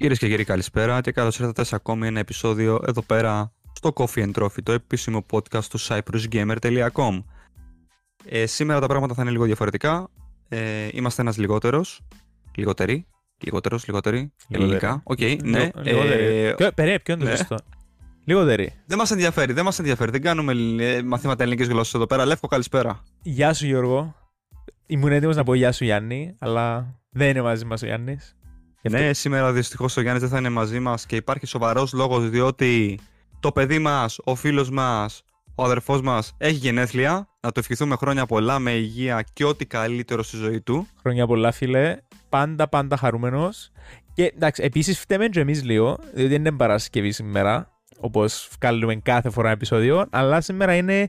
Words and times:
Κυρίες 0.00 0.18
και 0.18 0.28
κύριοι, 0.28 0.44
καλησπέρα 0.44 1.00
και 1.00 1.12
καλώς 1.12 1.38
ήρθατε 1.38 1.64
σε 1.64 1.74
ακόμη 1.74 2.06
ένα 2.06 2.18
επεισόδιο 2.18 2.80
εδώ 2.86 3.02
πέρα 3.02 3.52
στο 3.72 3.92
Coffee 3.94 4.24
and 4.24 4.32
Trophy, 4.32 4.62
το 4.62 4.72
επίσημο 4.72 5.26
podcast 5.30 5.64
του 5.64 5.80
cyprusgamer.com. 5.80 7.24
Ε, 8.24 8.46
σήμερα 8.46 8.80
τα 8.80 8.86
πράγματα 8.86 9.14
θα 9.14 9.22
είναι 9.22 9.30
λίγο 9.30 9.44
διαφορετικά. 9.44 10.08
Ε, 10.48 10.88
είμαστε 10.92 11.22
ένας 11.22 11.38
λιγότερος. 11.38 12.00
Λιγότεροι. 12.54 13.06
Λιγότερος, 13.38 13.86
λιγότεροι. 13.86 14.32
Ελληνικά. 14.48 15.00
OK, 15.04 15.18
okay, 15.20 15.38
ναι. 15.42 15.70
Ε, 15.84 16.54
Περίπου, 16.74 17.02
ποιο 17.02 17.14
είναι 17.14 17.30
το 17.30 17.36
σωστό. 17.36 17.56
Λιγότεροι. 18.24 18.72
Δεν 18.86 18.98
μας 18.98 19.10
ενδιαφέρει, 19.10 19.52
δεν 19.52 19.64
μας 19.64 19.78
ενδιαφέρει. 19.78 20.10
Δεν 20.10 20.22
κάνουμε 20.22 20.52
ε, 20.84 21.02
μαθήματα 21.02 21.42
ελληνικής 21.42 21.68
γλώσσας 21.68 21.94
εδώ 21.94 22.06
πέρα. 22.06 22.24
Λεύκο, 22.26 22.46
καλησπέρα. 22.46 23.02
Γεια 23.22 23.54
σου, 23.54 23.66
Γιώργο. 23.66 24.14
Ήμουν 24.86 25.12
έτοιμος 25.12 25.36
να 25.36 25.44
πω 25.44 25.54
Γεια 25.54 25.72
σου, 25.72 25.84
Γιάννη, 25.84 26.36
αλλά 26.38 26.94
δεν 27.10 27.28
είναι 27.28 27.42
μαζί 27.42 27.64
μας 27.64 27.82
ο 27.82 27.86
Γιάννης. 27.86 28.34
Ναι, 28.82 29.12
σήμερα 29.12 29.52
δυστυχώς 29.52 29.96
ο 29.96 30.00
Γιάννης 30.00 30.22
δεν 30.22 30.30
θα 30.32 30.38
είναι 30.38 30.48
μαζί 30.48 30.80
μας 30.80 31.06
και 31.06 31.16
υπάρχει 31.16 31.46
σοβαρός 31.46 31.92
λόγος 31.92 32.30
διότι 32.30 32.98
το 33.40 33.52
παιδί 33.52 33.78
μας, 33.78 34.18
ο 34.24 34.34
φίλος 34.34 34.70
μας, 34.70 35.22
ο 35.54 35.64
αδερφός 35.64 36.00
μας 36.00 36.34
έχει 36.38 36.54
γενέθλια. 36.54 37.28
Να 37.40 37.52
το 37.52 37.60
ευχηθούμε 37.60 37.96
χρόνια 37.96 38.26
πολλά 38.26 38.58
με 38.58 38.70
υγεία 38.70 39.24
και 39.32 39.44
ό,τι 39.44 39.66
καλύτερο 39.66 40.22
στη 40.22 40.36
ζωή 40.36 40.60
του. 40.60 40.86
Χρόνια 41.00 41.26
πολλά, 41.26 41.52
φίλε. 41.52 41.96
Πάντα, 42.28 42.68
πάντα 42.68 42.96
χαρούμενος. 42.96 43.70
Και 44.14 44.32
εντάξει, 44.34 44.62
επίσης 44.62 44.98
φταίμε 44.98 45.28
και 45.28 45.40
εμείς 45.40 45.64
λίγο, 45.64 45.98
διότι 46.14 46.28
δεν 46.28 46.38
είναι 46.38 46.52
Παρασκευή 46.52 47.12
σήμερα, 47.12 47.70
όπως 48.00 48.48
βγάλουμε 48.60 48.94
κάθε 48.94 49.30
φορά 49.30 49.50
επεισόδιο, 49.50 50.06
αλλά 50.10 50.40
σήμερα 50.40 50.74
είναι 50.74 51.08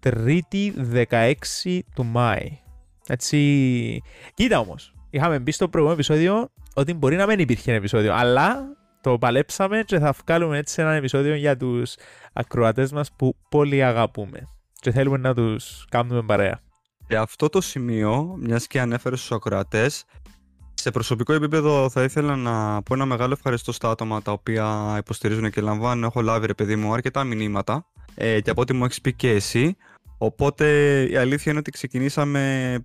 Τρίτη 0.00 0.74
16 0.92 1.80
του 1.94 2.04
Μάη. 2.04 2.58
Έτσι. 3.06 4.02
Κοίτα 4.34 4.58
όμως, 4.58 4.94
είχαμε 5.10 5.38
μπει 5.38 5.50
στο 5.50 5.68
προηγούμενο 5.68 6.00
επεισόδιο 6.00 6.48
ότι 6.74 6.94
μπορεί 6.94 7.16
να 7.16 7.26
μην 7.26 7.38
υπήρχε 7.38 7.70
ένα 7.70 7.78
επεισόδιο, 7.78 8.14
αλλά 8.14 8.76
το 9.00 9.18
παλέψαμε 9.18 9.82
και 9.86 9.98
θα 9.98 10.14
βγάλουμε 10.24 10.58
έτσι 10.58 10.82
ένα 10.82 10.92
επεισόδιο 10.92 11.34
για 11.34 11.56
τους 11.56 11.94
ακροατές 12.32 12.92
μας 12.92 13.12
που 13.12 13.36
πολύ 13.48 13.84
αγαπούμε 13.84 14.48
και 14.80 14.90
θέλουμε 14.90 15.16
να 15.16 15.34
τους 15.34 15.86
κάνουμε 15.88 16.22
παρέα. 16.22 16.60
Σε 17.08 17.16
αυτό 17.16 17.48
το 17.48 17.60
σημείο, 17.60 18.36
μιας 18.38 18.66
και 18.66 18.80
ανέφερες 18.80 19.18
στους 19.18 19.32
ακροατές, 19.32 20.04
σε 20.74 20.90
προσωπικό 20.90 21.32
επίπεδο 21.32 21.90
θα 21.90 22.02
ήθελα 22.02 22.36
να 22.36 22.82
πω 22.82 22.94
ένα 22.94 23.04
μεγάλο 23.04 23.32
ευχαριστώ 23.32 23.72
στα 23.72 23.90
άτομα 23.90 24.22
τα 24.22 24.32
οποία 24.32 24.96
υποστηρίζουν 24.98 25.50
και 25.50 25.60
λαμβάνουν. 25.60 26.04
Έχω 26.04 26.22
λάβει 26.22 26.46
ρε 26.46 26.54
παιδί 26.54 26.76
μου 26.76 26.92
αρκετά 26.92 27.24
μηνύματα 27.24 27.86
ε, 28.14 28.40
και 28.40 28.50
από 28.50 28.60
ό,τι 28.60 28.72
μου 28.72 28.84
έχεις 28.84 29.00
πει 29.00 29.12
και 29.12 29.30
εσύ. 29.30 29.76
Οπότε 30.18 30.66
η 31.10 31.16
αλήθεια 31.16 31.50
είναι 31.50 31.60
ότι 31.60 31.70
ξεκινήσαμε 31.70 32.76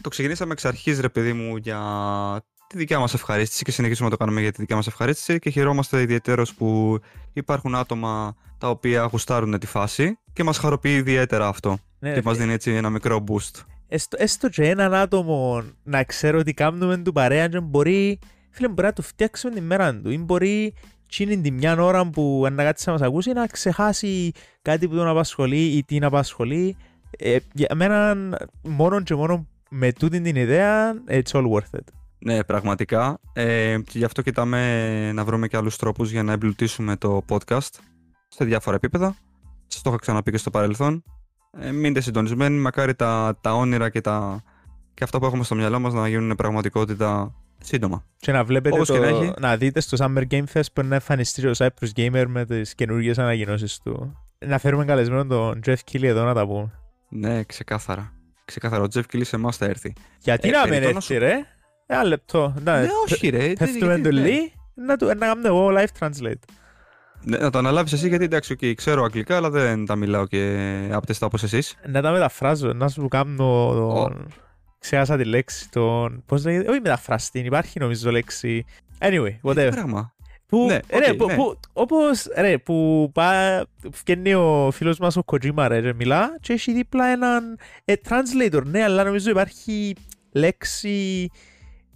το 0.00 0.08
ξεκινήσαμε 0.08 0.52
εξ 0.52 0.64
αρχής 0.64 1.00
ρε 1.00 1.08
παιδί 1.08 1.32
μου 1.32 1.56
για 1.56 1.80
τη 2.70 2.78
δικιά 2.78 2.98
μας 2.98 3.14
ευχαρίστηση 3.14 3.64
και 3.64 3.70
συνεχίσουμε 3.70 4.08
να 4.08 4.16
το 4.16 4.24
κάνουμε 4.24 4.40
για 4.40 4.52
τη 4.52 4.60
δικιά 4.60 4.76
μας 4.76 4.86
ευχαρίστηση 4.86 5.38
και 5.38 5.50
χαιρόμαστε 5.50 6.00
ιδιαίτερως 6.00 6.54
που 6.54 6.98
υπάρχουν 7.32 7.74
άτομα 7.74 8.36
τα 8.58 8.68
οποία 8.68 9.04
γουστάρουν 9.04 9.58
τη 9.58 9.66
φάση 9.66 10.18
και 10.32 10.44
μας 10.44 10.58
χαροποιεί 10.58 10.94
ιδιαίτερα 10.98 11.46
αυτό 11.46 11.78
ναι, 11.98 12.12
και 12.12 12.22
μας 12.24 12.36
δίνει 12.36 12.52
έτσι 12.52 12.70
ένα 12.70 12.90
μικρό 12.90 13.24
boost. 13.28 13.64
Έστω, 13.88 14.16
έστω 14.20 14.48
και 14.48 14.68
έναν 14.68 14.94
άτομο 14.94 15.62
να 15.82 16.04
ξέρω 16.04 16.38
ότι 16.38 16.54
κάνουμε 16.54 16.96
του 16.96 17.12
παρέα 17.12 17.48
και 17.48 17.60
μπορεί, 17.60 18.18
φίλε, 18.50 18.68
μπορεί 18.68 18.86
να 18.86 18.92
του 18.92 19.02
φτιάξουμε 19.02 19.54
την 19.54 19.64
μέρα 19.64 19.94
του 19.94 20.10
ή 20.10 20.18
μπορεί 20.18 20.74
τσίνη 21.08 21.40
την 21.40 21.54
μια 21.54 21.82
ώρα 21.82 22.10
που 22.10 22.42
αν 22.46 22.54
να 22.54 22.74
μας 22.86 23.02
ακούσει 23.02 23.32
να 23.32 23.46
ξεχάσει 23.46 24.32
κάτι 24.62 24.88
που 24.88 24.94
τον 24.94 25.08
απασχολεί 25.08 25.64
ή 25.64 25.84
την 25.84 26.04
απασχολεί. 26.04 26.76
Ε, 27.18 27.36
για 27.52 27.68
μένα 27.74 28.16
μόνο 28.62 29.00
και 29.00 29.14
μόνο 29.14 29.46
με 29.70 29.92
τούτη 29.92 30.20
την 30.20 30.36
ιδέα, 30.36 30.94
it's 31.08 31.30
all 31.32 31.50
worth 31.50 31.78
it. 31.78 31.99
Ναι, 32.22 32.44
πραγματικά. 32.44 33.18
Ε, 33.32 33.78
και 33.84 33.98
γι' 33.98 34.04
αυτό 34.04 34.22
κοιτάμε 34.22 35.12
να 35.12 35.24
βρούμε 35.24 35.48
και 35.48 35.56
άλλους 35.56 35.76
τρόπους 35.76 36.10
για 36.10 36.22
να 36.22 36.32
εμπλουτίσουμε 36.32 36.96
το 36.96 37.24
podcast 37.28 37.68
σε 38.28 38.44
διάφορα 38.44 38.76
επίπεδα. 38.76 39.16
Σας 39.66 39.82
το 39.82 39.90
είχα 39.90 39.98
ξαναπεί 39.98 40.30
και 40.30 40.36
στο 40.36 40.50
παρελθόν. 40.50 41.02
Ε, 41.60 41.70
μείνετε 41.72 42.00
συντονισμένοι, 42.00 42.58
μακάρι 42.58 42.94
τα, 42.94 43.38
τα 43.40 43.54
όνειρα 43.54 43.88
και, 43.88 44.00
τα, 44.00 44.42
και 44.94 45.04
αυτά 45.04 45.18
που 45.18 45.26
έχουμε 45.26 45.44
στο 45.44 45.54
μυαλό 45.54 45.78
μας 45.80 45.92
να 45.92 46.08
γίνουν 46.08 46.36
πραγματικότητα 46.36 47.34
σύντομα. 47.60 48.04
Και 48.16 48.32
να 48.32 48.44
βλέπετε 48.44 48.82
το, 48.82 48.98
να, 48.98 49.34
να, 49.38 49.56
δείτε 49.56 49.80
στο 49.80 49.96
Summer 50.00 50.22
Game 50.30 50.44
Fest 50.52 50.72
που 50.72 50.80
είναι 50.80 50.94
εμφανιστεί 50.94 51.46
ο 51.46 51.52
Cyprus 51.56 51.88
Gamer 51.96 52.24
με 52.28 52.44
τις 52.44 52.74
καινούργιες 52.74 53.18
ανακοινώσεις 53.18 53.78
του. 53.78 54.18
Να 54.46 54.58
φέρουμε 54.58 54.84
καλεσμένο 54.84 55.26
τον 55.26 55.60
Jeff 55.66 55.76
Keighley 55.90 56.02
εδώ 56.02 56.24
να 56.24 56.34
τα 56.34 56.46
πούμε. 56.46 56.70
Ναι, 57.08 57.44
ξεκάθαρα. 57.44 58.12
Ξεκάθαρα, 58.44 58.82
ο 58.82 58.86
Jeff 58.94 59.02
Keighley 59.12 59.24
σε 59.24 59.36
εμάς 59.36 59.56
θα 59.56 59.64
έρθει. 59.64 59.92
Γιατί 60.18 60.48
ε, 60.48 60.50
να 60.50 60.68
μην 60.68 60.82
έρθει, 60.82 61.18
ρε; 61.18 61.46
Ένα 61.92 62.04
λεπτό. 62.04 62.54
Ναι, 62.62 62.86
όχι 63.04 63.28
ρε. 63.28 63.52
Πέφτουμε 63.52 63.98
το 63.98 64.10
λί, 64.10 64.52
να 64.74 64.96
κάνουμε 64.96 65.48
εγώ 65.48 65.68
live 65.76 66.04
translate. 66.04 66.42
Ναι, 67.22 67.38
να 67.38 67.50
το 67.50 67.58
αναλάβεις 67.58 67.92
εσύ 67.92 68.08
γιατί 68.08 68.24
εντάξει, 68.24 68.56
okay, 68.60 68.72
ξέρω 68.74 69.02
αγγλικά, 69.02 69.36
αλλά 69.36 69.50
δεν 69.50 69.86
τα 69.86 69.96
μιλάω 69.96 70.26
και 70.26 70.68
άπτεστα 70.92 71.26
όπως 71.26 71.42
εσείς. 71.42 71.76
Να 71.86 72.02
τα 72.02 72.10
μεταφράζω, 72.10 72.72
να 72.72 72.88
σου 72.88 73.08
κάνω. 73.08 73.72
Τον... 73.72 74.26
Oh. 74.26 74.32
Ξέχασα 74.78 75.16
τη 75.16 75.24
λέξη. 75.24 75.70
Τον... 75.70 76.22
Πώς 76.26 76.44
λέγεται, 76.44 76.70
Όχι 76.70 76.80
μεταφραστή, 76.80 77.38
υπάρχει 77.38 77.78
νομίζω 77.78 78.10
λέξη. 78.10 78.64
Anyway, 78.98 79.36
whatever. 79.42 79.70
Πράγμα. 79.70 80.12
Που, 80.46 80.66
ναι, 80.66 80.78
okay, 80.90 80.98
ρε, 81.06 81.14
που, 81.14 81.26
ναι. 81.26 81.34
που, 81.34 81.58
όπως, 81.72 82.26
ρε, 82.36 82.58
που 82.58 83.10
πά, 83.14 83.62
βγαίνει 84.04 84.34
ο 84.34 84.70
φίλος 84.72 84.98
μας 84.98 85.16
ο 85.16 85.22
Kojima, 85.26 85.66
ρε, 85.68 85.78
ρε, 85.78 85.92
μιλά 85.92 86.36
και 86.40 86.52
έχει 86.52 86.72
δίπλα 86.72 87.06
έναν 87.06 87.58
ε, 87.84 87.94
translator, 88.08 88.62
ναι, 88.64 88.82
αλλά 88.82 89.04
νομίζω 89.04 89.30
υπάρχει 89.30 89.94
λέξη 90.32 91.30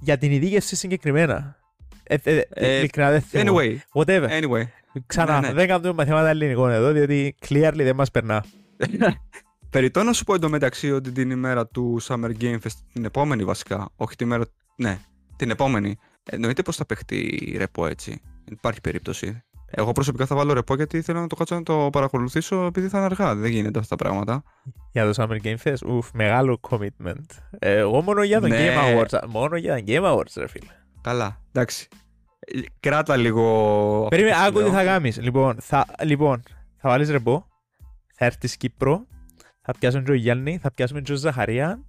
για 0.04 0.18
την 0.18 0.32
ειδίκευση 0.32 0.76
συγκεκριμένα. 0.76 1.56
Ε, 2.02 2.16
ε, 2.22 2.42
ε, 2.48 2.78
ειλικρινά 2.78 3.10
δεν 3.10 3.20
θέλω. 3.20 3.56
Anyway. 3.56 3.76
Whatever. 3.92 4.28
Anyway. 4.28 4.62
Ξανά, 5.06 5.40
ναι, 5.40 5.46
ναι. 5.46 5.52
δεν 5.52 5.68
κάνουμε 5.68 5.92
μαθήματα 5.92 6.28
ελληνικών 6.28 6.70
εδώ, 6.70 6.92
διότι 6.92 7.34
clearly 7.48 7.72
δεν 7.74 7.94
μας 7.94 8.10
περνά. 8.10 8.44
Περιτώ 9.70 10.02
να 10.02 10.12
σου 10.12 10.24
πω 10.24 10.34
εντωμεταξύ 10.34 10.92
ότι 10.92 11.12
την 11.12 11.30
ημέρα 11.30 11.66
του 11.66 12.00
Summer 12.02 12.30
Game 12.40 12.58
Fest, 12.58 12.78
την 12.92 13.04
επόμενη 13.04 13.44
βασικά, 13.44 13.88
όχι 13.96 14.16
την 14.16 14.26
ημέρα, 14.26 14.44
ναι, 14.76 14.98
την 15.36 15.50
επόμενη, 15.50 15.96
εννοείται 16.30 16.62
πως 16.62 16.76
θα 16.76 16.86
παιχτεί 16.86 17.54
ρεπό 17.58 17.86
έτσι. 17.86 18.20
Υπάρχει 18.50 18.80
περίπτωση. 18.80 19.42
Εγώ 19.76 19.92
προσωπικά 19.92 20.26
θα 20.26 20.36
βάλω 20.36 20.52
ρεπό 20.52 20.74
γιατί 20.74 21.02
θέλω 21.02 21.20
να 21.20 21.26
το 21.26 21.36
κάτσω 21.36 21.54
να 21.54 21.62
το 21.62 21.88
παρακολουθήσω 21.92 22.64
επειδή 22.64 22.88
θα 22.88 22.96
είναι 22.96 23.06
αργά. 23.06 23.34
Δεν 23.34 23.50
γίνεται 23.50 23.78
αυτά 23.78 23.96
τα 23.96 24.04
πράγματα. 24.04 24.42
Για 24.92 25.12
το 25.12 25.22
Summer 25.22 25.46
Game 25.46 25.56
Fest, 25.64 25.86
ουφ, 25.86 26.10
μεγάλο 26.12 26.60
commitment. 26.70 27.24
Ε, 27.58 27.76
εγώ 27.76 28.02
μόνο 28.02 28.22
για 28.22 28.40
το 28.40 28.46
ναι. 28.46 28.56
Game 28.58 29.02
Awards. 29.02 29.26
Μόνο 29.28 29.56
για 29.56 29.76
το 29.76 29.82
Game 29.86 30.02
Awards, 30.02 30.32
ρε 30.36 30.48
φίλε. 30.48 30.70
Καλά, 31.00 31.40
εντάξει. 31.52 31.88
Κράτα 32.80 33.16
λίγο. 33.16 34.06
Περίμενε, 34.10 34.36
άκου 34.46 34.62
τι 34.62 34.70
θα 34.70 34.84
κάνεις. 34.84 35.20
Λοιπόν, 35.20 35.56
θα, 35.60 35.86
λοιπόν, 36.02 36.42
θα 36.76 36.88
βάλεις 36.88 37.10
ρεπό, 37.10 37.46
θα 38.14 38.24
έρθεις 38.24 38.56
Κύπρο, 38.56 39.06
θα 39.62 39.72
πιάσουμε 39.78 40.02
τον 40.02 40.14
Γιάννη, 40.14 40.58
θα 40.58 40.70
πιάσουμε 40.70 41.00
τον 41.00 41.16
Ζαχαρία, 41.16 41.84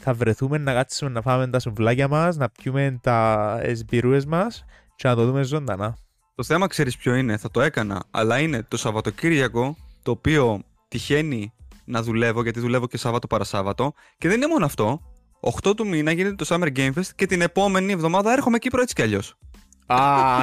θα 0.00 0.14
βρεθούμε 0.14 0.58
να 0.58 0.72
κάτσουμε 0.72 1.10
να 1.10 1.22
φάμε 1.22 1.48
τα 1.48 1.58
σουβλάκια 1.58 2.08
μας, 2.08 2.36
να 2.36 2.50
πιούμε 2.50 2.98
τα 3.02 3.58
εσμπυρούες 3.62 4.26
μας 4.26 4.64
και 4.96 5.08
να 5.08 5.14
το 5.14 5.26
δούμε 5.26 5.42
ζωντανά. 5.42 5.96
Το 6.36 6.44
θέμα 6.44 6.66
ξέρεις 6.66 6.96
ποιο 6.96 7.14
είναι, 7.14 7.36
θα 7.36 7.50
το 7.50 7.60
έκανα, 7.60 8.02
αλλά 8.10 8.38
είναι 8.38 8.62
το 8.68 8.76
Σαββατοκύριακο 8.76 9.76
το 10.02 10.10
οποίο 10.10 10.62
τυχαίνει 10.88 11.52
να 11.84 12.02
δουλεύω, 12.02 12.42
γιατί 12.42 12.60
δουλεύω 12.60 12.86
και 12.86 12.96
Σάββατο 12.96 13.26
παρασάββατο. 13.26 13.92
Και 14.18 14.28
δεν 14.28 14.36
είναι 14.36 14.46
μόνο 14.46 14.64
αυτό. 14.64 15.00
8 15.40 15.76
του 15.76 15.86
μήνα 15.86 16.12
γίνεται 16.12 16.34
το 16.34 16.46
Summer 16.48 16.76
Game 16.76 16.92
Fest 16.92 17.10
και 17.16 17.26
την 17.26 17.40
επόμενη 17.40 17.92
εβδομάδα 17.92 18.32
έρχομαι 18.32 18.58
Κύπρο 18.58 18.82
έτσι 18.82 18.94
κι 18.94 19.02
αλλιώς. 19.02 19.38
Α, 19.86 19.98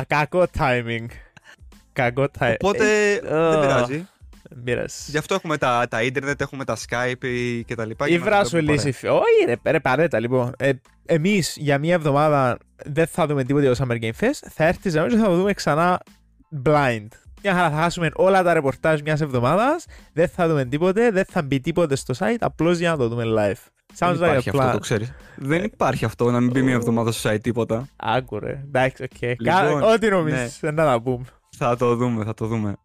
κακό 0.07 0.45
timing. 0.57 1.05
Κακό 1.93 2.27
timing. 2.39 2.55
Οπότε 2.59 3.19
δεν 3.23 3.59
πειράζει. 3.59 4.07
Πειράζει. 4.63 5.11
Γι' 5.11 5.17
αυτό 5.17 5.33
έχουμε 5.33 5.57
τα, 5.57 5.85
τα 5.89 6.03
ίντερνετ, 6.03 6.41
έχουμε 6.41 6.65
τα 6.65 6.77
Skype 6.77 7.61
και 7.65 7.75
τα 7.75 7.85
λοιπά. 7.85 8.07
Η 8.07 8.17
βράσου 8.17 8.57
λύση. 8.57 9.07
Όχι, 9.07 9.45
ρε, 9.45 9.71
ρε 9.71 9.79
παρέτα 9.79 10.19
λοιπόν. 10.19 10.53
Ε, 10.57 10.71
Εμείς 11.05 11.55
για 11.59 11.77
μία 11.79 11.93
εβδομάδα 11.93 12.57
δεν 12.85 13.07
θα 13.07 13.27
δούμε 13.27 13.43
τίποτα 13.43 13.65
για 13.65 13.75
το 13.75 13.85
Summer 13.85 14.03
Game 14.03 14.23
Fest. 14.25 14.47
Θα 14.49 14.65
έρθει 14.65 14.87
η 14.87 14.91
και 14.91 15.17
θα 15.17 15.25
το 15.25 15.35
δούμε 15.35 15.53
ξανά 15.53 16.01
blind. 16.65 17.07
Μια 17.43 17.53
χαρά 17.53 17.69
θα 17.69 17.81
χάσουμε 17.81 18.09
όλα 18.13 18.43
τα 18.43 18.53
ρεπορτάζ 18.53 18.99
μιας 19.01 19.21
εβδομάδας. 19.21 19.85
Δεν 20.13 20.27
θα 20.27 20.47
δούμε 20.47 20.65
τίποτε, 20.65 21.11
δεν 21.11 21.25
θα 21.25 21.41
μπει 21.41 21.59
τίποτε 21.59 21.95
στο 21.95 22.13
site, 22.17 22.37
απλώς 22.39 22.77
για 22.77 22.89
να 22.91 22.97
το 22.97 23.07
δούμε 23.07 23.23
live. 23.27 23.71
Sounds 23.97 24.15
δεν 24.15 24.29
υπάρχει 24.29 24.49
αυτό, 24.49 24.71
το 24.71 24.79
ξέρεις. 24.79 25.13
Δεν 25.35 25.63
υπάρχει 25.63 26.05
αυτό 26.05 26.31
να 26.31 26.39
μην 26.39 26.51
μπει 26.51 26.61
μια 26.61 26.73
εβδομάδα 26.73 27.11
στο 27.11 27.29
site 27.29 27.41
τίποτα. 27.41 27.87
Άκου 27.95 28.34
ρε. 28.34 28.63
Εντάξει, 28.65 29.03
OK. 29.03 29.09
Okay. 29.19 29.33
Λοιπόν, 29.37 29.83
Ό,τι 29.83 30.09
νομίζεις, 30.09 30.59
ναι. 30.61 30.71
να 30.71 30.83
τα 30.85 31.01
πούμε. 31.01 31.25
Θα 31.57 31.75
το 31.77 31.95
δούμε, 31.95 32.23
θα 32.23 32.33
το 32.33 32.45
δούμε. 32.45 32.75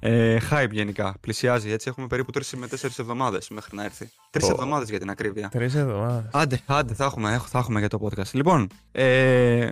Ε, 0.00 0.38
hype 0.50 0.70
γενικά. 0.70 1.14
Πλησιάζει 1.20 1.70
έτσι. 1.70 1.88
Έχουμε 1.88 2.06
περίπου 2.06 2.30
3 2.32 2.42
με 2.56 2.66
4 2.66 2.98
εβδομάδες 2.98 3.48
μέχρι 3.48 3.76
να 3.76 3.84
έρθει. 3.84 4.10
Τρεις 4.30 4.46
oh. 4.46 4.50
εβδομάδες 4.50 4.88
για 4.88 4.98
την 4.98 5.10
ακρίβεια. 5.10 5.48
Τρεις 5.48 5.74
εβδομάδες. 5.74 6.30
Άντε, 6.32 6.60
άντε, 6.66 6.94
θα 6.94 7.04
έχουμε, 7.04 7.42
θα 7.46 7.58
έχουμε 7.58 7.78
για 7.78 7.88
το 7.88 7.98
podcast. 8.02 8.30
Λοιπόν, 8.32 8.68
ε, 8.92 9.70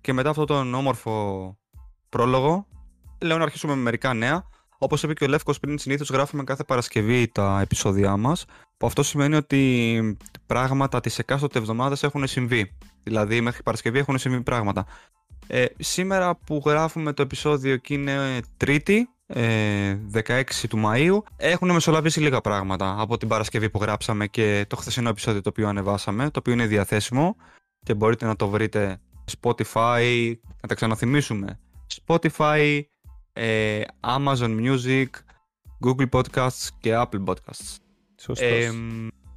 και 0.00 0.12
μετά 0.12 0.30
αυτόν 0.30 0.46
τον 0.46 0.74
όμορφο 0.74 1.56
πρόλογο, 2.08 2.66
λέω 3.20 3.36
να 3.36 3.42
αρχίσουμε 3.42 3.74
με 3.74 3.80
μερικά 3.80 4.14
νέα. 4.14 4.48
Όπως 4.78 5.02
είπε 5.02 5.12
και 5.12 5.24
ο 5.24 5.26
Λεύκος 5.26 5.60
πριν, 5.60 5.78
συνήθως 5.78 6.10
γράφουμε 6.10 6.44
κάθε 6.44 6.64
Παρασκευή 6.64 7.28
τα 7.28 7.60
επεισόδια 7.60 8.16
μας. 8.16 8.44
Που 8.76 8.86
αυτό 8.86 9.02
σημαίνει 9.02 9.34
ότι 9.34 10.16
πράγματα 10.46 11.00
τη 11.00 11.14
εκάστοτε 11.18 11.58
εβδομάδα 11.58 11.96
έχουν 12.00 12.26
συμβεί. 12.26 12.76
Δηλαδή, 13.02 13.40
μέχρι 13.40 13.62
Παρασκευή 13.62 13.98
έχουν 13.98 14.18
συμβεί 14.18 14.42
πράγματα. 14.42 14.86
Ε, 15.46 15.64
σήμερα 15.78 16.36
που 16.36 16.62
γράφουμε 16.66 17.12
το 17.12 17.22
επεισόδιο 17.22 17.76
και 17.76 17.94
είναι 17.94 18.40
Τρίτη, 18.56 19.08
ε, 19.26 19.96
16 20.14 20.42
του 20.68 20.82
Μαΐου, 20.86 21.18
έχουν 21.36 21.70
μεσολαβήσει 21.72 22.20
λίγα 22.20 22.40
πράγματα 22.40 22.94
από 22.98 23.16
την 23.16 23.28
Παρασκευή 23.28 23.70
που 23.70 23.78
γράψαμε 23.82 24.26
και 24.26 24.64
το 24.68 24.76
χθεσινό 24.76 25.08
επεισόδιο 25.08 25.40
το 25.40 25.48
οποίο 25.48 25.68
ανεβάσαμε, 25.68 26.24
το 26.30 26.38
οποίο 26.38 26.52
είναι 26.52 26.66
διαθέσιμο 26.66 27.36
και 27.82 27.94
μπορείτε 27.94 28.26
να 28.26 28.36
το 28.36 28.48
βρείτε 28.48 29.00
Spotify, 29.40 30.32
να 30.62 30.68
τα 30.68 30.74
ξαναθυμίσουμε, 30.74 31.58
Spotify, 32.06 32.80
ε, 33.32 33.80
Amazon 34.00 34.60
Music, 34.60 35.06
Google 35.86 36.08
Podcasts 36.10 36.68
και 36.80 36.92
Apple 36.94 37.24
Podcasts. 37.24 37.76
Σωστός. 38.20 38.48
Ε, 38.48 38.72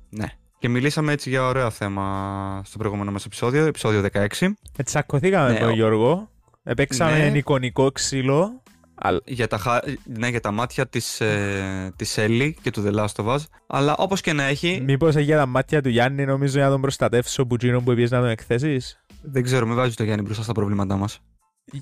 ναι. 0.09 0.25
Και 0.59 0.69
μιλήσαμε 0.69 1.11
έτσι 1.11 1.29
για 1.29 1.43
ωραίο 1.47 1.69
θέμα 1.69 2.61
στο 2.65 2.77
προηγούμενο 2.77 3.11
μας 3.11 3.25
επεισόδιο, 3.25 3.65
επεισόδιο 3.65 4.01
16. 4.01 4.53
Ε, 4.77 4.83
τσακωθήκαμε 4.83 5.47
Ναι, 5.47 5.53
με 5.53 5.59
τον 5.59 5.69
ο- 5.69 5.73
Γιώργο. 5.73 6.29
Επέξαμε 6.63 7.29
Ναι. 7.29 7.37
εικονικό 7.37 7.91
ξύλο. 7.91 8.63
Αλλά 8.99 9.19
Για 9.25 9.47
τα, 9.47 9.57
χα- 9.57 9.81
ναι, 10.03 10.27
για 10.27 10.39
τα 10.39 10.51
μάτια 10.51 10.87
της, 10.87 11.21
ε, 11.21 11.91
της 11.95 12.15
Ellie 12.19 12.51
και 12.61 12.71
του 12.71 12.83
The 12.87 12.95
Last 12.99 13.23
of 13.25 13.33
Us. 13.35 13.39
Αλλά 13.67 13.95
όπως 13.97 14.21
και 14.21 14.33
να 14.33 14.43
έχει, 14.43 14.81
μήπως 14.85 15.15
για 15.15 15.37
τα 15.37 15.45
μάτια 15.45 15.81
του 15.81 15.89
Γιάννη 15.89 16.25
νομίζω 16.25 16.55
για 16.57 16.65
να 16.65 16.71
τον 16.71 16.81
προστατεύσω 16.81 17.45
που 17.45 17.57
τζίνο 17.57 17.81
που 17.81 17.91
είπες 17.91 18.11
να 18.11 18.19
τον 18.19 18.29
εκθέσεις; 18.29 19.01
δεν 19.21 19.43
ξέρω, 19.43 19.65
μην 19.65 19.75
βάζεις 19.75 19.95
το 19.95 20.03
Γιάννη 20.03 20.23
μπροστά 20.23 20.43
στα 20.43 20.51
προβλήματά 20.51 20.95
μας. 20.97 21.19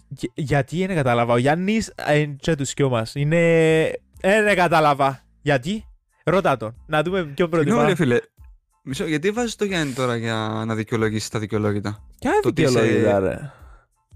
Γι- 0.08 0.32
γιατί 0.34 0.80
είναι 0.80 0.94
κατάλαβα. 0.94 1.34
Ο 1.34 1.38
Γιάννης 1.38 1.94
ε, 1.96 2.18
είναι 2.18 2.36
και 2.40 2.56
τους 2.56 2.70
σκιό 2.70 2.90
μας. 2.90 3.16
Είναι... 3.16 3.82
Ε, 4.22 4.42
δεν 4.44 4.56
κατάλαβα. 4.56 5.24
Γιατί; 5.42 5.86
Ρώτα 6.24 6.58
τον. 6.58 6.76
Να 6.88 7.02
δούμε 7.04 7.24
ποιο 7.24 7.34
Συγγνώμη 7.52 7.64
προτιμά. 7.66 7.88
ρε 7.88 7.96
φίλε, 7.96 8.18
μισό, 8.84 9.06
γιατί 9.06 9.32
βάζεις 9.32 9.56
το 9.56 9.66
Γιάννη 9.66 9.94
τώρα 9.94 10.16
για 10.16 10.64
να 10.66 10.76
δικαιολογήσεις 10.76 11.30
τα 11.30 11.40
δικαιολόγητα; 11.40 12.04
Ποια 12.20 12.32
το 12.42 12.48
ότι 12.50 12.62
είσαι- 12.62 12.82
δικαιολογία 12.82 13.20
ρε; 13.20 13.52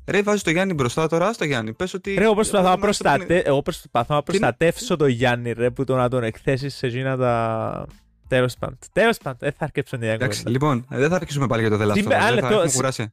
Ρε, 0.09 0.21
βάζεις 0.21 0.41
το 0.43 0.49
Γιάννη 0.49 0.73
μπροστά 0.73 1.07
τώρα, 1.07 1.33
στο 1.33 1.45
Γιάννη. 1.45 1.73
Πες 1.73 1.93
ότι... 1.93 2.13
Ρε, 2.13 2.23
εγώ 2.23 2.33
προσπαθώ 2.33 2.63
να, 2.63 2.69
Όσο 2.71 2.79
προστατε... 2.79 3.37
εγώ 3.39 3.61
προσπαθώ 3.61 4.13
να 4.15 4.23
Τι 4.23 4.31
είναι- 4.35 4.39
προστατεύσω 4.39 4.95
τον 4.95 5.07
Γιάννη 5.09 5.51
ρε, 5.51 5.69
που 5.69 5.83
το 5.83 5.95
να 5.95 6.09
τον 6.09 6.23
εκθέσεις 6.23 6.75
σε 6.75 6.87
εκείνα 6.87 7.17
τα... 7.17 7.85
Τέλος 8.27 8.55
πάντων. 8.59 8.77
Τέλος 8.93 9.17
πάντων, 9.17 9.37
δεν 9.41 9.51
θα 9.51 9.63
αρκέψω 9.65 9.97
την 9.97 10.07
Εντάξει, 10.09 10.27
κουβέντα. 10.43 10.49
λοιπόν, 10.49 10.85
ε, 10.91 10.97
δεν 10.97 11.09
θα 11.09 11.15
αρχίσουμε 11.15 11.47
πάλι 11.47 11.67
για 11.67 11.77
το 11.77 11.83
The 11.83 11.87
Last 11.87 11.91
of 11.91 11.91
Us. 11.91 11.97
Σήμερα- 11.97 12.19
δεν 12.19 12.27
άλλο 12.27 12.39
θα 12.41 12.47
το- 12.47 12.53
έχουμε 12.53 12.69
σ- 12.69 12.75
κουράσει. 12.75 13.11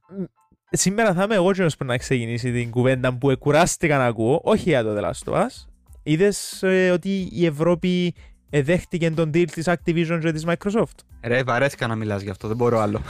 Σήμερα 0.71 1.13
θα 1.13 1.23
είμαι 1.23 1.35
εγώ 1.35 1.49
εκείνος 1.49 1.77
που 1.77 1.85
να 1.85 1.97
ξεκινήσει 1.97 2.51
την 2.51 2.69
κουβέντα 2.71 3.17
που 3.17 3.29
εκουράστηκα 3.29 3.97
να 3.97 4.05
ακούω, 4.05 4.41
όχι 4.43 4.69
για 4.69 4.83
το 4.83 4.95
The 4.97 5.03
Last 5.03 5.33
of 5.33 5.37
Us. 5.37 5.65
Είδες 6.03 6.63
ε, 6.63 6.89
ότι 6.91 7.29
η 7.31 7.45
Ευρώπη 7.45 8.15
εδέχτηκε 8.49 9.11
τον 9.11 9.29
deal 9.33 9.45
της 9.51 9.65
Activision 9.67 10.19
και 10.21 10.31
της 10.31 10.45
Microsoft; 10.47 10.95
Ρε, 11.21 11.43
βαρέθηκα 11.43 11.87
να 11.87 11.95
μιλάς 11.95 12.21
γι' 12.21 12.29
αυτό, 12.29 12.47
δεν 12.47 12.57
μπορώ 12.57 12.79
άλλο. 12.79 13.01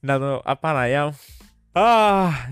Να 0.00 0.18
το... 0.18 0.40
Απαναγιά 0.44 1.04
μου. 1.04 1.18
Α, 1.72 1.82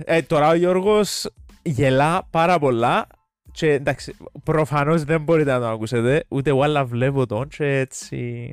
ε, 0.04 0.22
τώρα 0.22 0.48
ο 0.48 0.54
Γιώργος 0.54 1.30
γελά 1.62 2.26
πάρα 2.30 2.58
πολλά 2.58 3.06
και 3.52 3.72
εντάξει, 3.72 4.14
προφανώς 4.44 5.04
δεν 5.04 5.20
μπορείτε 5.20 5.52
να 5.52 5.58
το 5.60 5.68
ακούσετε, 5.68 6.24
ούτε 6.28 6.50
εγώ 6.50 6.62
αλλά 6.62 6.84
βλέπω 6.84 7.26
τον 7.26 7.48
και 7.48 7.78
έτσι 7.78 8.48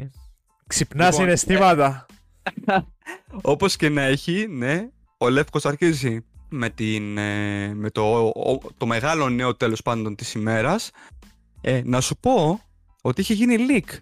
ξυπνά 0.67 1.05
Λοιπόν, 1.05 1.19
συναισθήματα. 1.21 2.05
Όπως 3.41 3.75
και 3.75 3.89
να 3.89 4.01
έχει, 4.01 4.47
ναι, 4.49 4.87
ο 5.17 5.29
Λεύκος 5.29 5.65
αρχίζει 5.65 6.25
με, 6.49 6.69
την, 6.69 7.17
ε, 7.17 7.73
με 7.73 7.89
το, 7.89 8.17
ο- 8.27 8.59
το 8.77 8.85
μεγάλο 8.85 9.29
νέο 9.29 9.55
τέλος 9.55 9.81
πάντων 9.81 10.15
της 10.15 10.33
ημέρας. 10.33 10.91
Ε, 11.61 11.81
να 11.85 12.01
σου 12.01 12.17
πω 12.19 12.59
ότι 13.01 13.21
είχε 13.21 13.33
γίνει 13.33 13.55
leak 13.69 13.97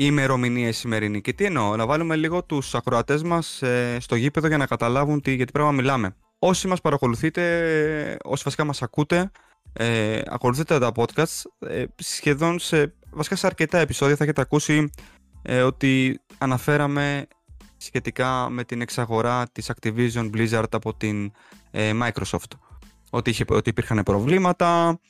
η 0.00 0.04
ημερομηνία 0.04 0.68
η 0.68 0.72
σημερινή. 0.72 1.20
Και 1.20 1.32
τι 1.32 1.44
εννοώ, 1.44 1.76
να 1.76 1.86
βάλουμε 1.86 2.16
λίγο 2.16 2.44
τους 2.44 2.74
ακροατές 2.74 3.22
μας 3.22 3.62
ε, 3.62 3.96
στο 4.00 4.16
γήπεδο 4.16 4.46
για 4.46 4.56
να 4.56 4.66
καταλάβουν 4.66 5.20
τι, 5.20 5.34
για 5.34 5.46
τι 5.46 5.52
πράγμα 5.52 5.72
μιλάμε. 5.72 6.16
Όσοι 6.38 6.68
μας 6.68 6.80
παρακολουθείτε, 6.80 7.42
ε, 8.10 8.16
όσοι 8.24 8.42
βασικά 8.44 8.64
μας 8.64 8.82
ακούτε, 8.82 9.30
ε, 9.72 10.20
ακολουθείτε 10.26 10.78
τα 10.78 10.92
podcasts, 10.96 11.42
ε, 11.58 11.84
σχεδόν 11.96 12.58
σε, 12.58 12.94
βασικά 13.10 13.36
σε 13.36 13.46
αρκετά 13.46 13.78
επεισόδια 13.78 14.16
θα 14.16 14.24
έχετε 14.24 14.40
ακούσει 14.40 14.90
ε, 15.42 15.62
ότι 15.62 16.20
αναφέραμε 16.38 17.26
σχετικά 17.76 18.48
με 18.50 18.64
την 18.64 18.80
εξαγορά 18.80 19.46
της 19.52 19.72
Activision 19.74 20.30
Blizzard 20.34 20.70
από 20.70 20.94
την 20.94 21.32
ε, 21.70 21.92
Microsoft. 22.02 22.52
Ότι, 23.10 23.30
είχε, 23.30 23.44
ότι 23.48 23.70
υπήρχαν 23.70 24.02
προβλήματα, 24.02 25.00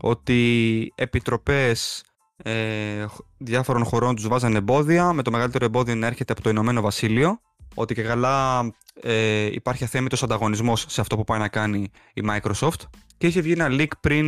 ότι 0.00 0.92
επιτροπές 0.94 2.04
ε, 2.36 3.06
χ- 3.06 3.20
διάφορων 3.38 3.84
χωρών 3.84 4.14
τους 4.14 4.28
βάζανε 4.28 4.58
εμπόδια, 4.58 5.12
με 5.12 5.22
το 5.22 5.30
μεγαλύτερο 5.30 5.64
εμπόδιο 5.64 5.94
να 5.94 6.06
έρχεται 6.06 6.32
από 6.32 6.42
το 6.42 6.50
Ηνωμένο 6.50 6.80
Βασίλειο, 6.80 7.40
ότι 7.74 7.94
και 7.94 8.02
καλά 8.02 8.70
ε, 9.02 9.44
υπάρχει 9.44 9.84
αθέμητος 9.84 10.22
ανταγωνισμός 10.22 10.84
σε 10.88 11.00
αυτό 11.00 11.16
που 11.16 11.24
πάει 11.24 11.38
να 11.38 11.48
κάνει 11.48 11.90
η 12.14 12.22
Microsoft. 12.28 12.80
Και 13.18 13.26
είχε 13.26 13.40
βγει 13.40 13.52
ένα 13.52 13.68
leak 13.70 13.90
πριν 14.00 14.26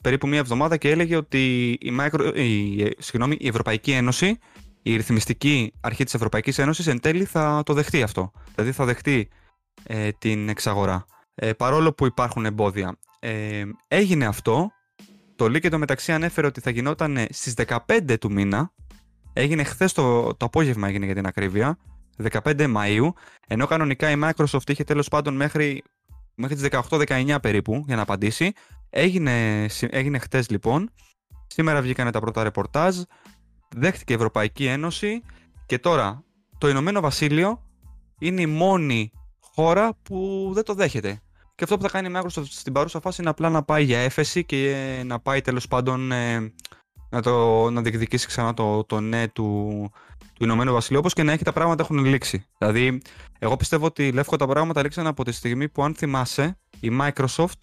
περίπου 0.00 0.28
μία 0.28 0.38
εβδομάδα 0.38 0.76
και 0.76 0.90
έλεγε 0.90 1.16
ότι 1.16 1.70
η, 1.80 1.96
Micro, 2.00 2.32
η, 2.34 2.82
ε, 2.82 2.90
συγγνώμη, 2.98 3.36
η 3.40 3.48
Ευρωπαϊκή 3.48 3.92
Ένωση 3.92 4.38
η 4.86 4.96
ρυθμιστική 4.96 5.72
αρχή 5.80 6.04
της 6.04 6.14
Ευρωπαϊκής 6.14 6.58
Ένωσης 6.58 6.86
εν 6.86 7.00
τέλει 7.00 7.24
θα 7.24 7.62
το 7.64 7.72
δεχτεί 7.72 8.02
αυτό. 8.02 8.30
Δηλαδή 8.54 8.72
θα 8.72 8.84
δεχτεί 8.84 9.28
ε, 9.82 10.10
την 10.18 10.48
εξαγορά. 10.48 11.04
Ε, 11.34 11.52
παρόλο 11.52 11.92
που 11.92 12.06
υπάρχουν 12.06 12.44
εμπόδια. 12.44 12.96
Ε, 13.18 13.64
έγινε 13.88 14.26
αυτό. 14.26 14.70
Το 15.36 15.44
leak 15.44 15.76
μεταξύ 15.76 16.12
ανέφερε 16.12 16.46
ότι 16.46 16.60
θα 16.60 16.70
γινόταν 16.70 17.26
στις 17.30 17.54
15 17.66 18.16
του 18.20 18.32
μήνα. 18.32 18.72
Έγινε 19.32 19.62
χθες 19.64 19.92
το, 19.92 20.34
το 20.34 20.44
απόγευμα 20.46 20.88
έγινε 20.88 21.04
για 21.04 21.14
την 21.14 21.26
ακρίβεια. 21.26 21.78
15 22.30 22.74
Μαΐου. 22.76 23.08
Ενώ 23.46 23.66
κανονικά 23.66 24.10
η 24.10 24.14
Microsoft 24.24 24.68
είχε 24.70 24.84
τέλος 24.84 25.08
πάντων 25.08 25.36
μέχρι, 25.36 25.82
μέχρι 26.34 26.56
τις 26.56 26.68
18-19 26.88 27.36
περίπου 27.42 27.82
για 27.86 27.96
να 27.96 28.02
απαντήσει. 28.02 28.52
Έγινε, 28.90 29.66
συ- 29.68 29.94
έγινε 29.94 30.18
χθες 30.18 30.50
λοιπόν. 30.50 30.90
Σήμερα 31.46 31.82
βγήκαν 31.82 32.10
τα 32.12 32.20
πρώτα 32.20 32.42
ρεπορτάζ 32.42 32.96
δέχτηκε 33.76 34.12
η 34.12 34.16
Ευρωπαϊκή 34.16 34.66
Ένωση 34.66 35.22
και 35.66 35.78
τώρα 35.78 36.24
το 36.58 36.68
Ηνωμένο 36.68 37.00
Βασίλειο 37.00 37.62
είναι 38.18 38.40
η 38.40 38.46
μόνη 38.46 39.10
χώρα 39.40 39.94
που 40.02 40.50
δεν 40.54 40.64
το 40.64 40.74
δέχεται. 40.74 41.20
Και 41.54 41.64
αυτό 41.64 41.76
που 41.76 41.82
θα 41.82 41.88
κάνει 41.88 42.08
η 42.08 42.12
Microsoft 42.16 42.44
στην 42.44 42.72
παρούσα 42.72 43.00
φάση 43.00 43.20
είναι 43.20 43.30
απλά 43.30 43.48
να 43.50 43.62
πάει 43.62 43.84
για 43.84 43.98
έφεση 43.98 44.44
και 44.44 45.02
να 45.06 45.20
πάει 45.20 45.40
τέλος 45.40 45.68
πάντων 45.68 46.12
ε, 46.12 46.52
να, 47.10 47.22
το, 47.22 47.70
να 47.70 47.80
διεκδικήσει 47.82 48.26
ξανά 48.26 48.54
το, 48.54 48.84
το 48.84 49.00
ναι 49.00 49.28
του, 49.28 49.68
του 50.34 50.44
Ηνωμένου 50.44 50.72
Βασιλείου 50.72 50.98
όπως 50.98 51.12
και 51.12 51.22
να 51.22 51.32
έχει 51.32 51.44
τα 51.44 51.52
πράγματα 51.52 51.82
έχουν 51.82 52.04
λήξει. 52.04 52.46
Δηλαδή, 52.58 53.02
εγώ 53.38 53.56
πιστεύω 53.56 53.86
ότι 53.86 54.12
Λεύκο 54.12 54.36
τα 54.36 54.46
πράγματα 54.46 54.82
λήξαν 54.82 55.06
από 55.06 55.24
τη 55.24 55.32
στιγμή 55.32 55.68
που 55.68 55.84
αν 55.84 55.94
θυμάσαι 55.94 56.58
η 56.80 56.90
Microsoft 57.00 57.58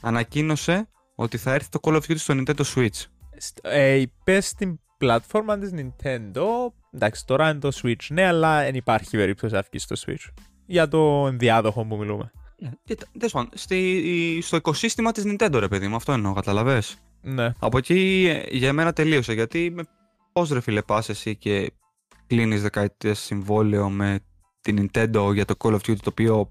ανακοίνωσε 0.00 0.88
ότι 1.14 1.36
θα 1.36 1.52
έρθει 1.52 1.68
το 1.68 1.78
Call 1.82 1.92
of 1.92 2.00
Duty 2.00 2.16
στο 2.18 2.34
Nintendo 2.36 2.62
Switch. 2.74 3.04
Στ- 3.36 3.58
Ε, 3.66 3.94
είπες 3.94 4.46
στην 4.46 4.78
πλατφόρμα 4.98 5.58
της 5.58 5.70
Nintendo, 5.74 6.44
εντάξει 6.92 7.26
τώρα 7.26 7.50
είναι 7.50 7.58
το 7.58 7.70
Switch, 7.82 8.06
ναι, 8.10 8.26
αλλά 8.26 8.62
δεν 8.62 8.74
υπάρχει 8.74 9.16
περίπτωση 9.16 9.54
να 9.54 9.62
βγει 9.70 9.78
στο 9.78 9.96
Switch. 10.06 10.32
Για 10.66 10.88
το 10.88 11.26
ενδιάδοχο 11.26 11.84
που 11.84 11.96
μιλούμε. 11.96 12.30
Και 12.84 12.94
τα- 12.94 13.06
τέλος 13.18 13.32
πάντων, 13.32 13.50
στη, 13.54 14.38
στο 14.42 14.56
οικοσύστημα 14.56 15.12
της 15.12 15.24
Nintendo 15.26 15.54
ρε 15.58 15.68
παιδί 15.68 15.88
μου, 15.88 15.96
αυτό 15.96 16.12
εννοώ, 16.12 16.32
καταλαβες; 16.32 16.96
Ναι. 17.20 17.52
Από 17.58 17.78
εκεί 17.78 18.26
ε, 18.50 18.56
για 18.56 18.72
μένα 18.72 18.92
τελείωσε, 18.92 19.32
γιατί 19.32 19.70
με 19.74 19.82
πώς 20.32 20.50
ρε 20.50 20.60
φίλε 20.60 20.82
πας 20.82 21.08
εσύ 21.08 21.36
και 21.36 21.72
κλείνεις 22.26 22.62
δεκαετίες 22.62 23.18
συμβόλαιο 23.18 23.88
με 23.90 24.18
την 24.60 24.90
Nintendo 24.92 25.30
για 25.34 25.44
το 25.44 25.54
Call 25.58 25.70
of 25.72 25.74
Duty 25.74 25.96
το 25.96 26.08
οποίο 26.10 26.50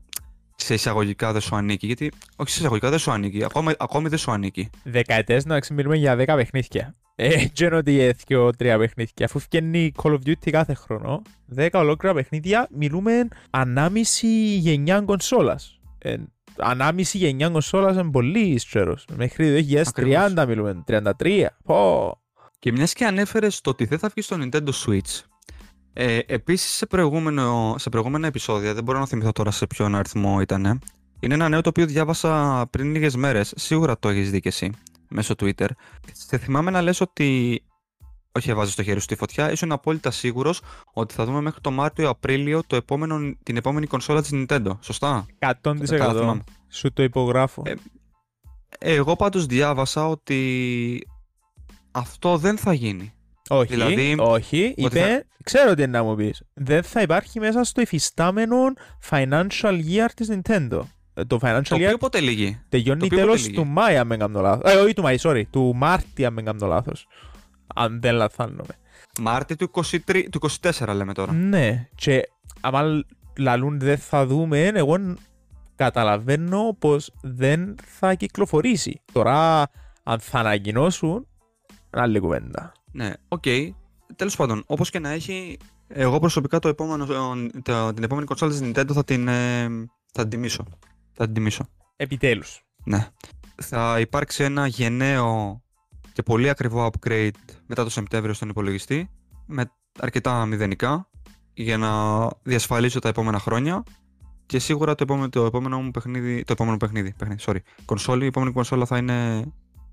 σε 0.56 0.74
εισαγωγικά 0.74 1.32
δεν 1.32 1.42
σου 1.42 1.56
ανήκει, 1.56 1.86
γιατί 1.86 2.12
όχι 2.36 2.50
σε 2.52 2.60
εισαγωγικά 2.60 2.90
δεν 2.90 3.00
σου 3.00 3.12
ανήκει, 3.12 3.44
ακόμη, 3.44 3.74
ακόμη 3.80 4.10
δεν 4.10 4.18
σου 4.18 4.32
ανήκει. 4.32 4.70
Δεκαετές 4.84 5.46
να 5.46 5.60
μιλούμε 5.72 5.96
για 5.96 6.16
10 6.16 6.24
παιχνίδια. 6.26 6.96
Ε, 7.16 7.46
και 7.46 7.66
είναι 7.66 7.76
ότι 7.76 8.00
έθικε 8.00 8.36
τρία 8.58 8.78
παιχνίδια. 8.78 9.26
Αφού 9.26 9.40
φτιάχνει 9.40 9.92
Call 10.04 10.12
of 10.12 10.18
Duty 10.26 10.50
κάθε 10.52 10.74
χρόνο, 10.74 11.22
10 11.56 11.70
ολόκληρα 11.74 12.16
παιχνίδια, 12.16 12.68
μιλούμε 12.72 13.28
ανάμιση 13.50 14.56
γενιά 14.56 15.02
κονσόλας. 15.02 15.80
Ε, 16.06 16.16
ανάμιση 16.58 17.18
γενιά 17.18 17.50
κονσόλας 17.50 17.94
είναι 17.96 18.12
πολύ 18.12 18.40
ίστερος. 18.40 19.06
Μέχρι 19.16 19.64
το 19.64 19.84
2030 19.94 20.46
μιλούμε, 20.48 20.84
33. 20.88 21.46
Πω. 21.64 22.18
Και 22.60 22.72
μιας 22.72 22.94
και 22.94 23.06
ανέφερες 23.06 23.62
το 23.62 23.70
ότι 23.70 23.86
δεν 23.86 24.00
θα 24.00 24.08
βγει 24.08 24.22
στο 24.22 24.38
Nintendo 24.40 24.70
Switch. 24.86 25.22
Ε, 25.94 26.20
Επίσης 26.26 26.72
σε, 26.72 26.86
προηγούμενο, 26.86 27.76
σε 27.78 27.90
προηγούμενα 27.90 28.28
επεισόδια, 28.28 28.74
δεν 28.74 28.84
μπορώ 28.84 29.00
να 29.00 29.06
θυμηθώ 29.06 29.32
τώρα 29.32 29.52
σε 29.52 29.68
ποιον 29.68 29.96
αριθμό 29.96 30.42
ήταν. 30.42 30.80
Είναι 31.20 31.34
ένα 31.34 31.50
νέο 31.50 31.62
το 31.62 31.70
οποίο 31.70 31.86
διάβασα 31.86 32.66
πριν 32.70 32.92
λίγες 32.92 33.16
μέρες. 33.16 33.54
Σίγουρα 33.56 34.00
το 34.00 34.10
έχεις 34.10 34.32
δει 34.32 34.40
και 34.40 34.48
εσύ 34.48 34.72
μέσω 35.10 35.34
Twitter. 35.38 35.68
Σε 36.12 36.38
θυμάμαι 36.38 36.72
να 36.72 36.82
λες 36.82 37.02
ότι. 37.02 37.62
Όχι, 38.40 38.50
έβαζε 38.50 38.76
το 38.76 38.84
χέρι 38.84 38.98
σου 38.98 39.04
στη 39.04 39.16
φωτιά. 39.16 39.52
Ήσουν 39.52 39.72
απόλυτα 39.72 40.12
σίγουρος 40.12 40.62
ότι 40.94 41.14
θα 41.14 41.26
δούμε 41.26 41.42
μέχρι 41.42 41.62
το 41.62 41.72
Μάρτιο-Απρίλιο 41.72 42.62
το 42.68 42.76
επόμενο, 42.76 43.36
την 43.44 43.58
επόμενη 43.58 43.88
κονσόλα 43.88 44.22
της 44.22 44.30
Nintendo. 44.34 44.78
Σωστά; 44.80 45.26
100% 45.40 45.98
Καλά 45.98 46.20
θυμάμαι. 46.20 46.44
σου 46.70 46.94
το 46.94 47.04
υπογράφω. 47.04 47.64
Ε, 47.68 47.74
Εγώ 48.96 49.16
πάντως 49.16 49.46
διάβασα 49.46 50.08
ότι 50.08 51.08
αυτό 51.92 52.38
δεν 52.38 52.58
θα 52.58 52.74
γίνει. 52.74 53.14
όχι, 53.50 53.68
δηλαδή, 53.74 54.16
όχι. 54.20 54.74
Είπε, 54.78 55.00
θα- 55.00 55.24
ξέρω 55.44 55.74
τι 55.74 55.82
είναι 55.84 55.92
να 55.98 56.04
μου 56.04 56.16
πεις. 56.16 56.44
Δεν 56.54 56.84
θα 56.84 57.02
υπάρχει 57.02 57.40
μέσα 57.40 57.64
στο 57.64 57.82
υφιστάμενο 57.82 58.56
financial 59.10 59.80
year 59.90 60.08
της 60.16 60.32
Nintendo. 60.32 60.80
Ε, 61.14 61.24
Το 61.24 61.40
financial 61.42 61.62
Το 61.70 61.76
year 61.76 61.84
οποίο 61.84 61.98
πότε 61.98 62.20
λύγει. 62.20 62.60
τελειώνει 62.70 63.00
το 63.00 63.06
οποίο 63.06 63.18
τέλος 63.18 63.36
πότε 63.36 63.48
λύγει; 63.48 63.56
του 63.62 63.66
Μάη, 63.68 63.98
αν 63.98 64.08
δεν 64.08 64.20
κάνω 64.20 64.42
λάθος. 64.42 64.72
Ε, 64.74 64.76
όχι 64.76 64.94
του 64.94 65.02
Μάη, 65.02 65.16
sorry, 65.22 65.44
του 65.52 65.74
Μάρτη, 65.76 66.26
αν 66.26 66.36
δεν 66.36 66.46
κάνω 66.46 66.68
λάθος. 66.68 67.08
Αν 67.74 68.02
δεν 68.02 68.16
λαθάνομαι. 68.16 68.78
Μάρτι 69.20 69.56
του, 69.56 69.72
23, 69.74 70.24
του 70.32 70.40
24 70.62 70.94
λέμε 70.96 71.14
τώρα. 71.14 71.34
Ναι, 71.34 71.88
και 71.96 72.30
άμα 72.62 73.04
λαλούν 73.38 73.80
δεν 73.80 73.98
θα 73.98 74.26
δούμε, 74.26 74.62
εγώ 74.68 74.98
καταλαβαίνω 75.76 76.76
πως 76.80 77.14
δεν 77.22 77.76
θα 77.86 78.14
κυκλοφορήσει. 78.14 79.02
Τώρα, 79.12 79.62
αν 80.04 80.20
θα 80.20 80.40
ανακοινώσουν, 80.40 81.28
άλλη 81.90 82.20
κουβέντα. 82.20 82.72
Ναι, 82.92 83.14
οκ. 83.28 83.44
Τέλος 84.16 84.36
πάντων, 84.36 84.64
όπως 84.66 84.90
και 84.90 85.00
να 85.00 85.10
έχει, 85.10 85.58
εγώ 85.88 86.20
προσωπικά 86.20 86.60
το 86.60 86.68
επόμενο, 86.68 87.06
το, 87.62 87.94
την 87.94 88.04
επόμενη 88.04 88.26
κονσόλα 88.26 88.52
της 88.52 88.62
Nintendo 88.64 88.92
θα 88.94 89.04
την, 89.04 89.28
ε, 89.28 89.68
θα 90.12 90.22
την 90.22 90.30
τιμήσω. 90.30 90.66
Θα 91.14 91.26
την 91.26 91.34
τιμήσω. 91.34 91.66
Επιτέλους. 91.96 92.64
Ναι. 92.84 93.08
Θα 93.56 94.00
υπάρξει 94.00 94.44
ένα 94.44 94.68
γενναίο 94.68 95.62
και 96.14 96.24
πολύ 96.24 96.50
ακριβό 96.50 96.90
upgrade 96.92 97.30
μετά 97.68 97.84
το 97.84 97.90
Σεπτέμβριο 97.90 98.34
στον 98.34 98.50
υπολογιστή 98.50 99.10
με 99.46 99.72
αρκετά 100.00 100.46
μηδενικά 100.46 101.10
για 101.54 101.78
να 101.78 101.92
διασφαλίσω 102.44 103.00
τα 103.00 103.10
επόμενα 103.10 103.40
χρόνια 103.40 103.84
και 104.46 104.60
σίγουρα 104.60 104.96
το 104.96 105.04
επόμενο, 105.04 105.30
το 105.30 105.46
επόμενο 105.46 105.82
μου 105.82 105.92
παιχνίδι, 105.92 106.44
το 106.44 106.52
επόμενο 106.52 106.78
παιχνίδι, 106.78 107.14
παιχνίδι, 107.18 107.44
sorry, 107.46 107.58
κονσόλη, 107.86 108.24
η 108.24 108.28
επόμενη 108.28 108.52
κονσόλα 108.52 108.86
θα 108.86 108.98
είναι 108.98 109.46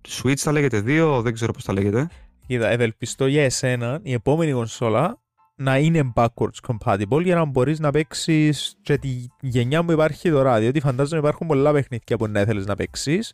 Switch 0.09 0.37
θα 0.37 0.53
λέγεται 0.53 0.83
2, 0.87 1.21
δεν 1.23 1.35
ξέρω 1.35 1.53
πώς 1.53 1.65
θα 1.65 1.73
λέγεται. 1.73 2.09
Κοίτα, 2.47 2.69
ευελπιστώ 2.69 3.27
για 3.27 3.45
εσένα 3.45 4.01
η 4.03 4.13
επόμενη 4.13 4.53
κονσόλα 4.53 5.21
να 5.55 5.79
είναι 5.79 6.13
backwards 6.15 6.61
compatible 6.67 7.23
για 7.23 7.35
να 7.35 7.45
μπορείς 7.45 7.79
να 7.79 7.91
παίξεις 7.91 8.77
και 8.83 8.99
τη 8.99 9.27
γενιά 9.41 9.85
που 9.85 9.93
υπάρχει 9.93 10.31
τώρα. 10.31 10.59
Διότι 10.59 10.81
φαντάζομαι 10.81 11.21
υπάρχουν 11.21 11.47
πολλά 11.47 11.73
παιχνίδια 11.73 12.17
που 12.17 12.27
να 12.27 12.41
ήθελες 12.41 12.67
να 12.67 12.75
παίξεις. 12.75 13.33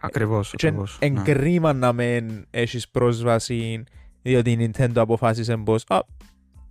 Ακριβώς, 0.00 0.54
Και 0.56 0.66
ακριβώς. 0.66 0.98
ναι. 1.00 1.06
εγκρίμα 1.06 1.72
να 1.72 1.92
μεν 1.92 2.46
έχεις 2.50 2.88
πρόσβαση 2.88 3.84
διότι 4.22 4.50
η 4.50 4.70
Nintendo 4.76 4.96
αποφάσισε 4.96 5.56
πως 5.56 5.84
α, 5.88 6.00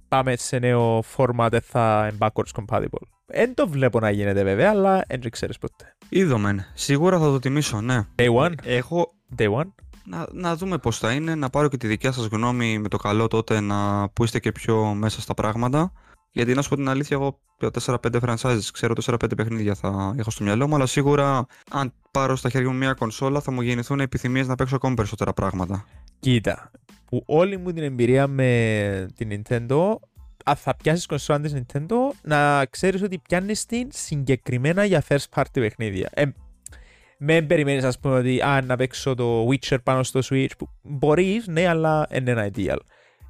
πάμε 0.08 0.36
σε 0.36 0.60
νέο 0.60 1.04
format 1.16 1.48
δεν 1.52 1.62
θα 1.62 2.08
είναι 2.10 2.18
backwards 2.20 2.64
compatible. 2.64 3.08
Δεν 3.26 3.54
το 3.54 3.68
βλέπω 3.68 4.00
να 4.00 4.10
γίνεται 4.10 4.44
βέβαια, 4.44 4.70
αλλά 4.70 5.04
δεν 5.08 5.30
ξέρεις 5.30 5.58
ποτέ. 5.58 5.96
Είδομεν. 6.10 6.66
Σίγουρα 6.74 7.20
θα 7.20 7.26
το 7.26 7.40
τιμήσω, 7.40 7.82
ναι. 7.82 8.06
Day 8.16 8.36
one, 8.36 8.54
Έχω 8.64 9.14
day 9.38 9.54
one; 9.54 9.68
να, 10.06 10.28
να 10.32 10.56
δούμε 10.56 10.78
πώς 10.78 10.98
θα 10.98 11.12
είναι, 11.12 11.36
να 11.36 11.50
πάρω 11.50 11.68
και 11.68 11.78
τη 11.78 11.88
δικιά 11.88 12.12
σας 12.12 12.26
γνώμη 12.26 12.80
με 12.80 12.88
το 12.88 12.98
καλό 12.98 13.28
τότε 13.28 13.60
να 13.60 14.10
που 14.10 14.24
είστε 14.24 14.40
και 14.40 14.52
πιο 14.52 14.94
μέσα 14.94 15.22
στα 15.22 15.34
πράγματα. 15.34 15.92
Γιατί 16.38 16.54
να 16.54 16.62
σου 16.62 16.70
πω 16.70 16.76
την 16.76 16.90
αλήθεια, 16.90 17.18
εγώ 17.18 17.40
για 17.60 17.70
4-5 17.86 17.96
franchises 18.22 18.60
ξέρω 18.74 18.94
4-5 19.06 19.18
παιχνίδια 19.38 19.76
θα 19.76 20.16
έχω 20.18 20.32
στο 20.32 20.44
μυαλό 20.44 20.68
μου, 20.68 20.76
αλλά 20.76 20.86
σίγουρα 20.86 21.46
αν 21.72 21.94
πάρω 22.12 22.36
στα 22.36 22.50
χέρια 22.50 22.70
μου 22.70 22.78
μια 22.78 22.94
κονσόλα 22.94 23.42
θα 23.42 23.52
μου 23.52 23.62
γεννηθούν 23.62 24.00
επιθυμίες 24.00 24.48
να 24.48 24.56
παίξω 24.56 24.76
ακόμη 24.76 24.96
περισσότερα 24.96 25.34
πράγματα. 25.34 25.86
Κοίτα, 26.20 26.72
που 27.06 27.24
όλη 27.26 27.58
μου 27.58 27.72
την 27.72 27.84
εμπειρία 27.84 28.28
με 28.28 29.08
την 29.16 29.30
Nintendo, 29.32 29.96
αν 30.46 30.56
θα 30.56 30.76
πιάσεις 30.76 31.06
κονσόλα 31.06 31.40
της 31.40 31.56
Nintendo, 31.56 31.96
να 32.22 32.66
ξέρεις 32.66 33.02
ότι 33.02 33.20
πιάνεις 33.28 33.66
την 33.66 33.88
συγκεκριμένα 33.92 34.86
για 34.86 35.04
first 35.08 35.26
party 35.36 35.46
παιχνίδια. 35.52 36.10
Ε, 36.14 36.26
με 37.18 37.42
περιμένεις 37.42 37.84
ας 37.84 38.00
πούμε 38.00 38.18
ότι 38.18 38.42
α, 38.42 38.62
να 38.62 38.76
παίξω 38.76 39.16
το 39.16 39.48
Witcher 39.50 39.78
πάνω 39.84 40.04
στο 40.04 40.20
Switch, 40.30 40.52
που 40.58 40.70
μπορείς, 40.82 41.48
ναι, 41.48 41.68
αλλά 41.68 42.08
δεν 42.10 42.28
είναι 42.28 42.52
ideal. 42.56 42.78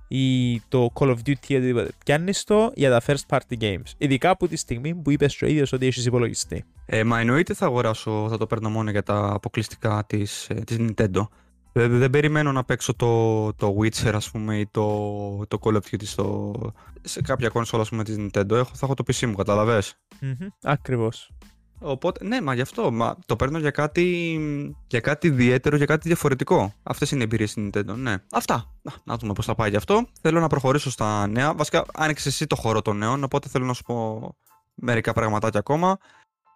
Ή 0.08 0.60
το 0.62 0.90
Call 0.94 1.08
of 1.08 1.16
Duty 1.26 1.48
ή 1.48 1.56
οτιδήποτε. 1.56 1.90
Πιάνεις 2.06 2.44
το 2.44 2.72
για 2.76 2.90
τα 2.90 3.02
first 3.06 3.38
party 3.38 3.58
games. 3.62 3.92
Ειδικά 3.98 4.30
από 4.30 4.48
τη 4.48 4.56
στιγμή 4.56 4.96
που 4.96 5.12
είπες 5.12 5.38
και 5.38 5.46
ο 5.46 5.48
ίδιος 5.48 5.72
ότι 5.72 5.86
έχεις 5.86 6.06
υπολογιστή. 6.06 6.66
Ε, 6.86 7.04
μα 7.04 7.20
εννοείται 7.20 7.54
θα 7.54 7.66
αγοράσω, 7.66 8.28
θα 8.30 8.38
το 8.38 8.48
παίρνω 8.48 8.70
μόνο 8.70 8.90
για 8.92 9.04
τα 9.04 9.30
αποκλειστικά 9.34 10.04
της, 10.08 10.50
ε, 10.50 10.54
της 10.54 10.78
Nintendo. 10.80 11.28
Δεν, 11.72 11.98
δεν 11.98 12.10
περιμένω 12.10 12.52
να 12.52 12.64
παίξω 12.64 12.94
το, 12.96 13.54
το 13.54 13.76
Witcher 13.82 14.12
ας 14.14 14.32
πούμε 14.32 14.58
ή 14.58 14.68
το, 14.72 15.46
το 15.48 15.60
Call 15.62 15.74
of 15.74 15.80
Duty 15.92 16.04
στο, 16.04 16.54
σε 17.02 17.22
κάποια 17.22 17.50
κονσόλα 17.50 17.82
ας 17.82 17.90
πούμε 17.90 18.04
της 18.04 18.16
Nintendo. 18.20 18.52
Έχω, 18.52 18.72
θα 18.74 18.80
έχω 18.86 18.94
το 18.94 19.04
PC 19.08 19.26
μου, 19.26 19.36
καταλαβες; 19.36 19.98
Μμμ, 20.22 20.48
Ακριβώς. 20.64 21.32
Οπότε, 21.80 22.26
ναι, 22.26 22.42
μα 22.42 22.54
γι' 22.54 22.62
αυτό. 22.62 22.92
Μα 22.92 23.16
το 23.26 23.36
παίρνω 23.36 23.58
για 23.60 23.72
κάτι, 23.72 24.40
για 24.88 25.00
κάτι 25.00 25.28
ιδιαίτερο, 25.28 25.76
για 25.76 25.86
κάτι 25.86 26.08
διαφορετικό. 26.08 26.74
Αυτές 26.84 27.12
είναι 27.12 27.20
οι 27.20 27.24
εμπειρίες 27.24 27.52
στην 27.52 27.70
Nintendo. 27.74 27.96
Ναι. 27.96 28.16
Αυτά. 28.32 28.74
Να, 28.82 28.94
να 29.04 29.18
δούμε 29.18 29.34
πώς 29.34 29.46
θα 29.46 29.56
πάει 29.56 29.70
γι' 29.70 29.76
αυτό. 29.76 30.08
Θέλω 30.22 30.40
να 30.40 30.48
προχωρήσω 30.48 30.92
στα 30.92 31.28
νέα. 31.28 31.54
Βασικά, 31.54 31.86
άνοιξες 31.94 32.34
εσύ 32.34 32.48
το 32.48 32.56
χώρο 32.56 32.82
των 32.82 32.98
νέων, 32.98 33.24
οπότε 33.24 33.50
θέλω 33.50 33.66
να 33.66 33.74
σου 33.74 33.84
πω 33.84 34.36
μερικά 34.74 35.14
πραγματάκια 35.14 35.60
ακόμα. 35.60 35.98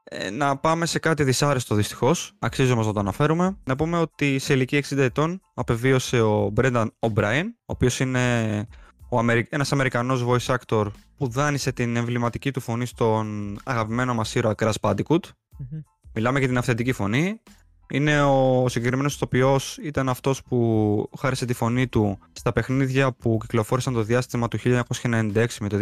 Ε, 0.03 0.29
να 0.29 0.57
πάμε 0.57 0.85
σε 0.85 0.99
κάτι 0.99 1.23
δυσάρεστο 1.23 1.75
δυστυχώς. 1.75 2.33
Αξίζει 2.39 2.71
όμως 2.71 2.85
να 2.85 2.93
το 2.93 2.99
αναφέρουμε. 2.99 3.57
Να 3.63 3.75
πούμε 3.75 3.97
ότι 3.97 4.39
σε 4.39 4.53
ηλικία 4.53 4.83
60 4.89 4.97
ετών 4.97 5.41
απεβίωσε 5.53 6.21
ο 6.21 6.53
Brendan 6.55 6.87
O'Brien, 6.99 7.43
ο 7.43 7.63
οποίος 7.65 7.99
είναι 7.99 8.57
ο 8.59 8.80
Αμερι... 9.17 9.47
ένας 9.49 9.71
Αμερικανός 9.71 10.25
voice 10.27 10.55
actor 10.55 10.85
που 11.17 11.27
δάνεισε 11.27 11.71
την 11.71 11.95
εμβληματική 11.95 12.51
του 12.51 12.59
φωνή 12.59 12.85
στον 12.85 13.57
αγαπημένο 13.63 14.13
μας 14.13 14.35
ήρωα 14.35 14.55
Crash 14.57 14.73
Bandicoot. 14.81 15.23
Μμμ. 15.57 15.81
Μιλάμε 16.13 16.39
για 16.39 16.47
την 16.47 16.57
αυθεντική 16.57 16.91
φωνή. 16.91 17.41
Είναι 17.89 18.21
ο 18.23 18.65
συγκεκριμένος 18.69 19.15
ηθοποιός, 19.15 19.77
ήταν 19.77 20.09
αυτός 20.09 20.43
που 20.43 21.09
χάρισε 21.19 21.45
τη 21.45 21.53
φωνή 21.53 21.87
του 21.87 22.19
στα 22.31 22.51
παιχνίδια 22.51 23.11
που 23.11 23.37
κυκλοφόρησαν 23.41 23.93
το 23.93 24.03
διάστημα 24.03 24.47
του 24.47 24.57
1996 24.63 25.45
με 25.59 25.69
το 25.69 25.77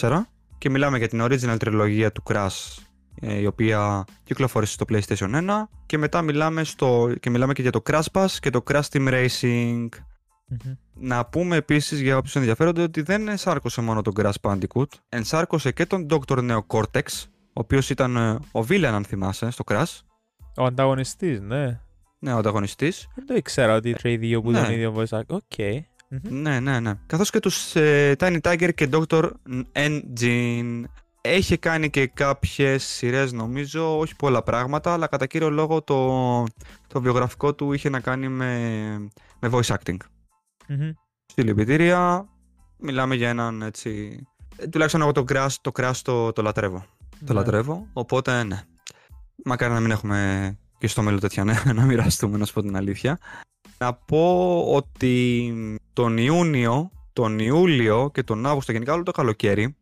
2004 0.00 0.20
και 0.58 0.70
μιλάμε 0.70 0.98
για 0.98 1.08
την 1.08 1.22
original 1.22 1.56
τριλογία 1.58 2.12
του 2.12 2.22
Crash 2.26 2.82
ε, 3.20 3.40
η 3.40 3.46
οποία 3.46 4.04
κυκλοφόρησε 4.24 4.72
στο 4.72 4.84
PlayStation 4.88 5.34
1 5.34 5.62
και 5.86 5.98
μετά 5.98 6.22
μιλάμε, 6.22 6.64
στο, 6.64 7.14
και 7.20 7.30
μιλάμε 7.30 7.52
και 7.52 7.62
για 7.62 7.70
το 7.70 7.82
Crash 7.90 8.06
Pass 8.12 8.26
και 8.40 8.50
το 8.50 8.62
Crash 8.70 8.88
Team 8.92 9.08
Racing 9.08 9.88
Μμμ. 10.48 10.72
να 10.94 11.24
πούμε 11.26 11.56
επίσης 11.56 12.00
για 12.00 12.16
όποιους 12.16 12.36
ενδιαφέρονται 12.36 12.82
ότι 12.82 13.02
δεν 13.02 13.28
ενσάρκωσε 13.28 13.80
μόνο 13.80 14.02
τον 14.02 14.12
Crash 14.16 14.32
Bandicoot, 14.40 14.86
ενσάρκωσε 15.08 15.70
και 15.72 15.86
τον 15.86 16.06
Dr. 16.10 16.38
Neo 16.50 16.60
Cortex, 16.66 17.02
ο 17.26 17.60
οποίος 17.60 17.90
ήταν 17.90 18.16
ε, 18.16 18.30
ο 18.30 18.64
Villain, 18.68 18.84
αν 18.84 19.04
θυμάσαι, 19.04 19.50
στο 19.50 19.64
Crash. 19.66 19.98
Ο 20.56 20.64
ανταγωνιστής, 20.64 21.40
ναι. 21.40 21.80
Ναι, 22.18 22.32
ο 22.32 22.36
ανταγωνιστής. 22.38 23.08
Δεν 23.14 23.26
το 23.26 23.34
ήξερα 23.34 23.74
ότι 23.74 23.92
και 23.92 24.12
οι 24.12 24.16
δύο 24.16 24.42
που 24.42 24.50
Ναι. 24.50 24.58
ήταν 24.58 24.72
ίδιο 24.72 24.94
voice 24.96 25.18
actor. 25.18 25.22
OK. 25.26 25.58
Μμμ. 26.08 26.40
Ναι, 26.40 26.60
ναι, 26.60 26.80
ναι. 26.80 26.92
Καθώς 27.06 27.30
και 27.30 27.40
τους 27.40 27.76
ε, 27.76 28.16
Tiny 28.18 28.38
Tiger 28.40 28.70
και 28.74 28.88
Dr. 28.92 29.30
N. 29.72 30.09
Gin. 30.09 30.82
Έχει 31.20 31.56
κάνει 31.58 31.90
και 31.90 32.06
κάποιες 32.06 32.84
σειρές 32.84 33.32
νομίζω, 33.32 33.98
όχι 33.98 34.16
πολλά 34.16 34.42
πράγματα, 34.42 34.92
αλλά 34.92 35.06
κατά 35.06 35.26
κύριο 35.26 35.50
λόγο 35.50 35.82
το, 35.82 36.44
το 36.86 37.00
βιογραφικό 37.00 37.54
του 37.54 37.72
είχε 37.72 37.88
να 37.88 38.00
κάνει 38.00 38.28
με, 38.28 38.58
με 39.38 39.48
voice 39.52 39.74
acting. 39.76 39.96
Μμμ. 40.68 40.90
Συλληπιτήρια. 41.26 42.28
Μιλάμε 42.78 43.14
για 43.14 43.28
έναν 43.28 43.62
έτσι. 43.62 44.20
ε, 44.56 44.66
Τουλάχιστον 44.66 45.00
εγώ 45.02 45.12
το 45.12 45.24
Crash 45.28 45.52
το, 45.60 45.70
crash 45.74 45.96
το, 46.02 46.32
το 46.32 46.42
λατρεύω. 46.42 46.84
Το 47.10 47.32
Ναι. 47.32 47.38
λατρεύω. 47.38 47.86
Οπότε 47.92 48.42
ναι. 48.42 48.60
Μακάρι 49.44 49.72
να 49.72 49.80
μην 49.80 49.90
έχουμε 49.90 50.58
και 50.78 50.86
στο 50.88 51.02
μέλλον 51.02 51.20
τέτοια 51.20 51.44
νέα 51.44 51.62
να 51.74 51.84
μοιραστούμε, 51.84 52.38
να 52.38 52.44
σου 52.44 52.52
πω 52.52 52.62
την 52.62 52.76
αλήθεια. 52.76 53.18
Να 53.78 53.94
πω 53.94 54.62
ότι 54.74 55.52
τον 55.92 56.18
Ιούνιο, 56.18 56.90
τον 57.12 57.38
Ιούλιο 57.38 58.10
και 58.14 58.22
τον 58.22 58.46
Αύγουστο, 58.46 58.72
γενικά 58.72 58.92
όλο 58.92 59.02
το 59.02 59.10
καλοκαίρι, 59.10 59.76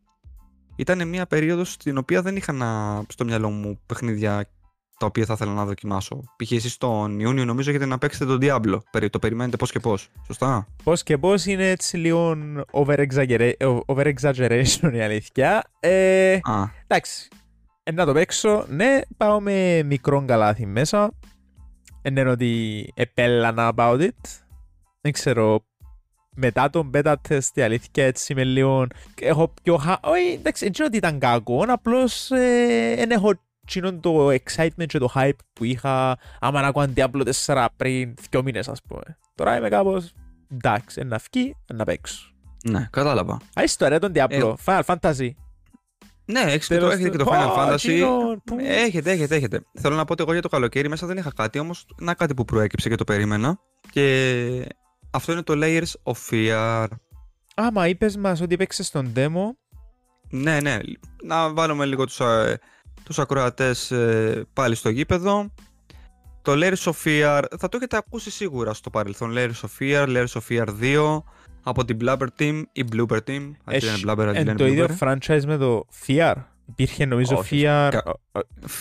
ήταν 0.75 1.07
μια 1.07 1.27
περίοδος 1.27 1.71
στην 1.71 1.97
οποία 1.97 2.21
δεν 2.21 2.35
είχα 2.35 2.51
να, 2.51 3.01
στο 3.09 3.25
μυαλό 3.25 3.49
μου 3.49 3.79
παιχνίδια 3.85 4.49
τα 4.97 5.05
οποία 5.05 5.25
θα 5.25 5.33
ήθελα 5.33 5.53
να 5.53 5.65
δοκιμάσω. 5.65 6.23
Π.χ. 6.43 6.51
εσείς 6.51 6.77
τον 6.77 7.19
Ιούνιο 7.19 7.45
νομίζω 7.45 7.69
έχετε 7.69 7.85
να 7.85 7.97
παίξετε 7.97 8.25
τον 8.25 8.39
Diablo. 8.41 8.77
Περί- 8.91 9.11
Το 9.11 9.19
περιμένετε 9.19 9.57
πώς 9.57 9.71
και 9.71 9.79
πώς. 9.79 10.09
Σωστά. 10.25 10.67
Πώς 10.83 11.03
και 11.03 11.17
πώς 11.17 11.45
είναι 11.45 11.69
έτσι 11.69 11.97
λίγο 11.97 12.37
over-exaggerate- 12.71 13.81
over-exaggeration 13.85 14.91
η 14.93 15.01
αλήθεια. 15.01 15.63
Ε, 15.79 16.33
Α, 16.33 16.63
εντάξει. 16.87 17.27
Ε, 17.83 17.91
να 17.91 18.05
το 18.05 18.13
παίξω. 18.13 18.65
Ναι, 18.69 18.99
πάω 19.17 19.39
με 19.41 19.83
μικρό 19.83 20.23
καλάθι 20.27 20.65
μέσα. 20.65 21.11
Δεν 22.01 22.15
είναι 22.17 22.29
ότι 22.29 22.91
επέλανα 22.95 23.73
about 23.75 23.99
it. 24.01 24.41
Δεν 25.01 25.11
ξέρω. 25.11 25.65
Μετά 26.39 26.69
τον 26.69 26.91
beta 26.93 27.13
test 27.29 27.39
η 27.53 27.61
αλήθεια 27.61 28.05
έτσι 28.05 28.33
με 28.35 28.43
λίγο... 28.43 28.87
Έχω 29.21 29.53
πιο... 29.63 29.77
χα- 29.77 29.99
Όχι, 30.03 30.31
εντάξει, 30.33 30.63
δεν 30.63 30.73
ξέρω 30.73 30.87
ότι 30.87 30.97
ήταν 30.97 31.19
κακό. 31.19 31.65
Απλώς 31.67 32.31
ε, 32.31 32.93
δεν 32.97 33.11
έχω 33.11 33.31
τσινόν 33.67 33.99
το 33.99 34.27
excitement 34.29 34.85
και 34.87 34.97
το 34.97 35.11
hype 35.15 35.31
που 35.53 35.63
είχα 35.63 36.17
άμα 36.39 36.61
να 36.61 36.67
ακούω 36.67 36.85
Diablo 36.95 37.31
4 37.45 37.65
πριν 37.77 38.13
δύο 38.29 38.43
μήνες 38.43 38.67
ας 38.67 38.81
πούμε. 38.87 39.17
Τώρα 39.35 39.57
είμαι 39.57 39.69
κάπως 39.69 40.13
εντάξει, 40.53 41.03
να 41.03 41.19
φκεί, 41.19 41.55
να 41.73 41.83
παίξω. 41.83 42.31
ναι, 42.69 42.87
κατάλαβα. 42.91 43.33
Α, 43.59 43.63
ιστορία 43.63 43.99
τον 43.99 44.11
Diablo, 44.15 44.29
Ε, 44.29 44.53
Final 44.65 44.81
Fantasy. 44.85 45.29
Ναι, 46.25 46.39
έχετε, 46.39 46.57
και 46.57 46.73
το, 46.73 46.79
Τέλος 46.79 46.93
έχετε 46.93 47.09
και 47.09 47.17
του- 47.17 47.23
το 47.23 47.31
Final 47.33 47.47
Πω, 47.47 47.61
Fantasy. 47.61 47.73
εκείνο 47.73 48.41
που- 48.45 48.57
Έχετε, 48.59 49.11
έχετε, 49.11 49.35
έχετε. 49.35 49.61
Θέλω 49.73 49.95
να 49.95 50.05
πω 50.05 50.13
ότι 50.13 50.23
εγώ 50.23 50.31
για 50.33 50.41
το 50.41 50.49
καλοκαίρι 50.49 50.89
μέσα 50.89 51.07
δεν 51.07 51.17
είχα 51.17 51.31
κάτι, 51.35 51.59
όμως 51.59 51.85
να 51.97 52.13
κάτι 52.13 52.33
που 52.33 52.45
προέκυψε 52.45 52.89
και 52.89 52.95
το 52.95 53.03
περίμενα. 53.03 53.59
Και 53.91 54.67
αυτό 55.11 55.31
είναι 55.31 55.41
το 55.41 55.53
Layers 55.55 55.91
of 56.03 56.13
Fear. 56.31 56.87
Άμα 57.55 57.87
είπες 57.87 58.17
μας 58.17 58.41
ότι 58.41 58.53
έπαιξες 58.53 58.89
τον 58.89 59.11
demo, 59.15 59.41
Ναι, 60.29 60.59
ναι. 60.61 60.77
Να 61.23 61.53
βάλουμε 61.53 61.85
λίγο 61.85 62.05
τους, 62.05 62.19
ε, 62.19 62.59
τους 63.07 63.19
ακροατές 63.19 63.91
ε, 63.91 64.45
πάλι 64.53 64.75
στο 64.75 64.89
γήπεδο. 64.89 65.51
Το 66.41 66.53
Layers 66.55 66.91
of 66.91 66.93
Fear 67.05 67.43
θα 67.59 67.69
το 67.69 67.77
έχετε 67.77 67.97
ακούσει 67.97 68.31
σίγουρα 68.31 68.73
στο 68.73 68.89
παρελθόν. 68.89 69.33
Layers 69.35 69.51
of 69.61 69.69
Fear, 69.79 70.07
Layers 70.07 70.39
of 70.41 70.41
Fear 70.49 70.67
2 70.81 71.23
από 71.63 71.85
την 71.85 71.97
Blubber 72.01 72.27
Team 72.39 72.61
ή 72.71 72.83
Bloober 72.91 73.17
Team. 73.27 73.51
Έχει- 73.65 73.87
είναι 73.87 73.97
Blubber, 74.05 74.19
αντί 74.27 74.37
Εν 74.37 74.45
λένε 74.45 74.53
το 74.57 74.67
ίδιο 74.67 74.87
Bloober. 74.99 75.07
franchise 75.07 75.41
με 75.45 75.57
το 75.57 75.85
Fear. 76.07 76.33
Υπήρχε 76.69 77.05
νομίζω 77.05 77.37
Όχι, 77.37 77.61
Fear. 77.65 77.89
κα- 77.91 78.03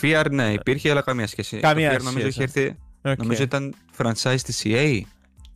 Fear 0.00 0.24
ναι, 0.30 0.52
υπήρχε, 0.52 0.90
αλλά 0.90 1.00
καμία 1.00 1.26
σχέση. 1.26 1.56
Καμία 1.56 1.90
το 1.90 1.96
Fear 1.96 2.02
νομίζω 2.02 2.30
σχέση. 2.30 2.42
είχε 2.58 2.60
έρθει. 2.60 2.76
Οκ. 3.02 3.18
Νομίζω 3.18 3.42
ήταν 3.42 3.74
franchise 3.98 4.40
της 4.44 4.62
EA. 4.64 5.00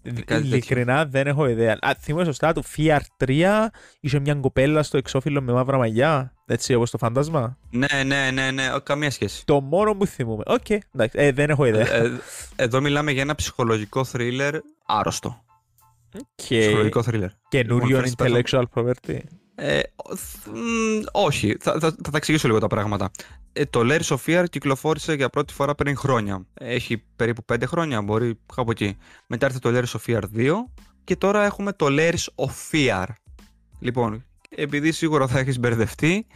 Κάτι 0.03 0.25
τέτοιο. 0.25 0.47
Ειλικρινά 0.47 1.05
δεν 1.07 1.27
έχω 1.27 1.47
ιδέα. 1.49 1.77
Α, 1.81 1.91
θυμάμαι 2.01 2.25
σωστά 2.25 2.53
το 2.53 2.63
Fear 2.77 2.99
3 3.25 3.67
είχε 4.01 4.19
μια 4.21 4.35
κοπέλα 4.35 4.83
στο 4.83 4.97
εξώφυλλο 4.97 5.43
με 5.43 5.53
μαύρα 5.53 5.77
μαλλιά. 5.79 6.33
Έτσι 6.47 6.75
όπως 6.75 6.91
το 6.91 6.99
φάντασμα. 6.99 7.59
Ναι, 7.71 8.03
ναι, 8.07 8.31
ναι, 8.31 8.51
ναι, 8.51 8.75
ο- 8.75 8.81
καμία 8.81 9.11
σχέση. 9.11 9.45
Το 9.47 9.61
μόνο 9.61 9.95
που 9.95 10.07
θυμούμαι. 10.07 10.43
Οκ, 10.47 10.71
εντάξει, 10.71 11.19
ε, 11.19 11.33
δεν 11.33 11.51
έχω 11.51 11.65
ιδέα. 11.65 11.93
Ε, 11.95 12.11
εδώ 12.57 12.81
μιλάμε 12.81 13.13
για 13.13 13.23
ένα 13.23 13.35
ψυχολογικό 13.35 14.05
thriller 14.13 14.53
άρρωστο. 14.87 15.45
Και 16.35 16.59
Ψυχολογικό 16.59 17.03
thriller. 17.07 17.29
καινούριο 17.49 18.01
Λοιπόν, 18.01 18.13
first 18.19 18.27
person. 18.27 18.43
intellectual 18.43 18.63
property. 18.75 19.19
Ε, 19.63 19.81
ο- 19.97 20.17
θ- 20.17 20.47
μ, 20.49 21.03
όχι, 21.13 21.57
θα, 21.61 21.73
θα, 21.73 21.91
θα 21.91 22.11
τα 22.11 22.17
εξηγήσω 22.17 22.47
λίγο 22.47 22.61
τα 22.61 22.67
πράγματα. 22.67 23.11
Ε, 23.53 23.65
το 23.65 23.81
Layers 23.83 24.17
of 24.17 24.17
Fear 24.27 24.45
κυκλοφόρησε 24.51 25.15
για 25.15 25.29
πρώτη 25.29 25.53
φορά 25.53 25.75
πριν 25.75 25.97
χρόνια. 25.97 26.47
Έχει 26.55 27.05
περίπου 27.17 27.45
5 27.53 27.63
χρόνια, 27.67 28.03
μπορεί 28.03 28.39
κάπου 28.55 28.71
εκεί. 28.71 28.97
Μετά 29.27 29.47
ήρθε 29.47 29.59
το 29.59 29.71
Layers 29.73 29.99
of 29.99 30.17
Fear 30.17 30.23
2 30.37 30.53
και 31.05 31.17
τώρα 31.17 31.45
έχουμε 31.45 31.73
το 31.73 31.87
Layers 31.89 32.25
of 32.35 32.51
Fear. 32.73 33.05
Λοιπόν, 33.79 34.25
επειδή 34.49 34.93
σίγουρα 34.93 35.27
θα 35.27 35.39
έχεις 35.39 35.59
μπερδευτεί, 35.59 36.27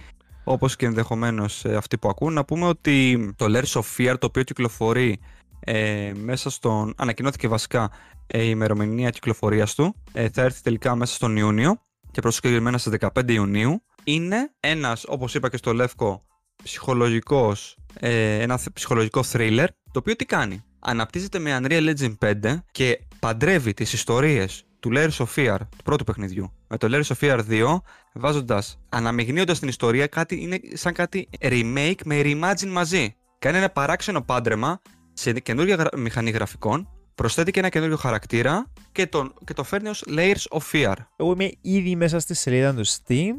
όπως 0.44 0.76
και 0.76 0.86
ενδεχομένως 0.86 1.64
ε, 1.64 1.76
αυτοί 1.76 1.98
που 1.98 2.08
ακούν, 2.08 2.32
να 2.32 2.44
πούμε 2.44 2.66
ότι 2.66 3.32
το 3.36 3.46
Layers 3.48 3.80
of 3.80 3.82
Fear 3.96 4.14
το 4.18 4.26
οποίο 4.26 4.42
κυκλοφορεί 4.42 5.20
ε, 5.60 6.12
μέσα 6.16 6.50
στον... 6.50 6.94
ανακοινώθηκε 6.96 7.48
βασικά 7.48 7.90
ε, 8.26 8.42
η 8.42 8.46
ημερομηνία 8.50 9.10
κυκλοφορίας 9.10 9.74
του, 9.74 9.94
ε, 10.12 10.28
θα 10.28 10.42
έρθει 10.42 10.62
τελικά 10.62 10.94
μέσα 10.94 11.14
στον 11.14 11.36
Ιούνιο 11.36 11.78
και 12.14 12.21
προς 12.21 12.35
συγκεκριμένα 12.35 12.78
στις 12.78 12.92
15 13.14 13.30
Ιουνίου, 13.33 13.83
είναι 14.04 14.50
ένας, 14.61 15.04
όπως 15.09 15.35
είπα 15.35 15.49
και 15.50 15.56
στο 15.56 15.73
Λεύκο, 15.73 16.25
ψυχολογικός, 16.62 17.76
ε, 18.00 18.38
ένα 18.40 18.56
θ- 18.56 18.73
ψυχολογικό 18.73 19.23
thriller, 19.33 19.66
το 19.92 19.99
οποίο 19.99 20.16
τι 20.16 20.25
κάνει; 20.25 20.64
Αναπτύσσεται 20.78 21.38
με 21.38 21.59
Unreal 21.62 21.94
Engine 21.94 22.14
5 22.18 22.64
και 22.73 22.99
παντρεύει 23.18 23.75
τις 23.75 23.92
ιστορίες 23.92 24.64
του 24.80 24.90
Layers 24.94 25.16
of 25.16 25.26
Fear, 25.37 25.56
του 25.76 25.83
πρώτου 25.85 26.04
παιχνιδιού, 26.04 26.52
με 26.68 26.76
το 26.76 26.88
Layers 26.90 27.14
of 27.14 27.18
Fear 27.21 27.40
2, 27.49 27.80
βάζοντας, 28.14 28.78
αναμειγνύοντας 28.88 29.59
την 29.59 29.68
ιστορία, 29.68 30.06
κάτι, 30.06 30.40
είναι 30.42 30.61
σαν 30.73 30.92
κάτι 30.92 31.28
remake 31.40 32.00
με 32.04 32.21
reimagine 32.25 32.68
μαζί. 32.68 33.16
Κάνει 33.38 33.56
ένα 33.56 33.71
παράξενο 33.71 34.23
πάντρεμα 34.23 34.80
σε 35.12 35.33
καινούργια 35.33 35.75
γρα- 35.75 35.97
μηχανή 35.99 36.30
γραφικών, 36.30 36.88
προσθέτει 37.14 37.50
και 37.50 37.59
ένα 37.59 37.68
καινούριο 37.68 37.97
χαρακτήρα 37.97 38.66
και, 38.92 39.06
τον, 39.06 39.35
και 39.44 39.52
το 39.54 39.62
φέρνει 39.64 39.88
ως 39.88 40.04
Layers 40.09 40.59
of 40.59 40.61
Fear. 40.73 40.94
Εγώ 41.16 41.33
είμαι 41.33 41.50
ήδη 41.61 41.97
μέσα 41.97 42.18
στη 42.18 42.35
σελίδα 42.35 42.75
του 42.75 42.87
Steam 42.87 43.35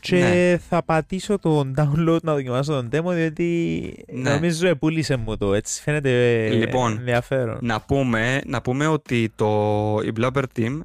και 0.00 0.16
Ναι. 0.18 0.58
θα 0.68 0.82
πατήσω 0.82 1.38
το 1.38 1.60
download 1.76 2.18
να 2.22 2.32
δοκιμάσω 2.34 2.72
τον 2.72 2.88
demo 2.92 3.12
διότι 3.14 4.04
Ναι. 4.12 4.30
νομίζω 4.30 4.68
επούλησε 4.68 5.16
μου 5.16 5.36
το 5.36 5.54
έτσι 5.54 5.82
φαίνεται 5.82 6.48
Λοιπόν, 6.52 6.92
ενδιαφέρον. 6.98 7.58
Να 7.60 7.80
πούμε, 7.80 8.42
να 8.46 8.60
πούμε 8.62 8.86
ότι 8.86 9.32
το, 9.36 9.46
η 10.04 10.12
Blubber 10.20 10.42
Team 10.56 10.80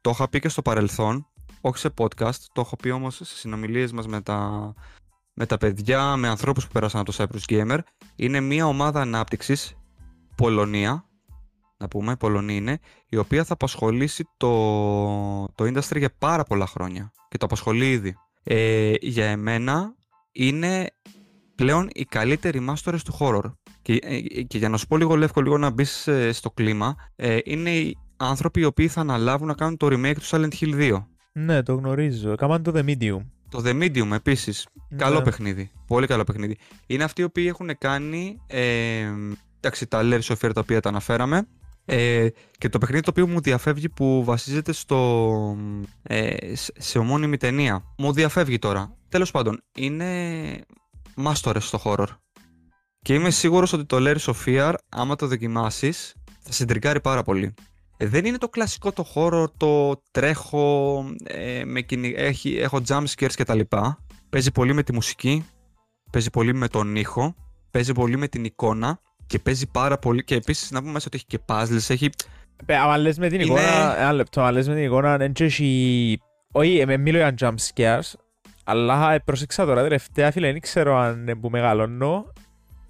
το 0.00 0.10
είχα 0.10 0.28
πει 0.28 0.40
και 0.40 0.48
στο 0.48 0.62
παρελθόν, 0.62 1.26
όχι 1.60 1.78
σε 1.78 1.90
podcast, 1.98 2.34
το 2.52 2.60
έχω 2.60 2.76
πει 2.76 2.90
όμως 2.90 3.14
σε 3.14 3.24
συνομιλίες 3.24 3.92
μας 3.92 4.06
με 4.06 4.20
τα, 4.20 4.72
με 5.34 5.46
τα 5.46 5.58
παιδιά, 5.58 6.16
με 6.16 6.28
ανθρώπους 6.28 6.66
που 6.66 6.72
πέρασαν 6.72 7.00
από 7.00 7.12
το 7.12 7.16
Cyprus 7.24 7.52
Gamer. 7.54 7.78
Είναι 8.16 8.40
μια 8.40 8.66
ομάδα 8.66 9.00
ανάπτυξης, 9.00 9.74
Πολωνία, 10.36 11.04
να 11.80 11.88
πούμε, 11.88 12.16
Πολωνία 12.16 12.56
είναι, 12.56 12.78
η 13.08 13.16
οποία 13.16 13.44
θα 13.44 13.52
απασχολήσει 13.52 14.28
το, 14.36 14.48
το 15.54 15.64
industry 15.64 15.96
για 15.96 16.10
πάρα 16.18 16.42
πολλά 16.42 16.66
χρόνια 16.66 17.12
και 17.28 17.38
το 17.38 17.46
απασχολεί 17.46 17.90
ήδη. 17.90 18.16
Ε, 18.42 18.92
για 19.00 19.26
εμένα 19.26 19.94
είναι 20.32 20.86
πλέον 21.54 21.88
οι 21.92 22.04
καλύτεροι 22.04 22.60
μάστορες 22.60 23.02
του 23.02 23.16
horror. 23.18 23.52
Και, 23.82 23.98
ε, 24.02 24.20
και 24.42 24.58
για 24.58 24.68
να 24.68 24.76
σου 24.76 24.86
πω 24.86 24.96
λίγο 24.96 25.16
Λεύκο, 25.16 25.40
λίγο 25.40 25.58
να 25.58 25.70
μπεις 25.70 26.08
στο 26.32 26.50
κλίμα, 26.50 26.94
ε, 27.16 27.38
είναι 27.44 27.70
οι 27.70 27.96
άνθρωποι 28.16 28.60
οι 28.60 28.64
οποίοι 28.64 28.88
θα 28.88 29.00
αναλάβουν 29.00 29.46
να 29.46 29.54
κάνουν 29.54 29.76
το 29.76 29.86
remake 29.86 30.14
του 30.14 30.24
Silent 30.24 30.52
Hill 30.60 30.74
2. 30.74 31.06
Ναι, 31.32 31.62
το 31.62 31.74
γνωρίζω. 31.74 32.34
Κάμαν 32.34 32.62
το 32.62 32.72
The 32.74 32.84
Medium. 32.84 33.20
Το 33.48 33.62
The 33.64 33.82
Medium 33.82 34.10
επίσης, 34.12 34.66
καλό 34.96 35.18
Ναι. 35.18 35.22
παιχνίδι, 35.22 35.70
πολύ 35.86 36.06
καλό 36.06 36.24
παιχνίδι. 36.24 36.56
Είναι 36.86 37.04
αυτοί 37.04 37.20
οι 37.20 37.24
οποίοι 37.24 37.46
έχουν 37.48 37.70
κάνει, 37.78 38.40
ε, 38.46 39.06
εντάξει 39.60 39.86
τα 39.86 40.00
Layers 40.02 40.20
of 40.20 40.34
Fear 40.42 40.50
τα 40.54 40.60
οποία 40.60 40.80
τα 40.80 40.88
αναφέραμε, 40.88 41.48
ε, 41.92 42.28
και 42.58 42.68
το 42.68 42.78
παιχνίδι 42.78 43.02
το 43.02 43.10
οποίο 43.10 43.26
μου 43.26 43.40
διαφεύγει 43.40 43.88
που 43.88 44.24
βασίζεται 44.24 44.72
στο, 44.72 45.56
ε, 46.02 46.54
σε- 46.56 46.72
σε 46.78 46.98
ομώνυμη 46.98 47.36
ταινία. 47.36 47.84
Μου 47.98 48.12
διαφεύγει 48.12 48.58
τώρα. 48.58 48.96
Τέλος 49.08 49.30
πάντων, 49.30 49.62
είναι 49.74 50.60
μάστορες 51.16 51.64
στο 51.64 51.80
horror. 51.84 52.06
Και 53.02 53.14
είμαι 53.14 53.30
σίγουρος 53.30 53.72
ότι 53.72 53.84
το 53.84 53.96
Layers 54.00 54.32
of 54.32 54.34
Fear, 54.46 54.74
άμα 54.88 55.16
το 55.16 55.26
δοκιμάσεις, 55.26 56.14
θα 56.40 56.52
συντρικάρει 56.52 57.00
πάρα 57.00 57.22
πολύ. 57.22 57.54
Ε, 57.96 58.06
δεν 58.06 58.24
είναι 58.24 58.38
το 58.38 58.48
κλασικό 58.48 58.92
το 58.92 59.06
horror, 59.14 59.46
το 59.56 60.02
τρέχω, 60.10 61.04
ε, 61.24 61.64
με 61.64 61.80
κυνη... 61.80 62.14
έχει, 62.16 62.56
έχω 62.56 62.80
jump 62.88 63.04
scares 63.16 63.32
και 63.34 63.44
τα 63.44 63.54
λοιπά. 63.54 64.04
Παίζει 64.30 64.50
πολύ 64.50 64.72
με 64.74 64.82
τη 64.82 64.92
μουσική, 64.92 65.46
παίζει 66.10 66.30
πολύ 66.30 66.54
με 66.54 66.68
τον 66.68 66.96
ήχο, 66.96 67.34
παίζει 67.70 67.92
πολύ 67.92 68.16
με 68.16 68.28
την 68.28 68.44
εικόνα 68.44 69.00
και 69.30 69.38
παίζει 69.38 69.70
πάρα 69.70 69.98
πολύ 69.98 70.24
και 70.24 70.34
επίσης 70.34 70.70
να 70.70 70.80
πούμε 70.80 70.92
μέσα 70.92 71.04
ότι 71.06 71.16
έχει 71.16 71.26
και 71.26 71.40
puzzles, 71.46 71.90
έχει... 71.90 72.10
Πε, 72.66 72.76
άμα 72.76 72.96
λες 72.98 73.18
με 73.18 73.28
την 73.28 73.40
Είναι- 73.40 73.44
εικόνα, 73.44 73.98
ένα 74.00 74.12
λεπτό, 74.12 74.40
άμα 74.40 74.50
λες 74.50 74.68
με 74.68 74.74
την 74.74 74.84
εικόνα, 74.84 75.16
δεν 75.16 75.32
έχει... 75.38 76.20
Όχι, 76.52 76.78
ε, 76.78 76.86
εν 76.86 76.96
μιλώ 76.96 77.18
για 77.18 77.34
jump 77.40 77.54
scares, 77.74 78.12
αλλά 78.64 79.12
ε, 79.12 79.18
πρόσεξα 79.18 79.64
τώρα 79.64 79.82
τελευταία 79.82 80.30
φίλε, 80.30 80.52
δεν 80.52 80.60
ξέρω 80.60 80.98
αν 80.98 81.28
ε, 81.28 81.34
που 81.34 81.50
μεγαλώνω. 81.50 82.32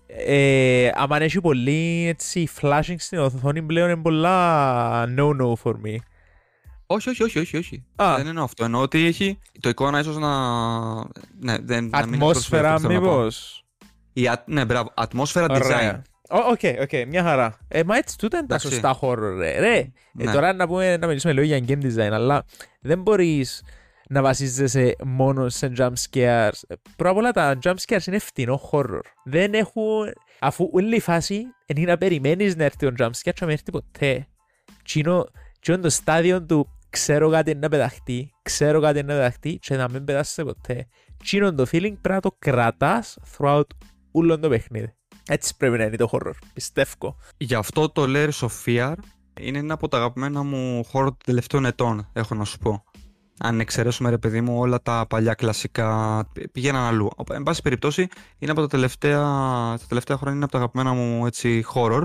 Ε, 0.06 0.90
άμα 0.94 1.22
έχει 1.22 1.40
πολύ 1.40 2.06
έτσι 2.08 2.48
flashing 2.60 2.94
στην 2.96 3.18
οθόνη 3.18 3.62
πλέον 3.62 3.90
είναι 3.90 4.02
πολλά 4.02 5.04
no-no 5.04 5.52
for 5.62 5.72
me. 5.72 5.96
Όχι, 6.86 7.08
όχι, 7.10 7.22
όχι, 7.22 7.38
όχι, 7.38 7.56
όχι. 7.56 7.84
Α. 7.96 8.14
Δεν 8.16 8.26
εννοώ 8.26 8.44
αυτό. 8.44 8.64
Εννοώ 8.64 8.80
ότι 8.80 9.04
έχει 9.06 9.38
το 9.60 9.68
εικόνα 9.68 9.98
ίσως 9.98 10.18
να... 10.18 10.30
Ναι, 11.40 11.58
δεν, 11.62 11.88
να 11.88 12.06
μην 12.06 12.14
Ατμόσφαιρα 12.14 12.74
αυτό 12.74 12.88
θέλω 12.88 13.00
να 13.00 13.06
πω. 13.06 13.16
μήπως. 13.16 13.64
Η 14.12 14.26
α... 14.26 14.42
Ναι, 14.46 14.64
μπράβο. 14.64 14.92
Ατμόσφαιρα 14.94 15.46
design. 15.48 16.00
Ωραία. 16.30 16.46
Ω, 16.46 16.50
OK, 16.50 16.60
OK, 16.80 17.06
μια 17.08 17.22
χαρά. 17.22 17.58
Ε, 17.68 17.82
μα 17.84 17.96
έτσι 17.96 18.18
τούτα 18.18 18.38
είναι 18.38 18.46
τα 18.46 18.54
Εντάξει. 18.54 18.72
σωστά 18.74 18.98
horror, 19.00 19.36
ρε. 19.38 19.58
ρε. 19.58 19.76
Ε, 19.78 19.90
Ναι. 20.12 20.32
τώρα 20.32 20.52
να, 20.52 20.66
πούμε, 20.66 20.96
να 20.96 21.06
μιλήσουμε 21.06 21.32
λίγο 21.32 21.44
για 21.46 21.58
game 21.68 21.84
design, 21.84 22.10
αλλά 22.12 22.44
δεν 22.80 23.02
μπορείς 23.02 23.62
να 24.08 24.22
βασίζεσαι 24.22 24.96
μόνο 25.04 25.48
σε 25.48 25.72
jump 25.76 25.92
scares. 26.10 26.50
Ε, 26.68 26.74
Πρώτα 26.96 27.10
απ' 27.10 27.16
όλα 27.16 27.30
τα 27.30 27.58
jump 27.62 27.74
scares 27.86 28.06
είναι 28.06 28.18
φτηνό 28.18 28.60
horror. 28.70 29.00
Δεν 29.24 29.54
έχουν... 29.54 30.12
Αφού 30.38 30.68
όλη 30.72 30.96
η 30.96 31.00
φάση 31.00 31.42
είναι 31.66 31.80
να 31.80 31.98
περιμένεις 31.98 32.56
να 32.56 32.64
έρθει 32.64 32.86
ο 32.86 32.92
jump 32.98 33.04
scare 33.06 33.10
και 33.22 33.32
να 33.40 33.46
μην 33.46 33.50
έρθει 33.54 33.70
ποτέ. 33.70 34.26
Τσίνο, 34.84 35.26
τσίνο 35.60 35.78
το 35.78 35.90
στάδιο 35.90 36.42
του 36.42 36.68
ξέρω 36.90 37.30
κάτι 37.30 37.50
είναι 37.50 37.60
να 37.60 37.68
πεταχτεί, 37.68 38.30
ξέρω 38.42 38.80
κάτι 38.80 38.98
είναι 38.98 39.12
να 39.12 39.18
πεταχτεί 39.18 39.58
και 39.62 39.76
να 39.76 39.88
μην 39.90 40.04
πετάσσεται 40.04 40.44
ποτέ. 40.44 40.86
Τσίνο 41.22 41.54
το 41.54 41.62
feeling 41.62 41.92
πρέπει 42.00 42.08
να 42.08 42.20
το 42.20 42.36
κρατάς 42.38 43.18
throughout 43.36 43.62
όλο 44.12 44.38
το 44.38 44.48
παιχνίδι. 44.48 44.94
Έτσι 45.32 45.56
πρέπει 45.56 45.78
να 45.78 45.84
είναι 45.84 45.96
το 45.96 46.08
horror, 46.12 46.32
πιστεύω. 46.54 47.16
Γι' 47.36 47.54
αυτό 47.54 47.88
το 47.90 48.04
Layers 48.06 48.38
of 48.46 48.48
Fear 48.64 48.94
είναι 49.40 49.58
ένα 49.58 49.74
από 49.74 49.88
τα 49.88 49.96
αγαπημένα 49.96 50.42
μου 50.42 50.80
horror 50.92 51.02
των 51.04 51.16
τελευταίων 51.24 51.64
ετών, 51.64 52.08
έχω 52.12 52.34
να 52.34 52.44
σου 52.44 52.58
πω. 52.58 52.84
Αν 53.38 53.60
εξαιρέσουμε 53.60 54.10
ρε 54.10 54.18
παιδί 54.18 54.40
μου 54.40 54.58
όλα 54.58 54.82
τα 54.82 55.06
παλιά 55.08 55.34
κλασικά 55.34 56.26
πηγαίναν 56.52 56.82
αλλού. 56.82 57.10
Οπ- 57.16 57.30
Εν 57.30 57.42
πάση 57.42 57.62
περιπτώσει 57.62 58.08
είναι 58.38 58.50
από 58.50 58.60
τα 58.60 58.66
τελευταία, 58.66 59.18
τα 59.78 59.84
τελευταία 59.88 60.16
χρόνια 60.16 60.34
είναι 60.34 60.44
από 60.44 60.52
τα 60.52 60.58
αγαπημένα 60.58 60.92
μου 60.92 61.26
έτσι 61.26 61.64
horror 61.74 62.02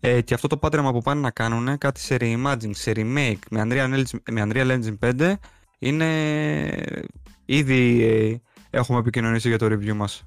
ε, 0.00 0.20
και 0.20 0.34
αυτό 0.34 0.46
το 0.48 0.56
πάτρεμα 0.56 0.92
που 0.92 1.02
πάνε 1.02 1.20
να 1.20 1.30
κάνουν 1.30 1.78
κάτι 1.78 2.00
σε 2.00 2.16
reimagine, 2.20 2.70
σε 2.70 2.92
remake 2.96 3.38
με 3.50 3.62
Unreal 3.64 3.94
Engine, 3.94 4.18
με 4.30 4.46
Unreal 4.48 4.78
Engine 4.80 5.10
5 5.18 5.32
είναι 5.78 6.08
ήδη 7.44 8.02
ε, 8.04 8.36
έχουμε 8.78 8.98
επικοινωνήσει 8.98 9.48
για 9.48 9.58
το 9.58 9.66
review 9.66 9.92
μας. 9.92 10.24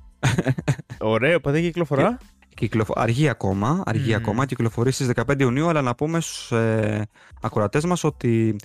Ωραίο, 1.00 1.40
πότε 1.40 1.62
κυκλοφορά. 1.62 2.18
Κυκλοφο... 2.56 2.94
Αργεί 2.98 3.30
ακόμα, 3.30 3.84
αργεί 3.86 4.10
Μμμ. 4.10 4.16
ακόμα, 4.16 4.46
κυκλοφορεί 4.46 4.92
στις 4.92 5.10
15 5.16 5.40
Ιουνίου, 5.40 5.68
αλλά 5.70 5.82
να 5.82 5.96
πούμε 5.96 6.20
στους 6.22 6.52
ε, 6.52 7.08
ακροατές 7.42 7.86
μας 7.86 8.04
ότι 8.04 8.56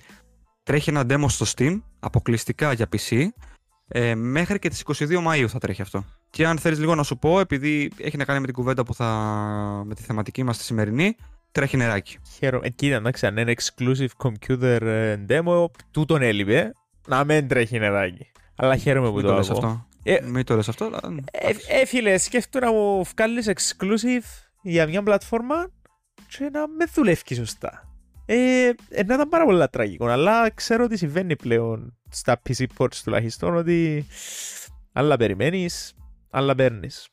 τρέχει 0.63 0.89
ένα 0.89 1.03
demo 1.09 1.25
στο 1.27 1.45
Steam, 1.55 1.81
αποκλειστικά 1.99 2.73
για 2.73 2.87
PC, 2.91 3.27
ε, 3.87 4.15
μέχρι 4.15 4.59
και 4.59 4.69
τις 4.69 4.83
22 4.85 5.27
Μαΐου 5.27 5.45
θα 5.47 5.59
τρέχει 5.59 5.81
αυτό. 5.81 6.05
Και 6.29 6.47
αν 6.47 6.57
θέλεις 6.57 6.79
λίγο 6.79 6.95
να 6.95 7.03
σου 7.03 7.17
πω, 7.17 7.39
επειδή 7.39 7.91
έχει 7.97 8.17
να 8.17 8.25
κάνει 8.25 8.39
με 8.39 8.45
την 8.45 8.55
κουβέντα 8.55 8.83
που 8.83 8.93
θα... 8.93 9.05
με 9.85 9.95
τη 9.95 10.01
θεματική 10.01 10.43
μας 10.43 10.57
τη 10.57 10.63
σημερινή, 10.63 11.15
τρέχει 11.51 11.77
νεράκι. 11.77 12.17
Χαίρομαι. 12.37 12.65
Ε, 12.67 12.69
κοίτα, 12.69 12.95
εντάξει, 12.95 13.25
αν 13.25 13.37
είναι 13.37 13.53
exclusive 13.57 14.07
computer 14.23 14.81
ε, 14.81 15.17
demo, 15.29 15.65
τούτον 15.91 16.21
έλειπε. 16.21 16.71
Να 17.07 17.23
μην 17.23 17.47
τρέχει 17.47 17.79
νεράκι. 17.79 18.31
Αλλά 18.55 18.75
χαίρομαι 18.77 19.07
που 19.09 19.13
Μην 19.15 19.23
το 19.23 19.29
το 19.29 19.35
λες 19.35 19.49
ακούω. 19.49 19.65
αυτό. 19.65 19.87
Ε, 20.07 20.21
Μην 20.21 20.45
το 20.45 20.55
λες 20.55 20.69
αυτό, 20.69 20.85
αλλά... 20.85 20.99
Ε, 21.31 21.51
ε, 21.67 21.85
φίλε, 21.85 22.17
σκέφτομαι 22.17 22.65
να 22.65 22.71
μου 22.71 23.03
βγάλεις 23.03 23.51
exclusive 23.55 24.25
για 24.61 24.87
μια 24.87 25.03
πλατφόρμα 25.03 25.71
και 26.37 26.49
να 26.51 26.67
με 26.67 26.85
δουλεύει 26.93 27.35
σωστά. 27.35 27.95
Ε, 28.25 28.67
ε, 28.89 29.03
να 29.03 29.13
ήταν 29.13 29.29
πάρα 29.29 29.45
πολύ 29.45 29.67
τραγικό, 29.69 30.05
αλλά 30.05 30.49
ξέρω 30.49 30.83
ότι 30.83 30.97
συμβαίνει 30.97 31.35
πλέον 31.35 31.97
στα 32.09 32.41
PC 32.49 32.65
ports 32.77 32.95
τουλάχιστον 33.03 33.55
ότι 33.55 34.05
άλλα 34.93 35.17
περιμένεις, 35.17 35.93
άλλα 36.29 36.55
παίρνεις. 36.55 37.07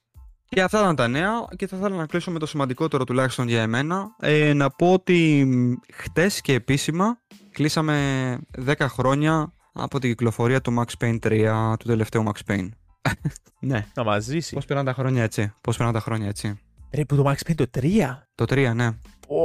Και 0.48 0.62
αυτά 0.62 0.80
ήταν 0.80 0.96
τα 0.96 1.08
νέα 1.08 1.30
και 1.56 1.66
θα 1.66 1.76
ήθελα 1.76 1.96
να 1.96 2.06
κλείσω 2.06 2.30
με 2.30 2.38
το 2.38 2.46
σημαντικότερο 2.46 3.04
τουλάχιστον 3.04 3.48
για 3.48 3.62
εμένα. 3.62 4.16
Ε, 4.20 4.52
να 4.52 4.70
πω 4.70 4.92
ότι 4.92 5.44
μ, 5.46 5.72
χτες 5.94 6.40
και 6.40 6.52
επίσημα 6.52 7.18
κλείσαμε 7.52 8.38
10 8.66 8.74
χρόνια 8.78 9.52
από 9.72 9.98
την 9.98 10.10
κυκλοφορία 10.10 10.60
του 10.60 10.74
Max 10.78 11.04
Payne 11.04 11.18
3, 11.18 11.74
του 11.78 11.86
τελευταίου 11.86 12.24
Max 12.26 12.52
Payne. 12.52 12.68
ναι. 13.60 13.86
Να 13.94 14.04
μας 14.04 14.24
ζήσει. 14.24 14.54
Πώς 14.54 14.64
πέραν 14.64 14.84
τα 14.84 14.92
χρόνια 14.92 15.22
έτσι. 15.22 15.52
Πώς 15.60 15.76
πέραν 15.76 15.92
τα 15.92 16.00
χρόνια 16.00 16.28
έτσι. 16.28 16.58
Ρε, 16.94 17.04
που 17.04 17.16
το 17.16 17.24
Max 17.30 17.50
Payne 17.50 17.54
το 17.54 17.66
3. 17.80 18.18
Το 18.34 18.44
3, 18.48 18.72
ναι. 18.74 18.86
Ω. 19.28 19.40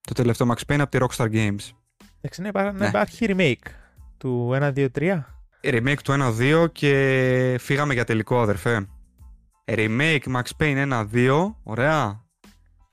Το 0.00 0.12
τελευταίο 0.14 0.46
Max 0.54 0.72
Payne 0.72 0.78
από 0.80 0.90
τη 0.90 0.98
Rockstar 1.00 1.32
Games. 1.32 1.70
Εντάξει, 2.20 2.40
να 2.42 2.48
υπά- 2.48 2.64
να 2.64 2.72
Ναι. 2.72 2.86
υπάρχει 2.86 3.26
remake 3.28 3.70
του 4.18 4.50
1, 4.54 4.72
2, 4.72 4.88
3. 4.90 5.24
Remake 5.62 5.96
του 6.04 6.12
1-2 6.12 6.66
και 6.72 7.56
φύγαμε 7.60 7.94
για 7.94 8.04
τελικό 8.04 8.40
αδερφέ. 8.40 8.86
Remake 9.64 10.18
Max 10.34 10.42
Payne 10.58 10.76
1-2, 11.12 11.56
ωραία. 11.62 12.24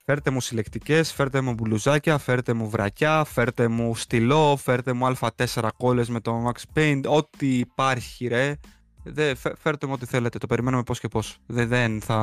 Φέρτε 0.06 0.30
μου 0.32 0.42
συλλεκτικές, 0.42 1.12
φέρτε 1.14 1.42
μου 1.42 1.54
μπουλουζάκια, 1.54 2.18
φέρτε 2.18 2.54
μου 2.54 2.70
βρακιά, 2.70 3.24
φέρτε 3.24 3.68
μου 3.68 3.96
στυλό, 3.96 4.56
φέρτε 4.56 4.94
μου 4.94 5.06
α4 5.20 5.68
κόλλες 5.78 6.10
με 6.10 6.20
το 6.20 6.52
Max 6.52 6.78
Payne, 6.78 7.02
ό,τι 7.08 7.58
υπάρχει 7.58 8.28
ρε. 8.28 8.56
Δε, 9.04 9.36
φε- 9.36 9.58
φέρτε 9.58 9.88
μου 9.88 9.94
ό,τι 9.96 10.06
θέλετε, 10.06 10.38
το 10.38 10.48
περιμένουμε 10.48 10.84
πώς 10.84 11.00
και 11.00 11.08
πώς. 11.08 11.38
Δε, 11.46 11.66
δεν 11.66 12.02
θα... 12.02 12.16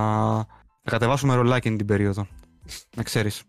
θα 0.82 0.90
κατεβάσουμε 0.90 1.34
ρολάκι 1.34 1.76
την 1.76 1.86
περίοδο, 1.86 2.26
να 2.96 3.02
ξέρεις. 3.02 3.42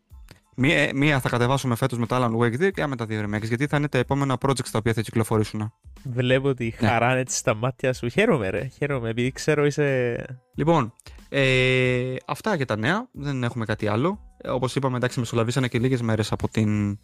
Μία, 0.55 0.89
μία 0.93 1.19
θα 1.19 1.29
κατεβάσουμε 1.29 1.75
φέτος 1.75 1.97
με 1.99 2.05
το 2.05 2.15
Alan 2.15 2.37
Wake 2.37 2.61
2 2.67 2.71
και 2.71 2.85
με 2.87 2.95
τα 2.95 3.05
δύο 3.05 3.23
remakes, 3.25 3.43
γιατί 3.47 3.67
θα 3.67 3.77
είναι 3.77 3.87
τα 3.87 3.97
επόμενα 3.97 4.37
projects 4.45 4.67
τα 4.71 4.77
οποία 4.77 4.93
θα 4.93 5.01
κυκλοφορήσουν. 5.01 5.73
Βλέπω 6.03 6.47
ότι 6.47 6.75
Ναι. 6.79 6.87
χαρά 6.87 7.11
έτσι 7.15 7.37
στα 7.37 7.55
μάτια 7.55 7.93
σου. 7.93 8.07
Χαίρομαι, 8.09 8.49
ρε. 8.49 8.67
Χαίρομαι, 8.77 9.09
επειδή 9.09 9.31
ξέρω 9.31 9.65
είσαι. 9.65 10.15
Λοιπόν, 10.55 10.93
ε, 11.29 12.15
αυτά 12.27 12.55
για 12.55 12.65
τα 12.65 12.75
νέα. 12.77 13.07
Δεν 13.11 13.43
έχουμε 13.43 13.65
κάτι 13.65 13.87
άλλο. 13.87 14.19
Ε, 14.37 14.49
Όπως 14.49 14.75
είπαμε, 14.75 14.97
εντάξει, 14.97 15.19
μεσολαβήσανε 15.19 15.67
και 15.67 15.79
λίγες 15.79 16.01
μέρες 16.01 16.31
από, 16.31 16.47
την, 16.49 16.99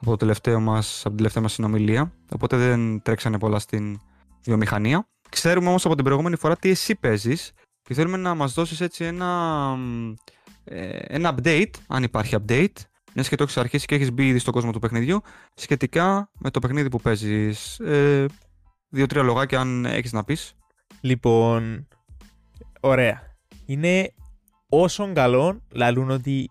από, 0.00 0.10
το 0.10 0.16
τελευταίο 0.16 0.60
μας, 0.60 0.98
από 0.98 1.08
την 1.08 1.16
τελευταία 1.16 1.42
μας 1.42 1.52
συνομιλία. 1.52 2.12
Οπότε 2.32 2.56
δεν 2.56 3.02
τρέξανε 3.02 3.38
πολλά 3.38 3.58
στην 3.58 3.98
βιομηχανία. 4.44 5.08
Ξέρουμε 5.34 5.68
όμως 5.68 5.84
από 5.84 5.94
την 5.94 6.04
προηγούμενη 6.04 6.36
φορά 6.36 6.56
τι 6.56 6.68
εσύ 6.70 6.94
παίζεις 6.94 7.52
και 7.82 7.94
θέλουμε 7.94 8.16
να 8.16 8.34
μας 8.34 8.52
δώσεις 8.52 8.80
έτσι 8.80 9.04
ένα, 9.04 9.26
μ, 9.76 10.14
ε, 10.64 10.98
ένα 10.98 11.34
update, 11.34 11.70
αν 11.86 12.02
υπάρχει 12.02 12.36
update. 12.38 12.74
Μιας 13.14 13.28
και 13.28 13.36
το 13.36 13.42
έχεις 13.42 13.56
αρχίσει 13.56 13.86
και 13.86 13.94
έχεις 13.94 14.12
μπει 14.12 14.26
ήδη 14.26 14.38
στον 14.38 14.52
κόσμο 14.52 14.72
του 14.72 14.78
παιχνιδιού, 14.78 15.20
σχετικά 15.54 16.30
με 16.38 16.50
το 16.50 16.58
παιχνίδι 16.58 16.88
που 16.88 17.00
παίζεις. 17.00 17.78
Ε, 17.78 18.26
Δύο-τρία 18.88 19.22
λογάκια, 19.22 19.60
αν 19.60 19.84
έχεις 19.84 20.12
να 20.12 20.24
πεις. 20.24 20.54
Λοιπόν, 21.00 21.88
ωραία. 22.80 23.22
Είναι 23.66 24.12
όσο 24.68 25.12
καλό, 25.12 25.60
λαλούν 25.72 26.10
ότι 26.10 26.50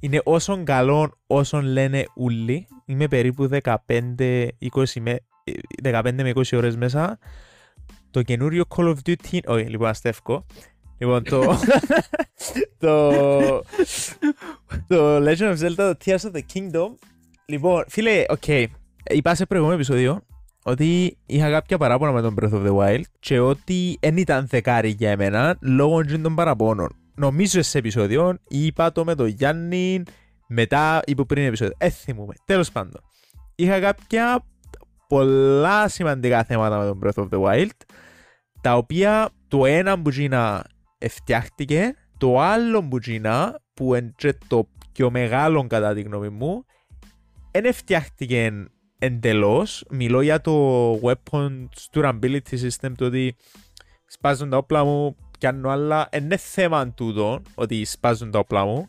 είναι 0.00 0.20
όσο 0.24 0.62
καλό 0.64 1.18
όσον 1.26 1.64
λένε 1.64 2.04
ούλοι. 2.16 2.66
Είμαι 2.84 3.08
περίπου 3.08 3.48
15, 3.62 4.48
20 4.58 5.00
με, 5.00 5.18
15 5.82 6.22
με 6.22 6.32
20 6.34 6.56
ώρες 6.56 6.76
μέσα. 6.76 7.18
Το 8.10 8.22
καινούριο 8.22 8.64
Call 8.76 8.94
of 8.94 8.96
Duty... 9.06 9.38
Όχι, 9.46 9.68
λοιπόν, 9.68 9.88
αστεύκω. 9.88 10.46
Λοιπόν, 10.98 11.22
το... 11.22 11.42
το... 12.78 13.10
το 14.86 15.16
Legend 15.16 15.56
of 15.56 15.58
Zelda, 15.58 15.74
το 15.76 15.94
Tears 16.04 16.18
of 16.18 16.32
the 16.32 16.40
Kingdom. 16.54 16.88
Λοιπόν, 17.46 17.84
φίλε, 17.88 18.24
οκ. 18.28 18.48
Είπα 19.10 19.34
σε 19.34 19.46
προηγούμενο 19.46 19.78
επεισόδιο 19.78 20.22
ότι 20.62 21.18
είχα 21.26 21.50
κάποια 21.50 21.78
παράπονα 21.78 22.12
με 22.12 22.20
τον 22.20 22.34
Breath 22.40 22.52
of 22.52 22.66
the 22.66 22.76
Wild 22.76 23.02
και 23.20 23.40
ότι 23.40 23.98
δεν 24.00 24.16
ήταν 24.16 24.46
δεκάρι 24.46 24.88
για 24.88 25.10
εμένα 25.10 25.56
λόγω 25.60 26.04
των 26.22 26.34
παραπώνων. 26.34 26.96
Νομίζω 27.14 27.62
σε 27.62 27.78
επεισόδιο 27.78 28.38
είπα 28.48 28.92
το 28.92 29.04
με 29.04 29.14
τον 29.14 29.26
Γιάννη 29.26 30.02
μετά 30.48 31.02
ή 31.06 31.14
που 31.14 31.26
πριν 31.26 31.44
επεισόδιο. 31.44 31.74
Ε, 31.78 31.88
θυμούμαι. 31.90 32.34
Τέλος 32.44 32.72
πάντων. 32.72 33.00
Είχα 33.54 33.80
κάποια 33.80 34.44
πολλά 35.08 35.88
σημαντικά 35.88 36.44
θέματα 36.44 36.78
με 36.78 36.84
τον 36.84 37.00
Breath 37.02 37.24
of 37.24 37.28
the 37.28 37.42
Wild 37.42 37.70
τα 38.60 38.76
οποία 38.76 39.30
το 39.48 39.66
ένα 39.66 40.02
που 40.02 40.10
γίνα 40.10 40.64
φτιάχτηκε 41.08 41.94
το 42.18 42.40
άλλο 42.40 42.82
που 42.82 42.98
γίνα 42.98 43.60
που 43.74 43.94
είναι 43.94 44.12
και 44.16 44.38
το 44.46 44.68
πιο 44.92 45.10
μεγάλο 45.10 45.66
κατά 45.66 45.94
τη 45.94 46.02
γνώμη 46.02 46.28
μου 46.28 46.64
δεν 47.50 47.72
φτιάχτηκε 47.72 48.66
εντελώς. 48.98 49.84
Μιλώ 49.90 50.20
για 50.20 50.40
το 50.40 50.92
Weapons 51.02 51.68
Durability 51.92 52.40
System, 52.62 52.92
το 52.96 53.04
ότι 53.04 53.36
σπάζουν 54.06 54.50
τα 54.50 54.56
όπλα 54.56 54.84
μου, 54.84 55.16
πιάνω 55.38 55.70
άλλα. 55.70 56.08
Είναι 56.12 56.36
θέμα 56.36 56.92
τούτο 56.92 57.42
ότι 57.54 57.84
σπάζουν 57.84 58.30
τα 58.30 58.38
όπλα 58.38 58.64
μου. 58.64 58.88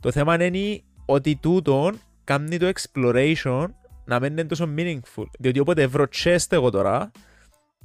Το 0.00 0.10
θέμα 0.10 0.44
είναι 0.44 0.82
ότι 1.04 1.36
τούτο 1.36 1.92
κάνει 2.24 2.56
το 2.56 2.70
exploration 2.74 3.66
να 4.04 4.20
μην 4.20 4.32
είναι 4.32 4.44
τόσο 4.44 4.68
meaningful. 4.76 5.24
Διότι 5.38 5.58
όποτε 5.58 5.86
βρω 5.86 6.04
chest 6.24 6.46
εγώ 6.48 6.70
τώρα, 6.70 7.10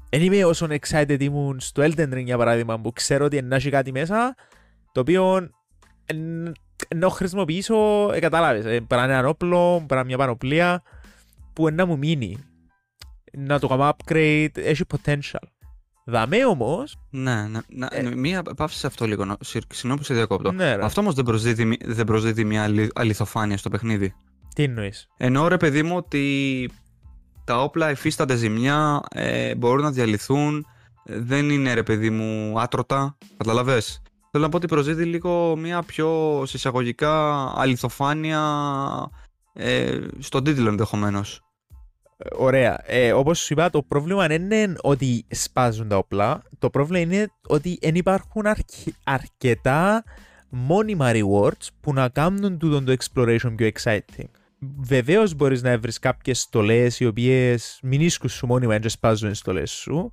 δεν 0.09 0.21
είμαι 0.21 0.43
όσο 0.45 0.67
excited 0.81 1.17
ήμουν 1.19 1.59
στο 1.59 1.83
Elden 1.83 2.13
Ring 2.13 2.23
για 2.23 2.37
παράδειγμα 2.37 2.79
που 2.79 2.93
ξέρω 2.93 3.25
ότι 3.25 3.41
να 3.41 3.55
έχει 3.55 3.69
κάτι 3.69 3.91
μέσα 3.91 4.35
το 4.91 4.99
οποίο 4.99 5.49
εν- 6.05 6.51
ενώ 6.87 7.09
χρησιμοποιήσω, 7.09 8.09
ε, 8.13 8.19
κατάλαβες, 8.19 8.65
ε, 8.65 8.69
πρέπει 8.69 8.85
να 8.95 9.03
είναι 9.03 9.13
ένα 9.17 9.27
όπλο, 9.27 9.75
πρέπει 9.75 9.87
να 9.93 9.95
είναι 9.99 10.05
μια 10.07 10.17
πανοπλία 10.17 10.81
που 11.53 11.69
να 11.69 11.85
μου 11.85 11.97
μείνει. 11.97 12.37
Να 13.37 13.59
το 13.59 13.67
κάνω 13.67 13.89
upgrade, 13.97 14.47
έχει 14.53 14.83
potential. 14.95 15.47
Δαμέ 16.05 16.45
όμως, 16.45 16.97
Ναι, 17.09 17.47
ναι, 17.47 17.59
ναι, 17.67 17.87
Ε. 17.91 18.01
ναι, 18.01 18.15
μία 18.15 18.43
παύση 18.43 18.77
σε 18.77 18.87
αυτό 18.87 19.05
λίγο. 19.05 19.25
να- 19.25 19.37
συγ- 19.41 19.63
Συγγνώμη 19.73 19.97
που 19.99 20.05
σε 20.05 20.13
διακόπτω. 20.13 20.51
ναι 20.51 20.75
ρε, 20.75 20.83
Αυτό 20.83 21.01
όμως 21.01 21.13
δεν 21.13 21.25
προσδίδει, 21.25 21.65
μη- 21.65 21.85
δεν 21.85 22.05
προσδίδει 22.05 22.43
μια 22.43 22.63
αλη- 22.63 22.91
αληθοφάνεια 22.95 23.57
στο 23.57 23.69
παιχνίδι. 23.69 24.13
Τι 24.55 24.63
εννοείς; 24.63 25.07
Εννοώ 25.17 25.47
ρε 25.47 25.57
παιδί 25.57 25.83
μου 25.83 25.95
ότι 25.95 26.69
τα 27.43 27.61
όπλα 27.63 27.91
υφίστανται 27.91 28.35
ζημιά, 28.35 29.01
ε, 29.11 29.55
μπορούν 29.55 29.83
να 29.83 29.91
διαλυθούν, 29.91 30.65
ε, 31.03 31.19
δεν 31.19 31.49
είναι 31.49 31.73
ρε 31.73 31.83
παιδί 31.83 32.09
μου 32.09 32.59
άτρωτα. 32.59 33.17
Καταλαβες; 33.37 34.01
Θέλω 34.31 34.43
να 34.43 34.49
πω 34.49 34.57
ότι 34.57 34.67
προσδίδει 34.67 35.03
λίγο 35.05 35.55
μια 35.55 35.83
πιο 35.83 36.41
συσσαγωγικά 36.45 37.43
αληθοφάνεια 37.59 38.41
ε, 39.53 39.97
στον 40.19 40.43
τίτλο 40.43 40.69
ενδεχομένως. 40.69 41.41
Ε, 42.17 42.27
Ωραία. 42.37 42.81
Ε, 42.85 43.13
Όπως 43.13 43.39
σου 43.39 43.53
είπα, 43.53 43.69
το 43.69 43.83
πρόβλημα 43.83 44.27
δεν 44.27 44.41
είναι 44.51 44.73
ότι 44.81 45.25
σπάζουν 45.29 45.87
τα 45.87 45.97
όπλα. 45.97 46.41
Το 46.59 46.69
πρόβλημα 46.69 46.99
είναι 46.99 47.31
ότι 47.47 47.77
δεν 47.81 47.95
υπάρχουν 47.95 48.45
αρκε- 48.45 48.95
αρκετά 49.03 50.03
μόνιμα 50.49 51.11
rewards 51.13 51.67
που 51.81 51.93
να 51.93 52.09
κάνουν 52.09 52.57
τούτο 52.57 52.83
το 52.83 52.95
exploration 52.99 53.53
πιο 53.55 53.69
exciting. 53.75 54.29
Βεβαίως 54.79 55.33
μπορείς 55.33 55.61
να 55.61 55.79
βρεις 55.79 55.99
κάποιες 55.99 56.39
στολές 56.39 56.99
οι 56.99 57.05
οποίες 57.05 57.79
μην 57.83 58.01
ίσκουν 58.01 58.29
σου 58.29 58.47
μόνιμα 58.47 58.79
και 58.79 58.89
σπάζουν 58.89 59.29
οι 59.29 59.35
στολές 59.35 59.71
σου. 59.71 60.11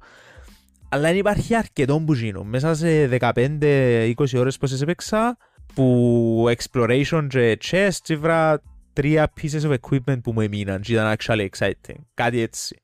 Αλλά 0.88 1.08
δεν 1.08 1.16
υπάρχει 1.16 1.54
αρκετό 1.54 2.02
που 2.06 2.14
γίνουν. 2.14 2.48
Μέσα 2.48 2.74
σε 2.74 3.08
15-20 3.20 4.12
ώρες 4.34 4.58
που 4.58 4.66
σε 4.66 4.82
έπαιξα, 4.82 5.36
που 5.74 6.46
exploration 6.56 7.26
και 7.28 7.58
chest, 7.64 8.16
βρά 8.18 8.62
τρία 8.92 9.32
pieces 9.40 9.60
of 9.60 9.74
equipment 9.80 10.22
που 10.22 10.32
μου 10.32 10.40
έμειναν 10.40 10.80
και 10.80 10.92
ήταν 10.92 11.16
actually 11.18 11.46
exciting. 11.58 11.96
Κάτι 12.14 12.40
έτσι. 12.40 12.76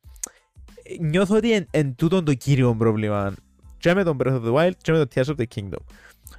Νιώθω 1.00 1.36
ότι 1.36 1.52
εν, 1.52 1.66
εν 1.70 1.94
τούτον 1.94 2.24
το 2.24 2.34
κύριο 2.34 2.74
πρόβλημα 2.74 3.34
και 3.78 3.94
με 3.94 4.02
τον 4.02 4.16
Breath 4.20 4.32
of 4.32 4.44
the 4.44 4.54
Wild 4.54 4.72
και 4.82 4.92
με 4.92 5.04
το 5.04 5.06
Tears 5.14 5.24
of 5.24 5.40
the 5.40 5.44
Kingdom. 5.54 5.82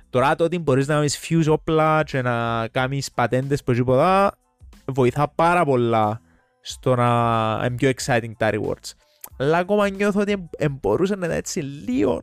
Τώρα 0.10 0.36
το 0.36 0.44
ότι 0.44 0.60
μπορείς 0.60 0.88
να 0.88 0.94
κάνεις 0.94 1.20
fuse 1.24 1.46
όπλα 1.48 2.04
και 2.04 2.22
να 2.22 2.68
κάνεις 2.68 3.12
πατέντες 3.12 3.64
που 3.64 3.74
τίποτα 3.74 4.38
βοηθά 4.86 5.28
πάρα 5.28 5.65
πολλά 5.65 6.22
στο 6.62 6.96
να 6.96 7.63
είναι 7.65 7.76
πιο 7.76 7.91
exciting 7.98 8.32
τα 8.38 8.50
rewards. 8.54 8.91
Αλλά 9.38 9.58
ακόμα 9.58 9.89
νιώθω 9.89 10.22
ότι 10.22 10.32
εμ- 10.32 10.48
εμ 10.58 10.76
μπορούσε 10.82 11.15
να 11.15 11.26
είναι 11.26 11.36
έτσι 11.36 11.60
λίγο, 11.60 12.22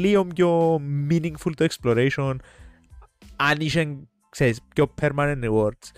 λίγο 0.00 0.24
πιο 0.24 0.80
meaningful 1.10 1.52
το 1.56 1.66
exploration 1.70 2.36
αν 3.36 3.56
είχε, 3.58 3.98
ξέρεις, 4.28 4.60
πιο 4.74 4.94
permanent 5.00 5.44
rewards. 5.44 5.90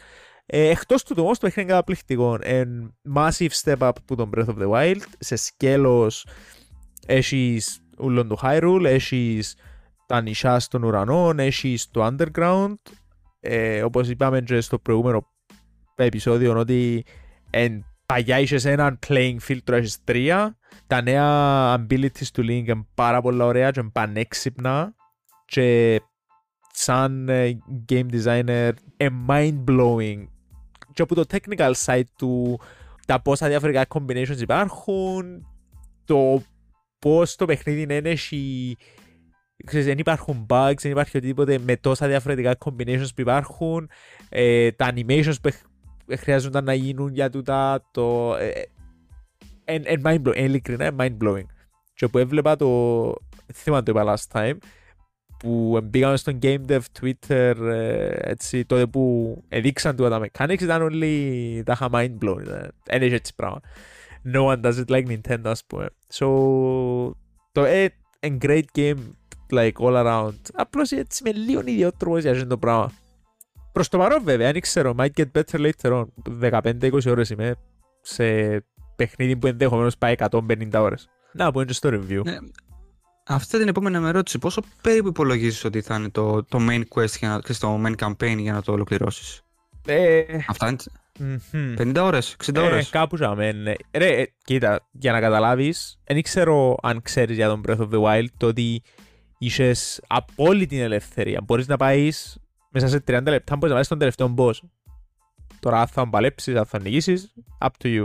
Ε, 0.46 0.68
εκτός 0.68 1.05
του 1.05 1.14
το 1.14 1.23
όμως 1.23 1.38
το 1.38 1.46
παιχνίδι 1.46 1.68
είναι 1.68 1.79
καταπληκτικό. 1.79 2.38
Εν 2.40 2.94
massive 3.14 3.51
step 3.62 3.79
up 3.79 3.90
που 4.05 4.14
τον 4.14 4.31
Breath 4.35 4.46
of 4.46 4.59
the 4.59 4.70
Wild. 4.70 5.01
Σε 5.18 5.37
σκέλος 5.37 6.27
έχεις 7.07 7.81
ούλον 7.99 8.29
το 8.29 8.37
Hyrule, 8.42 8.85
έχεις 8.85 9.57
τα 10.07 10.20
νησιά 10.20 10.59
στον 10.61 10.83
ουρανό, 10.83 11.33
έχεις 11.37 11.90
το 11.90 12.07
underground. 12.07 12.75
Ε, 13.40 13.83
όπως 13.83 14.09
είπαμε 14.09 14.40
και 14.40 14.61
στο 14.61 14.79
προηγούμενο 14.79 15.30
επεισόδιο 16.05 16.59
ότι 16.59 17.05
εν 17.51 17.85
Παγιά 18.07 18.39
είχες 18.39 18.65
έναν 18.65 18.99
playing 19.07 19.37
field, 19.49 19.59
τώρα 19.65 19.79
έχεις 19.79 20.05
τρία. 20.05 20.57
Τα 20.87 21.03
νέα 21.03 21.75
abilities 21.75 22.27
του 22.33 22.43
Link 22.43 22.65
είναι 22.67 22.87
πάρα 22.95 23.21
πολλά 23.21 23.45
ωραία 23.45 23.71
και 23.71 23.81
είναι 23.81 23.91
πανέξυπνα. 23.93 24.95
Και 25.45 26.01
σαν 26.73 27.29
ε, 27.29 27.59
game 27.89 28.07
designer, 28.13 28.71
είναι 28.97 29.25
mind-blowing. 29.29 30.27
Και 30.93 31.03
από 31.03 31.15
το 31.15 31.25
technical 31.31 31.73
side 31.85 32.03
του, 32.17 32.61
τα 33.07 33.23
πόσα 33.23 33.49
διαφορετικά 33.49 33.87
combinations 33.89 34.41
υπάρχουν, 34.41 35.47
το 36.05 36.43
πώς 36.99 37.37
το 37.37 37.45
παιχνίδι 37.45 37.83
είναι 37.83 37.95
έχει 37.95 38.77
ξέρεις, 39.65 39.87
δεν 39.87 39.99
υπάρχουν 39.99 40.47
bugs, 40.49 40.75
δεν 40.81 40.91
υπάρχει 40.91 41.17
οτιδήποτε 41.17 41.59
με 41.59 41.77
τόσα 41.77 42.07
διαφορετικά 42.07 42.57
combinations 42.65 43.09
που 43.15 43.21
υπάρχουν, 43.21 43.91
ε, 44.29 44.71
τα 44.71 44.93
animations 44.95 45.35
που 45.43 45.51
χρειάζονταν 46.16 46.64
να 46.64 46.75
γίνουν 46.75 47.12
για 47.12 47.31
τούτα, 47.31 47.83
το... 47.90 48.35
Εν 49.64 49.83
ε, 49.87 49.94
mind 50.05 50.23
blowing, 50.23 50.37
ειλικρινά 50.37 50.94
mind 50.99 51.16
blowing. 51.25 51.46
Και 51.94 52.09
που 52.09 52.18
έβλεπα 52.18 52.57
το, 52.57 53.14
θυμάμαι 53.53 53.83
το 53.83 53.90
είπα 53.90 54.16
last 54.16 54.40
time, 54.40 54.57
που 55.38 55.81
μπήκαμε 55.85 56.16
στο 56.16 56.38
Game 56.42 56.61
Dev 56.68 56.81
Twitter 57.01 57.55
ε, 57.61 58.31
έτσι, 58.31 58.64
τότε 58.64 58.87
που 58.87 59.37
έδειξαν 59.49 59.96
του 59.96 60.09
τα 60.09 60.20
mechanics 60.20 60.61
ήταν 60.61 60.83
όλοι 60.83 61.62
τα 61.66 61.73
είχα 61.73 61.88
mind 61.92 62.18
blown. 62.25 62.42
Δεν 62.85 63.03
έχει 63.03 63.14
έτσι 63.14 63.35
πράγμα. 63.35 63.61
No 64.33 64.46
one 64.46 64.61
does 64.61 64.85
it 64.85 64.88
like 64.88 65.07
Nintendo 65.07 65.44
ας 65.44 65.64
πούμε. 65.64 65.88
So, 66.12 66.27
το 67.53 67.64
ε, 67.64 67.88
a 68.20 68.37
great 68.42 68.64
game 68.75 68.99
like 69.51 69.73
all 69.73 70.05
around. 70.05 70.35
Απλώς 70.53 70.90
έτσι 70.90 71.23
με 71.25 71.33
λίγο 71.33 71.61
ιδιό 71.61 71.92
τρόπο 71.92 72.18
για 72.18 72.46
το 72.46 72.59
πράγμα. 72.59 72.92
Προς 73.81 73.93
το 73.93 73.99
παρόν 73.99 74.23
βέβαια, 74.25 74.53
δεν 74.53 74.61
ξέρω, 74.61 74.95
might 74.99 75.11
get 75.16 75.25
better 75.35 75.71
later 75.71 75.93
on. 75.93 76.05
15-20 76.62 77.07
ώρες 77.07 77.31
είμαι 77.31 77.55
σε 78.01 78.25
παιχνίδι 78.97 79.37
που 79.37 79.47
ενδεχομένως 79.47 79.99
πάει 79.99 80.14
150 80.19 80.69
ώρες. 80.75 81.09
Να 81.33 81.53
πω 81.53 81.61
είναι 81.61 81.73
στο 81.73 81.88
review. 81.93 82.21
Ναι, 82.25 82.37
αυτή 83.27 83.59
την 83.59 83.69
επόμενη 83.69 83.99
με 83.99 84.09
ερώτηση. 84.09 84.38
Πόσο 84.38 84.62
περίπου 84.83 85.09
υπολογίζεις 85.09 85.64
ότι 85.64 85.81
θα 85.81 85.95
είναι 85.95 86.09
το, 86.09 86.45
το 86.45 86.59
main 86.71 86.83
quest 86.95 87.19
για 87.19 87.29
να, 87.29 87.40
και 87.40 87.53
στο 87.53 87.81
main 87.87 87.95
campaign 87.97 88.37
για 88.38 88.53
να 88.53 88.62
το 88.62 88.73
ολοκληρώσεις; 88.73 89.43
Ε, 89.87 90.23
Αυτά 90.49 90.69
είναι 90.69 91.38
mm-hmm. 91.53 91.97
50 91.97 92.01
ώρες, 92.03 92.37
60 92.45 92.62
ώρες. 92.62 92.87
Ε, 92.87 92.90
κάπου 92.90 93.16
ζάμε. 93.16 93.53
Ναι. 93.53 93.73
Ρε, 93.93 94.21
ε, 94.21 94.27
κοίτα, 94.45 94.88
για 94.93 95.12
να 95.12 95.21
καταλάβεις, 95.21 95.99
δεν 96.05 96.23
ξέρω 96.23 96.77
αν 96.83 97.03
ξέρεις 97.03 97.37
για 97.37 97.49
τον 97.49 97.62
Breath 97.66 97.79
of 97.79 97.88
the 97.90 98.03
Wild 98.03 98.27
το 98.37 98.47
ότι 98.47 98.83
είσαι 99.38 99.73
απόλυτη 100.07 100.81
ελευθερία. 100.81 101.40
Μπορείς 101.45 101.66
να 101.66 101.77
πάεις 101.77 102.40
μέσα 102.71 102.89
σε 102.89 103.05
30 103.07 103.23
λεπτά, 103.27 103.55
μπορείς 103.55 103.69
να 103.69 103.75
πάει 103.75 103.83
στον 103.83 103.99
τελευταίο 103.99 104.35
boss. 104.37 104.55
Τώρα, 105.61 105.81
αν 105.81 105.87
θα 105.87 106.09
παλέψεις, 106.09 106.57
αν 106.57 106.67
θα 106.67 106.81
νικήσεις, 106.81 107.35
up 107.59 107.69
to 107.83 108.01
you. 108.01 108.05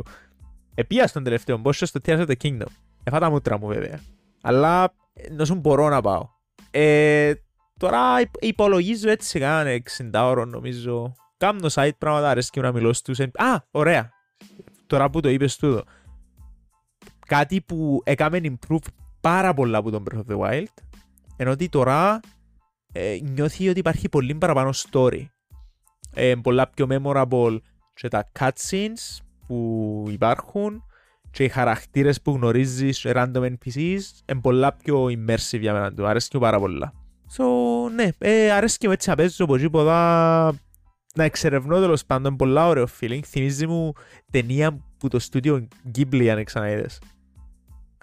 Επία 0.75 1.08
στον 1.08 1.23
τελευταίο 1.23 1.62
boss 1.63 1.73
στο 1.73 1.99
Tears 2.06 2.25
of 2.25 2.28
the 2.28 2.36
Kingdom. 2.41 2.67
Εφά 3.04 3.19
τα 3.19 3.30
μούτρα 3.30 3.60
μου, 3.60 3.67
βέβαια. 3.67 3.99
Αλλά 4.41 4.93
να 5.32 5.45
σου 5.45 5.56
μπορώ 5.56 5.89
να 5.89 6.01
πάω. 6.01 6.30
Ε, 6.71 7.34
τώρα 7.80 8.01
υπολογίζω 8.39 9.10
έτσι 9.10 9.30
σε 9.30 9.39
κάνα 9.39 9.69
60 9.97 10.10
ώρο 10.13 10.45
νομίζω. 10.45 11.13
Κάμνω 11.38 11.67
site 11.71 11.97
πράγματα 11.97 12.30
αρέσκει 12.30 12.60
να 12.60 12.71
μιλώ 12.71 12.93
στους. 12.93 13.19
Α, 13.19 13.65
ωραία. 13.71 14.10
Τώρα 14.88 15.10
που 15.10 15.19
το 15.19 15.30
είπες 15.30 15.56
τούτο. 15.56 15.84
Κάτι 17.28 17.62
που 17.62 18.01
έκαμε 18.04 18.39
improve 18.43 18.88
πάρα 19.21 19.54
πολλά 19.54 19.78
από 19.78 19.91
τον 19.91 20.04
Breath 20.10 20.17
of 20.17 20.36
the 20.36 20.39
Wild 20.39 20.73
ενώ 21.36 21.51
ότι 21.51 21.69
τώρα 21.69 22.19
ε, 22.97 23.17
νιώθει 23.21 23.69
ότι 23.69 23.79
υπάρχει 23.79 24.10
πολύ 24.10 24.36
παραπάνω 24.36 24.69
story. 24.91 25.25
Ε, 26.13 26.36
πολλά 26.36 26.67
πιο 26.67 26.88
memorable 26.89 27.58
και 27.93 28.08
τα 28.08 28.31
cutscenes 28.39 29.23
που 29.47 30.05
υπάρχουν 30.10 30.84
και 31.31 31.43
οι 31.43 31.49
χαρακτήρες 31.49 32.21
που 32.21 32.31
γνωρίζεις 32.31 33.05
random 33.05 33.41
NPCs 33.41 33.99
είναι 34.25 34.41
πολλά 34.41 34.73
πιο 34.73 35.05
immersive 35.05 35.60
για 35.60 35.73
μένα 35.73 35.93
του. 35.93 36.08
Αρέσκει 36.08 36.38
πάρα 36.38 36.60
πολλά. 36.60 36.93
So, 37.38 37.43
ναι, 37.93 38.10
ε, 38.17 38.51
αρέσκει 38.51 38.88
μου 38.88 38.93
έτσι 38.93 39.10
να 39.10 39.15
παίζω 39.15 39.43
από 39.43 39.55
εκεί 39.55 39.69
να 41.15 41.23
εξερευνώ 41.23 41.79
τέλος 41.79 42.05
πάντων 42.05 42.36
πολλά 42.36 42.67
ωραίο 42.67 42.88
feeling. 42.99 43.19
Θυμίζει 43.25 43.67
μου 43.67 43.93
ταινία 44.31 44.77
που 44.97 45.08
το 45.08 45.19
στούντιο 45.19 45.67
Ghibli 45.97 46.27
αν 46.27 46.43
ξαναείδες. 46.43 46.99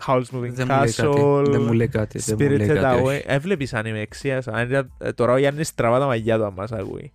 Howl's 0.06 0.24
Moving 0.32 0.50
Δεν 0.50 0.66
Castle, 0.70 1.44
δεν 1.50 1.62
μου 1.62 1.72
λέει 1.72 1.88
κάτι. 1.88 2.18
Δεν 2.18 2.36
μου 2.40 2.48
λέει 2.48 2.66
Spirited 2.68 2.74
κάτι, 2.80 3.00
Away. 3.02 3.06
όχι. 3.06 3.22
Έβλεπες 3.26 3.74
ανιμεξία. 3.74 4.42
Τώρα 5.14 5.32
ο 5.32 5.36
Γιάννης 5.36 5.74
τραβά 5.74 5.98
τα 5.98 6.06
μαγιά 6.06 6.36
του 6.36 6.44
αν 6.44 6.52
μας 6.56 6.72
ακούει. 6.72 7.12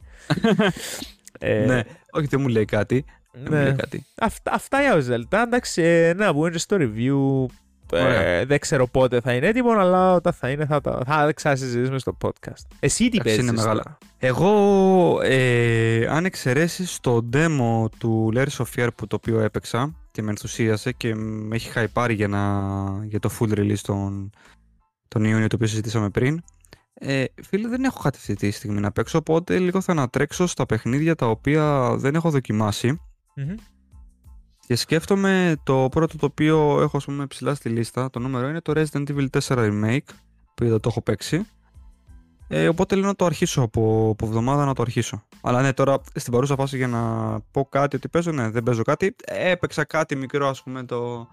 Ε, 1.39 1.65
Ναι, 1.65 1.81
όχι, 2.11 2.27
δεν 2.27 2.41
μου 2.41 2.47
λέει 2.47 2.65
κάτι. 2.65 3.05
Δεν 3.31 3.43
μου 3.49 3.57
ναι. 3.57 3.63
λέει 3.63 3.73
κάτι. 3.73 4.05
Αυτά, 4.17 4.51
αυτά 4.53 4.81
για 4.81 4.95
ο 4.95 4.97
Zelda. 5.09 5.37
Εντάξει, 5.45 5.81
ε, 5.81 6.13
να 6.13 6.33
πούμε 6.33 6.49
και 6.49 6.57
στο 6.57 6.77
review. 6.79 7.45
Ε, 7.91 8.01
Ωραία. 8.03 8.45
δεν 8.45 8.59
ξέρω 8.59 8.87
πότε 8.87 9.21
θα 9.21 9.33
είναι 9.33 9.47
έτοιμο, 9.47 9.71
αλλά 9.71 10.13
όταν 10.13 10.33
θα 10.33 10.49
είναι 10.49 10.65
θα 10.65 10.81
τα 10.81 11.01
θα 11.05 11.31
ξανασυζητήσουμε 11.35 11.99
στο 11.99 12.17
podcast. 12.23 12.65
Εσύ 12.79 13.09
τι 13.09 13.17
Εντάξει, 13.17 13.21
παίζεις 13.23 13.41
είναι 13.41 13.51
μεγάλα. 13.51 13.83
τώρα; 13.83 13.97
Εγώ, 14.19 15.19
ε, 15.23 16.07
αν 16.07 16.25
εξαιρέσεις 16.25 16.99
το 16.99 17.29
demo 17.33 17.85
του 17.97 18.31
Layers 18.35 18.57
of 18.57 18.65
Fear 18.75 18.87
που 18.95 19.07
το 19.07 19.15
οποίο 19.15 19.39
έπαιξα 19.39 19.95
και 20.17 20.23
με 20.23 20.29
ενθουσίασε 20.29 20.91
και 20.91 21.15
με 21.15 21.55
έχει 21.55 21.69
χαϊπάρει 21.69 22.13
για, 22.13 22.27
να, 22.27 23.05
για 23.05 23.19
το 23.19 23.29
full 23.39 23.51
release 23.51 23.79
τον, 23.81 24.29
τον 25.07 25.23
Ιούνιο 25.23 25.47
το 25.47 25.55
οποίο 25.55 25.67
συζητήσαμε 25.67 26.09
πριν, 26.09 26.43
ε, 26.93 27.23
φίλε 27.41 27.67
δεν 27.67 27.83
έχω 27.83 27.99
κάτι 28.01 28.17
αυτή 28.17 28.35
τη 28.35 28.51
στιγμή 28.51 28.79
να 28.79 28.91
παίξω 28.91 29.17
οπότε 29.17 29.59
λίγο 29.59 29.81
θα 29.81 29.91
ανατρέξω 29.91 30.47
στα 30.47 30.65
παιχνίδια 30.65 31.15
τα 31.15 31.29
οποία 31.29 31.95
δεν 31.97 32.15
έχω 32.15 32.29
δοκιμάσει 32.29 32.99
Μμμ. 33.35 33.55
και 34.67 34.75
σκέφτομαι 34.75 35.55
το 35.63 35.87
πρώτο 35.91 36.17
το 36.17 36.25
οποίο 36.25 36.81
έχω 36.81 36.97
ας 36.97 37.05
πούμε 37.05 37.27
ψηλά 37.27 37.55
στη 37.55 37.69
λίστα, 37.69 38.09
το 38.09 38.19
νούμερο 38.19 38.49
είναι 38.49 38.61
το 38.61 38.73
Resident 38.75 39.07
Evil 39.07 39.27
4 39.29 39.39
Remake 39.39 40.13
που 40.55 40.63
είδα 40.63 40.79
το 40.79 40.89
έχω 40.89 41.01
παίξει. 41.01 41.47
Ε, 42.49 42.67
οπότε 42.67 42.95
λέω 42.95 43.05
να 43.05 43.15
το 43.15 43.25
αρχίσω 43.25 43.61
από, 43.61 44.09
από 44.11 44.25
εβδομάδα 44.25 44.65
να 44.65 44.73
το 44.73 44.81
αρχίσω. 44.81 45.23
Αλλά 45.41 45.61
ναι, 45.61 45.73
τώρα 45.73 46.01
στην 46.15 46.33
παρούσα 46.33 46.55
φάση 46.55 46.77
για 46.77 46.87
να 46.87 47.01
πω 47.51 47.65
κάτι 47.71 47.95
ότι 47.95 48.07
παίζω, 48.09 48.31
ναι, 48.31 48.49
δεν 48.49 48.63
παίζω 48.63 48.81
κάτι. 48.83 49.15
Ε, 49.25 49.49
έπαιξα 49.51 49.83
κάτι 49.83 50.15
μικρό, 50.15 50.47
ας 50.47 50.63
πούμε, 50.63 50.83
το 50.83 51.27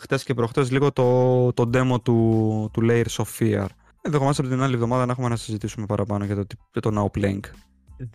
χτες 0.00 0.24
και 0.24 0.34
προχτές, 0.34 0.70
λίγο 0.70 0.92
το, 0.92 1.52
το 1.52 1.70
demo 1.74 2.02
του, 2.02 2.70
του 2.72 2.86
Layers 2.90 3.16
of 3.16 3.24
Fear. 3.38 3.66
Ενδεχομένως 4.02 4.38
από 4.38 4.48
την 4.48 4.62
άλλη 4.62 4.74
εβδομάδα 4.74 5.06
να 5.06 5.12
έχουμε 5.12 5.28
να 5.28 5.36
συζητήσουμε 5.36 5.86
παραπάνω 5.86 6.24
για 6.24 6.34
το, 6.34 6.46
τι- 6.46 6.56
για 6.72 6.80
το 6.80 7.10
Now 7.14 7.18
Playing. 7.18 7.40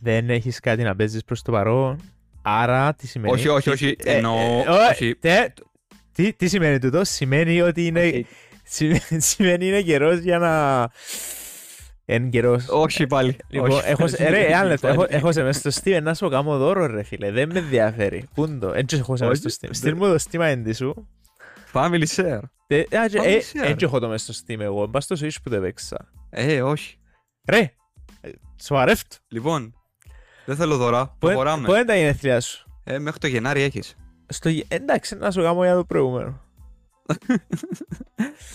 Δεν 0.01 0.29
έχεις 0.29 0.59
κάτι 0.59 0.83
να 0.83 0.95
παίζεις 0.95 1.23
προς 1.23 1.41
το 1.41 1.51
παρόν. 1.51 1.99
Άρα 2.41 2.93
τι 2.93 3.07
σημαίνει. 3.07 3.33
Όχι, 3.33 3.47
όχι, 3.47 3.63
τι- 3.63 3.69
όχι, 3.69 3.95
ε, 4.03 4.13
εννοώ, 4.15 4.35
ε, 4.39 4.65
όχι. 4.91 5.15
τε- 5.15 5.57
τι, 6.11 6.33
τι 6.33 6.47
σημαίνει 6.47 6.79
τούτο, 6.79 7.03
σημαίνει 7.03 7.61
ότι 7.61 7.85
είναι, 7.85 7.99
Όχι. 8.01 8.25
σημαίνει, 8.75 9.01
σημαίνει 9.21 9.67
είναι 9.67 9.81
καιρός 9.81 10.19
για 10.19 10.37
να... 10.39 10.81
Εν 12.11 12.29
καιρός. 12.29 12.65
Όχι 12.69 13.07
πάλι. 13.07 13.37
Λοιπόν, 13.47 13.69
όχι. 13.71 13.81
έχω, 13.89 14.07
σε- 14.07 14.29
ρε, 14.29 14.45
ένα 14.45 14.63
λεπτό, 14.63 14.87
έχω, 14.87 14.97
Πάλι. 14.97 15.15
έχω 15.15 15.31
σε 15.31 15.43
μέσα 15.43 15.71
στο 15.71 15.81
Steam 15.83 15.99
να 16.01 16.13
σου 16.13 16.29
κάνω 16.29 16.57
δώρο 16.57 16.85
ρε 16.85 17.03
φίλε, 17.03 17.31
δεν 17.31 17.49
με 17.53 17.59
ενδιαφέρει. 17.59 18.27
Πού 18.33 18.45
είναι 18.45 18.59
το, 18.59 18.73
έτσι 18.73 18.95
έχω 18.97 19.15
σε 19.17 19.25
μέσα 19.25 19.35
στο 19.41 19.47
Όχι, 19.47 19.57
Steam. 19.57 19.61
δεν- 19.61 19.73
Στείλ 19.73 19.95
μου 19.95 20.17
το 20.17 20.23
Steam 20.31 20.39
έντι 20.45 20.73
σου. 20.73 21.07
Family 21.73 22.03
share. 22.15 22.39
Ε, 22.67 22.79
α, 22.79 23.07
και- 23.07 23.17
Πάμε 23.17 23.29
ε, 23.29 23.39
share. 23.41 23.63
Έτσι 23.69 23.85
έχω 23.85 23.99
το 23.99 24.07
μέσα 24.07 24.33
στο 24.33 24.43
Steam 24.47 24.59
εγώ, 24.59 24.85
μπας 24.87 25.03
στο 25.03 25.15
Switch 25.19 25.35
που 25.43 25.49
το 25.49 25.55
έπαιξα. 25.55 26.09
Ε, 26.29 26.61
όχι. 26.61 26.97
Ρε, 27.49 27.71
ε, 28.21 28.29
σοβαρεύτω. 28.63 29.15
Λοιπόν, 29.27 29.73
δεν 30.45 30.55
θέλω 30.55 30.77
δωρά. 30.77 31.05
Πού 31.05 31.25
είναι- 31.25 31.35
Προχωράμε. 31.35 31.67
Πού 31.67 31.73
είναι 31.73 31.85
τα 31.85 31.95
γενέθλιά 31.95 32.41
σου; 32.41 32.65
Ε, 32.83 32.99
μέχρι 32.99 33.19
το 33.19 33.27
Γενάρη 33.27 33.61
έχεις. 33.61 33.95
Στο, 34.27 34.49
γε- 34.49 34.73
εντάξει, 34.73 35.15
να 35.15 35.31
σου 35.31 35.41
κάνω 35.41 35.63
για 35.63 35.75
το 35.75 35.85
προηγούμενο. 35.85 36.41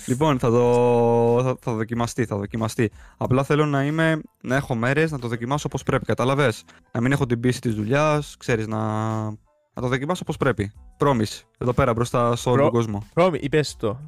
Λοιπόν, 0.06 0.38
θα, 0.38 0.50
το, 0.50 1.40
θα, 1.42 1.56
θα 1.60 1.72
δοκιμαστεί, 1.72 2.24
θα 2.24 2.36
δοκιμαστεί. 2.36 2.90
Απλά 3.16 3.44
θέλω 3.44 3.66
να 3.66 3.84
είμαι, 3.84 4.20
να 4.40 4.56
έχω 4.56 4.74
μέρες 4.74 5.10
να 5.10 5.18
το 5.18 5.28
δοκιμάσω 5.28 5.64
όπως 5.66 5.82
πρέπει, 5.82 6.04
κατάλαβες; 6.04 6.64
Να 6.92 7.00
μην 7.00 7.12
έχω 7.12 7.26
την 7.26 7.40
πίεση 7.40 7.60
της 7.60 7.74
δουλειάς, 7.74 8.36
ξέρεις, 8.38 8.66
να, 8.66 8.78
να 9.74 9.82
το 9.82 9.88
δοκιμάσω 9.88 10.20
όπως 10.22 10.36
πρέπει. 10.36 10.72
Promise, 10.98 11.40
εδώ 11.58 11.72
πέρα 11.72 11.92
μπροστά 11.92 12.36
σε 12.36 12.48
όλο 12.48 12.56
Προ- 12.58 12.70
τον 12.70 12.80
κόσμο. 12.80 13.06
Πρόμη, 13.14 13.38
είπες 13.42 13.76
το. 13.76 14.00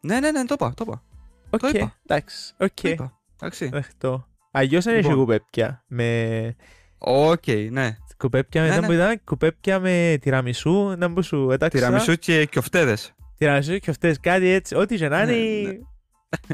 Ναι, 0.00 0.20
ναι, 0.20 0.30
ναι, 0.30 0.44
το 0.44 0.54
είπα, 0.54 0.74
το 0.74 0.84
είπα. 0.86 1.02
Οκ, 1.50 1.74
είπα. 1.74 1.94
εντάξει, 2.06 2.54
οκ. 2.58 2.68
Το 2.82 2.88
είπα. 2.88 3.18
Εντάξει. 3.40 3.68
Δεχτώ. 3.68 4.26
Αλλιώς 4.50 4.84
δεν 4.84 4.94
έχει 4.94 5.02
Λοιπόν. 5.02 5.18
κουπέπια. 5.18 5.84
Με... 5.88 6.56
Οκ, 6.98 7.46
ναι. 7.70 7.96
Κουπέπια 8.16 8.62
με, 8.62 8.66
Ναι, 8.68 8.72
ήταν 8.74 8.88
ναι. 8.88 8.94
που 8.96 9.02
ήταν 9.02 9.20
κουπέπια 9.24 9.78
με 9.80 10.18
τιραμισού, 10.20 10.90
ήταν 10.92 11.14
που 11.14 11.22
σου 11.22 11.50
έταξα. 11.50 11.78
Τιραμισού 11.78 12.14
και 12.14 12.44
κιοφτέδες. 12.44 13.14
Τιραμισού 13.40 13.78
και 13.78 13.90
αυτές 13.90 14.20
κάτι 14.20 14.48
έτσι, 14.48 14.74
ό,τι 14.74 14.96
και 14.96 15.08
να 15.08 15.24
Ναι, 15.24 15.32
είναι 15.32 15.78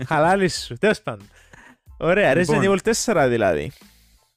χαλάλι 0.06 0.48
σου, 0.48 0.74
τέλος 0.74 1.02
πάντων. 1.02 1.26
Ωραία, 1.98 2.34
Λοιπόν. 2.34 2.60
Resident 2.60 2.78
Evil 2.78 2.92
4 3.04 3.26
δηλαδή. 3.28 3.72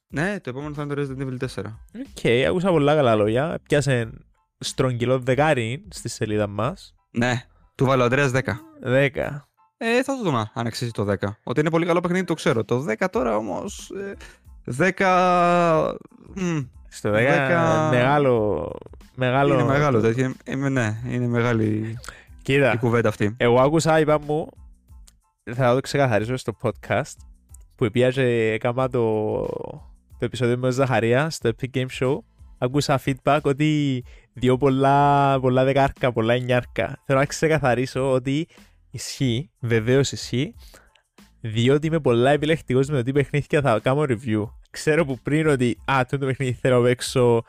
Ναι, 0.08 0.40
το 0.40 0.50
επόμενο 0.50 0.74
θα 0.74 0.82
είναι 0.82 0.94
το 0.94 1.02
Resident 1.02 1.22
Evil 1.22 1.64
4. 1.64 1.64
Οκ, 2.00 2.48
άκουσα 2.48 2.70
πολλά 2.70 2.96
καλά 2.96 3.16
λόγια. 3.16 3.60
Πιάσε 3.64 4.10
στρογγυλό 4.60 5.20
δεκάρι 5.20 5.86
στη 5.90 6.10
σελίδα 6.10 6.48
μας. 6.48 6.96
Ναι, 7.12 7.42
του 7.76 7.86
βάλω 7.86 8.04
Αντρέας 8.04 8.32
10. 8.32 8.40
10. 8.86 9.48
Ε, 9.78 10.04
θα 10.04 10.16
το 10.16 10.24
δούμε 10.24 10.52
αν 10.54 10.68
αξίζει 10.68 10.92
το 10.92 11.16
10. 11.20 11.30
Ότι 11.44 11.60
είναι 11.60 11.70
πολύ 11.70 11.86
καλό 11.86 12.00
παιχνίδι 12.02 12.26
το 12.26 12.34
ξέρω. 12.34 12.64
Το 12.66 12.86
10 13.00 13.06
τώρα 13.12 13.36
όμως... 13.38 13.92
Ε, 13.92 14.94
10... 14.98 15.96
μμ, 16.36 16.60
Στο 16.90 17.10
10 17.10 17.14
Δέκα. 17.14 17.88
μεγάλο, 17.92 18.72
Μεγάλο. 19.16 19.54
Είναι 19.54 19.64
μεγάλο 19.64 20.02
τέτοιο. 20.02 20.34
Είμαι, 20.46 20.70
ναι, 20.70 20.98
είναι 21.08 21.28
μεγάλη 21.28 21.98
η 22.40 22.42
Κοίτα, 22.42 22.76
κουβέντα 22.76 23.10
αυτή. 23.10 23.36
εγώ 23.38 23.60
άκουσα, 23.60 24.00
είπα 24.00 24.20
μου, 24.20 24.48
θα 25.56 25.74
το 25.74 25.80
ξεκαθαρίσω 25.80 26.38
στο 26.38 26.54
podcast, 26.62 27.16
που 27.76 27.86
επίαζε 27.86 28.24
έκανα 28.52 28.90
το, 28.90 29.42
το 30.18 30.26
επεισόδιο 30.26 30.56
με 30.56 30.62
τον 30.62 30.72
Ζαχαρία 30.72 31.30
στο 31.30 31.50
Epic 31.50 31.68
Game 31.74 31.88
Show. 32.00 32.18
Άκουσα 32.58 33.02
feedback 33.06 33.40
ότι 33.42 34.04
δύο 34.34 34.58
πολλά, 34.58 35.40
πολλά 35.40 35.64
δεκάρκα, 35.64 36.12
πολλά 36.12 36.34
εννιάρκα. 36.34 37.02
Θέλω 37.06 37.20
να 37.20 37.26
ξεκαθαρίσω 37.26 38.12
ότι 38.12 38.48
ισχύει, 38.92 39.52
βεβαίως 39.60 40.12
ισχύει, 40.12 40.56
διότι 41.42 41.88
είμαι 41.88 42.00
πολλά 42.00 42.32
επιλεκτικός 42.32 42.88
με 42.88 42.98
το 42.98 43.04
τι 43.04 43.12
παιχνίδια 43.12 43.62
θα 43.62 43.80
κάνω 43.80 44.02
review. 44.02 44.44
Ξέρω 44.70 45.06
που 45.06 45.20
πριν 45.24 45.48
ότι, 45.48 45.78
α, 45.80 45.94
αυτό 46.00 46.18
το 46.18 46.26
παιχνίδι 46.26 46.54
θέλω 46.54 46.78
να 46.78 46.84
παίξω 46.84 47.44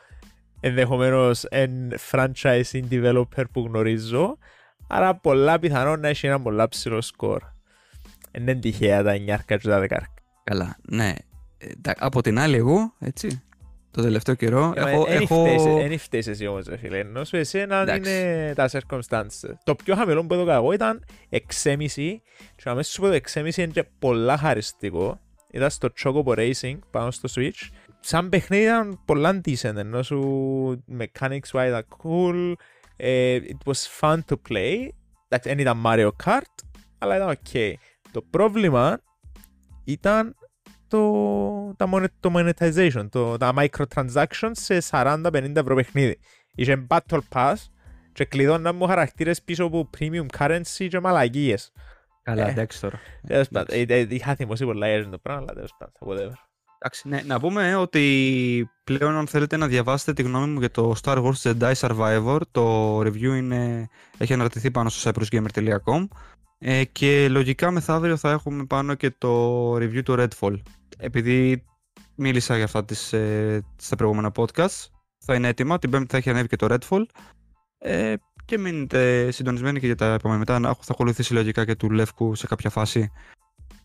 ενδεχομένως 0.59 1.43
εν 1.43 1.71
franchise 2.11 2.81
developer 2.89 3.43
που 3.51 3.65
γνωρίζω, 3.67 4.37
άρα 4.91 5.15
πολλά 5.15 5.59
πιθανόν 5.59 5.99
να 5.99 6.07
έχει 6.07 6.27
ένα 6.27 6.41
πολλά 6.41 6.67
ψηλό 6.67 7.01
σκορ. 7.01 7.41
Δεν 8.31 8.41
είναι 8.41 8.55
τυχαία 8.55 9.03
τα 9.03 9.13
9 9.13 9.39
και 9.45 9.57
τα 9.57 9.79
10. 9.79 9.87
Καλά, 10.43 10.77
ναι. 10.81 11.13
Ε, 11.57 11.67
τα- 11.81 11.95
από 11.99 12.21
την 12.21 12.39
άλλη, 12.39 12.55
εγώ, 12.55 12.93
έτσι, 12.99 13.41
το 13.91 14.01
τελευταίο 14.01 14.35
καιρό, 14.35 14.73
έχω, 14.75 15.05
Δεν 15.05 15.21
έχω... 15.21 15.45
φταίεις 15.97 16.27
εσύ 16.27 16.47
όμως, 16.47 16.65
ρε 16.65 16.77
φίλε. 16.77 16.97
Ενώ 16.97 17.23
σου 17.23 17.35
εσένα 17.35 17.81
Εντάξει. 17.81 18.11
είναι 18.11 18.53
τα 18.55 18.69
circumstances. 18.71 19.49
Το 19.63 19.75
πιο 19.75 19.95
χαμηλό 19.95 20.25
που 20.25 20.33
έδωκα 20.33 20.53
εγώ 20.53 20.71
ήταν 20.73 21.05
6,5 21.29 21.77
και 22.55 22.69
αμέσως 22.69 22.93
σου 22.93 23.01
πω 23.01 23.07
το 23.07 23.19
6,5 23.33 23.57
είναι 23.57 23.67
και 23.67 23.85
πολλά 23.99 24.37
χαριστικό. 24.37 25.19
Ήταν 25.51 25.69
στο 25.69 25.89
Chocobo 26.03 26.33
Racing 26.37 26.79
πάνω 26.91 27.11
στο 27.11 27.29
Switch. 27.35 27.69
Σαν 27.99 28.29
παιχνίδι 28.29 28.63
ήταν 28.63 28.99
πολλά 29.05 29.41
decent, 29.45 29.75
ενώ 29.75 30.03
σου 30.03 30.83
mechanics 30.99 31.51
wise 31.51 31.65
ήταν 31.67 31.85
cool. 32.03 32.53
Ε, 33.03 33.39
it 33.47 33.71
was 33.71 33.99
fun 33.99 34.19
to 34.29 34.35
play. 34.49 34.87
Εντάξει, 35.27 35.49
δεν 35.49 35.59
ήταν 35.59 35.81
Mario 35.85 36.09
Kart, 36.23 36.65
αλλά 36.97 37.15
ήταν 37.15 37.37
ok. 37.45 37.73
Το 38.11 38.21
πρόβλημα 38.21 39.01
ήταν 39.83 40.35
το, 40.87 41.01
τα 41.77 41.89
monet- 41.93 42.13
το 42.19 42.31
monetization, 42.35 43.07
το, 43.11 43.37
τα 43.37 43.53
microtransactions 43.57 44.51
σε 44.51 44.77
40-50 44.91 45.51
ευρώ 45.55 45.75
παιχνίδι. 45.75 46.19
Είχε 46.55 46.85
Battle 46.89 47.19
Pass 47.33 47.53
και 48.13 48.25
κλειδώναν 48.25 48.75
μου 48.75 48.85
χαρακτήρες 48.87 49.41
πίσω 49.43 49.63
από 49.65 49.89
premium 49.97 50.25
currency 50.37 50.87
και 50.89 50.99
μαλαγίες. 50.99 51.71
Καλά, 52.23 52.47
Ε. 52.47 52.51
εντάξει 52.51 52.81
τώρα. 52.81 52.99
Τέλος 53.27 53.47
πάντων, 53.47 53.75
ε, 53.79 53.81
ε, 53.87 54.05
είχα 54.09 54.35
θυμώσει 54.35 54.65
πολλά 54.65 54.87
για 54.95 55.09
το 55.09 55.17
πράγμα, 55.17 55.41
αλλά 55.41 55.53
τέλος 55.53 55.73
πάντων, 55.77 55.93
whatever. 56.17 56.33
Εντάξει, 56.83 57.07
ναι, 57.07 57.21
να 57.25 57.39
πούμε 57.39 57.75
ότι 57.75 58.69
πλέον 58.83 59.15
αν 59.15 59.27
θέλετε 59.27 59.57
να 59.57 59.67
διαβάσετε 59.67 60.13
τη 60.13 60.21
γνώμη 60.21 60.47
μου 60.51 60.59
για 60.59 60.71
το 60.71 60.95
Star 61.03 61.23
Wars 61.23 61.41
Jedi 61.41 61.73
Survivor, 61.73 62.39
το 62.51 62.99
review 62.99 63.35
είναι, 63.37 63.87
έχει 64.17 64.33
αναρτηθεί 64.33 64.71
πάνω 64.71 64.89
στο 64.89 65.11
cyprusgamer.com 65.11 66.07
ε, 66.57 66.83
και 66.83 67.29
λογικά 67.29 67.71
μεθαύριο 67.71 68.17
θα 68.17 68.31
έχουμε 68.31 68.65
πάνω 68.65 68.93
και 68.95 69.11
το 69.17 69.73
review 69.75 70.03
του 70.03 70.15
Redfall. 70.19 70.55
Επειδή 70.97 71.65
μίλησα 72.15 72.55
για 72.55 72.65
αυτά 72.65 72.85
τις, 72.85 73.13
ε, 73.13 73.61
στα 73.75 73.95
προηγούμενα 73.95 74.31
podcasts, 74.35 74.85
θα 75.25 75.35
είναι 75.35 75.47
έτοιμα, 75.47 75.79
την 75.79 75.89
πέμπτη 75.89 76.07
θα 76.09 76.17
έχει 76.17 76.29
ανέβει 76.29 76.47
και 76.47 76.55
το 76.55 76.67
Redfall 76.69 77.03
ε, 77.77 78.13
και 78.45 78.57
μείνετε 78.57 79.31
συντονισμένοι 79.31 79.79
και 79.79 79.85
για 79.85 79.95
τα 79.95 80.13
επόμενα. 80.13 80.39
Μετά 80.39 80.59
να- 80.59 80.73
θα 80.73 80.91
ακολουθήσει 80.91 81.33
λογικά 81.33 81.65
και 81.65 81.75
του 81.75 81.91
Λεύκου 81.91 82.35
σε 82.35 82.47
κάποια 82.47 82.69
φάση 82.69 83.11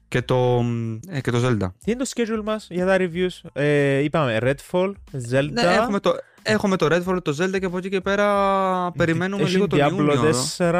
και 0.08 0.22
το, 0.22 0.64
ε, 1.08 1.20
και 1.20 1.30
το 1.30 1.38
Zelda. 1.44 1.70
Τι 1.84 1.90
είναι 1.90 2.04
το 2.04 2.10
schedule 2.14 2.42
μας 2.44 2.66
για 2.70 2.86
τα 2.86 2.96
reviews; 2.98 3.50
Ε, 3.52 3.98
είπαμε 3.98 4.38
Redfall, 4.42 4.92
Zelda. 5.30 5.50
Ναι, 5.52 5.62
έχουμε 5.62 6.00
το, 6.00 6.14
έχουμε 6.42 6.76
το 6.76 6.86
Redfall, 6.90 7.22
το 7.22 7.36
Zelda 7.40 7.58
και 7.58 7.66
από 7.66 7.78
εκεί 7.78 7.88
και 7.88 8.00
πέρα 8.00 8.92
περιμένουμε 8.92 9.42
έχει 9.42 9.52
λίγο 9.52 9.66
τον 9.66 9.78
Diablo 9.78 9.98
Ιούνιο. 9.98 10.34
4, 10.58 10.74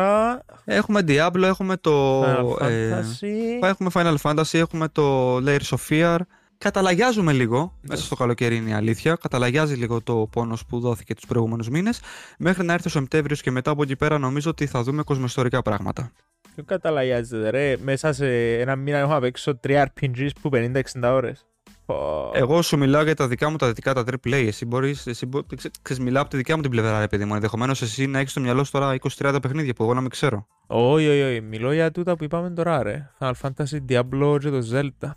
Έχουμε 0.65 1.01
Diablo, 1.07 1.43
έχουμε 1.43 1.77
το... 1.77 2.23
Final 2.23 2.61
ε, 2.61 3.01
Fantasy. 3.01 3.67
έχουμε 3.67 3.91
Final 3.93 4.17
Fantasy, 4.23 4.59
έχουμε 4.59 4.89
το 4.89 5.37
Layers 5.37 5.69
of 5.71 5.79
Fear. 5.89 6.19
Καταλαγιάζουμε 6.59 7.33
λίγο 7.33 7.73
μέσα 7.81 8.03
στο 8.03 8.17
καλοκαίρι 8.17 8.57
είναι 8.57 8.71
η 8.71 8.73
αλήθεια. 8.73 9.15
Καταλαγιάζει 9.15 9.75
λίγο 9.75 10.03
το 10.03 10.29
πόνος 10.33 10.67
που 10.67 10.81
δόθηκε 10.81 11.15
τους 11.15 11.27
προηγούμενους 11.27 11.69
μήνες. 11.69 12.01
Μέχρι 12.39 12.65
να 12.65 12.73
έρθει 12.73 12.87
ο 12.87 12.91
Σεπτέμβριος 12.91 13.43
και 13.43 13.51
μετά 13.51 13.71
από 13.71 13.83
εκεί 13.83 13.97
πέρα 13.97 14.19
νομίζω 14.19 14.51
ότι 14.51 14.67
θα 14.67 14.83
δούμε 14.83 15.03
κοσμοϊστορικά 15.03 15.63
πράγματα. 15.63 16.13
Ποιο 16.57 16.65
καταλαγιάζεται 16.65 17.51
ρε, 17.51 17.77
μέσα 17.83 18.13
σε 18.13 18.55
ένα 18.59 18.77
μήνα 18.77 18.99
έχω 18.99 19.13
να 19.13 19.21
παίξω 19.21 19.61
3 19.67 19.85
RPGs 19.85 20.29
που 20.41 20.51
50-60 20.53 20.81
ώρες. 21.03 21.47
Πω. 21.87 22.31
Εγώ 22.35 22.63
σου 22.63 22.77
μιλάω 22.79 23.03
για 23.03 23.15
τα 23.15 23.29
δικά 23.29 23.51
μου 23.51 23.57
τα 23.57 23.67
δυτικά 23.67 23.95
τα 23.95 24.05
AAA. 24.05 24.47
Εσύ 24.47 24.65
μπορείς. 24.67 25.07
Εσύ 25.07 25.27
μπο- 25.27 25.43
ξέ- 25.57 25.75
ξέρεις, 25.83 26.03
μιλάω 26.03 26.23
από 26.23 26.31
τη 26.31 26.37
δικιά 26.37 26.57
μου 26.57 26.63
την 26.63 26.71
πλευρά, 26.71 27.01
ρε 27.01 27.07
παιδί 27.07 27.25
μου. 27.25 27.35
Ενδεχομένως 27.35 27.83
εσύ 27.83 28.07
να 28.07 28.19
έχεις 28.19 28.31
στο 28.31 28.41
μυαλό 28.41 28.65
σου 28.65 28.71
τώρα 28.73 28.95
20-30 28.95 29.39
παιχνίδια 29.43 29.73
που 29.75 29.83
εγώ 29.83 29.95
να 29.95 30.01
μην 30.01 30.11
ξέρω. 30.11 30.47
Όχι, 30.67 31.09
όχι, 31.09 31.23
όχι. 31.23 31.41
Μιλώ 31.41 31.73
για 31.73 31.91
τούτα 31.91 32.17
που 32.17 32.25
είπαμε 32.25 32.51
τώρα, 32.51 32.83
ρε. 32.83 33.11
Final 33.19 33.33
Fantasy, 33.43 33.79
Diablo 33.89 34.37
και 34.41 34.51
το 34.51 34.67
Zelda. 34.73 35.11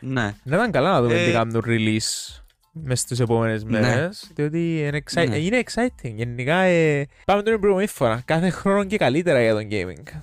Ναι. 0.00 0.34
Να 0.42 0.56
ήταν 0.56 0.70
καλά 0.70 0.90
να 0.92 1.02
δούμε 1.02 1.14
Ε, 1.22 1.26
τι 1.26 1.32
κάνουν 1.32 1.62
release 1.66 2.40
μες 2.72 3.00
στις 3.00 3.20
επόμενες 3.20 3.64
Ναι. 3.64 3.80
μέρες, 3.80 4.30
διότι 4.34 4.78
είναι, 4.78 5.02
excite- 5.04 5.28
Ναι. 5.28 5.36
είναι 5.38 5.62
exciting. 5.66 6.12
Γενικά, 6.14 6.56
ε, 6.56 7.06
πάμε 7.24 7.42
την 7.42 7.58
προηγούμενη 7.58 7.88
φορά. 7.88 8.22
Κάθε 8.24 8.50
χρόνο 8.50 8.84
και 8.84 8.96
καλύτερα 8.96 9.42
για 9.42 9.52
τον 9.54 9.68
gaming. 9.70 10.20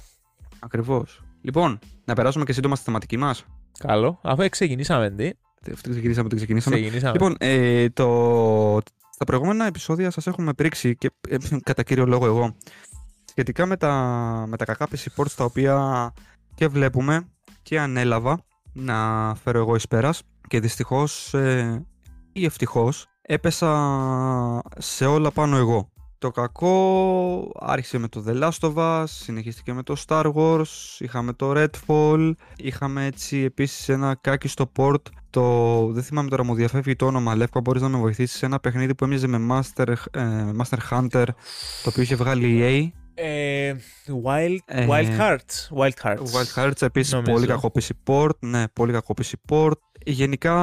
Ακριβώς. 0.63 1.23
Λοιπόν, 1.41 1.79
να 2.05 2.13
περάσουμε 2.13 2.45
και 2.45 2.53
σύντομα 2.53 2.75
στη 2.75 2.85
θεματική 2.85 3.17
μας. 3.17 3.45
Καλό. 3.79 4.19
Αφού 4.21 4.49
ξεκινήσαμε, 4.49 5.09
τι. 5.11 5.31
Αυτό 5.71 5.89
ξεκινήσαμε, 5.89 6.29
το 6.29 6.35
ξεκινήσαμε. 6.35 6.75
Ξεκινήσαμε. 6.75 7.11
Λοιπόν, 7.11 7.35
ε, 7.39 7.89
το... 7.89 8.79
στα 9.09 9.25
προηγούμενα 9.25 9.65
επεισόδια 9.65 10.11
σας 10.11 10.27
έχουμε 10.27 10.53
πρίξει 10.53 10.95
και 10.95 11.11
ε, 11.29 11.37
κατά 11.63 11.83
κύριο 11.83 12.05
λόγο 12.05 12.25
εγώ 12.25 12.55
σχετικά 13.25 13.65
με 13.65 13.77
τα, 13.77 13.93
με 14.47 14.57
τα 14.57 14.65
κακά 14.65 14.87
PC 14.91 15.05
ports 15.15 15.31
τα 15.35 15.43
οποία 15.43 16.13
και 16.55 16.67
βλέπουμε 16.67 17.27
και 17.61 17.79
ανέλαβα 17.79 18.45
να 18.73 19.31
φέρω 19.35 19.59
εγώ 19.59 19.75
εις 19.75 19.87
πέρας 19.87 20.23
και 20.47 20.59
δυστυχώς 20.59 21.33
ε, 21.33 21.85
ή 22.33 22.45
ευτυχώς 22.45 23.07
έπεσα 23.21 24.61
σε 24.77 25.05
όλα 25.05 25.31
πάνω 25.31 25.57
εγώ. 25.57 25.92
Το 26.23 26.31
κακό 26.31 27.51
άρχισε 27.59 27.97
με 27.97 28.07
το 28.07 28.23
The 28.27 28.41
Last 28.41 28.73
of 28.73 28.73
Us, 28.75 29.03
συνεχίστηκε 29.07 29.73
με 29.73 29.83
το 29.83 29.95
Star 30.07 30.33
Wars, 30.33 30.65
είχαμε 30.99 31.33
το 31.33 31.53
Redfall, 31.55 32.31
είχαμε 32.55 33.05
έτσι 33.05 33.37
επίσης 33.37 33.89
ένα 33.89 34.17
κάκιστο 34.21 34.71
port, 34.75 35.01
το, 35.29 35.85
δεν 35.87 36.03
θυμάμαι 36.03 36.29
τώρα 36.29 36.43
μου 36.43 36.55
διαφεύγει 36.55 36.95
το 36.95 37.05
όνομα, 37.05 37.35
Λεύκο 37.35 37.59
μπορείς 37.59 37.81
να 37.81 37.87
με 37.87 37.97
βοηθήσεις 37.97 38.37
σε 38.37 38.45
ένα 38.45 38.59
παιχνίδι 38.59 38.95
που 38.95 39.03
έμοιαζε 39.03 39.27
με 39.27 39.37
Master, 39.49 39.93
ε, 40.11 40.21
Master 40.57 40.77
Hunter, 40.91 41.25
το 41.83 41.89
οποίο 41.89 42.01
είχε 42.01 42.15
βγάλει 42.15 42.47
η 42.47 42.91
EA. 42.93 42.99
Ε, 43.15 43.73
wild, 44.25 44.57
Ε, 44.65 44.87
wild 44.89 45.19
Hearts. 45.19 45.77
Wild 45.77 45.91
Hearts. 46.03 46.17
Wild 46.17 46.53
Hearts 46.55 46.81
επίσης 46.81 47.13
Νομίζω. 47.13 47.33
πολύ 47.33 47.47
κακό 47.47 47.71
PC 47.75 47.89
port, 48.05 48.39
ναι, 48.39 48.67
πολύ 48.67 48.91
κακό 48.91 49.13
PC 49.21 49.31
port. 49.49 49.77
Γενικά, 50.05 50.53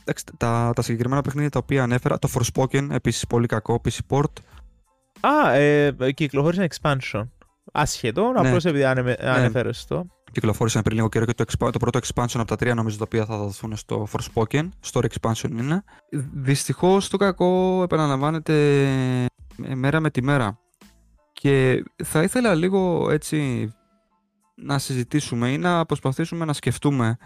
εντάξει, 0.00 0.24
τα, 0.36 0.72
τα 0.74 0.82
συγκεκριμένα 0.82 1.22
παιχνίδια 1.22 1.50
τα 1.50 1.58
οποία 1.58 1.82
ανέφερα, 1.82 2.18
το 2.18 2.28
Forspoken 2.34 2.88
επίσης 2.90 3.26
πολύ 3.26 3.46
κακό 3.46 3.80
PC 3.84 3.98
port. 4.08 4.32
Α, 5.20 5.52
ε, 5.52 5.96
κυκλοφόρησε 6.14 6.68
expansion. 6.70 7.28
Άσχετο, 7.72 8.32
Ναι. 8.32 8.48
απλώς 8.48 8.64
επειδή 8.64 8.84
ανε, 8.84 9.16
ανέφερες 9.20 9.84
το. 9.84 10.06
Κυκλοφόρησαν 10.32 10.82
πριν 10.82 10.96
λίγο 10.96 11.08
καιρό 11.08 11.24
και 11.24 11.34
το, 11.34 11.44
expa- 11.48 11.72
το 11.72 11.78
πρώτο 11.78 11.98
expansion 11.98 12.34
από 12.34 12.44
τα 12.44 12.56
τρία 12.56 12.74
νομίζω 12.74 12.96
τα 12.96 13.04
οποία 13.06 13.24
θα 13.24 13.36
δοθούν 13.36 13.76
στο 13.76 14.06
Forspoken. 14.12 14.68
Story 14.92 15.04
expansion 15.20 15.50
είναι. 15.50 15.84
Δυστυχώς 16.34 17.08
το 17.08 17.16
κακό 17.16 17.80
επαναλαμβάνεται 17.82 18.82
ε, 19.64 19.74
μέρα 19.74 20.00
με 20.00 20.10
τη 20.10 20.22
μέρα. 20.22 20.58
Και 21.32 21.84
θα 22.04 22.22
ήθελα 22.22 22.54
λίγο 22.54 23.10
έτσι 23.10 23.70
να 24.54 24.78
συζητήσουμε 24.78 25.50
ή 25.50 25.58
να 25.58 25.86
προσπαθήσουμε 25.86 26.44
να 26.44 26.52
σκεφτούμε 26.52 27.16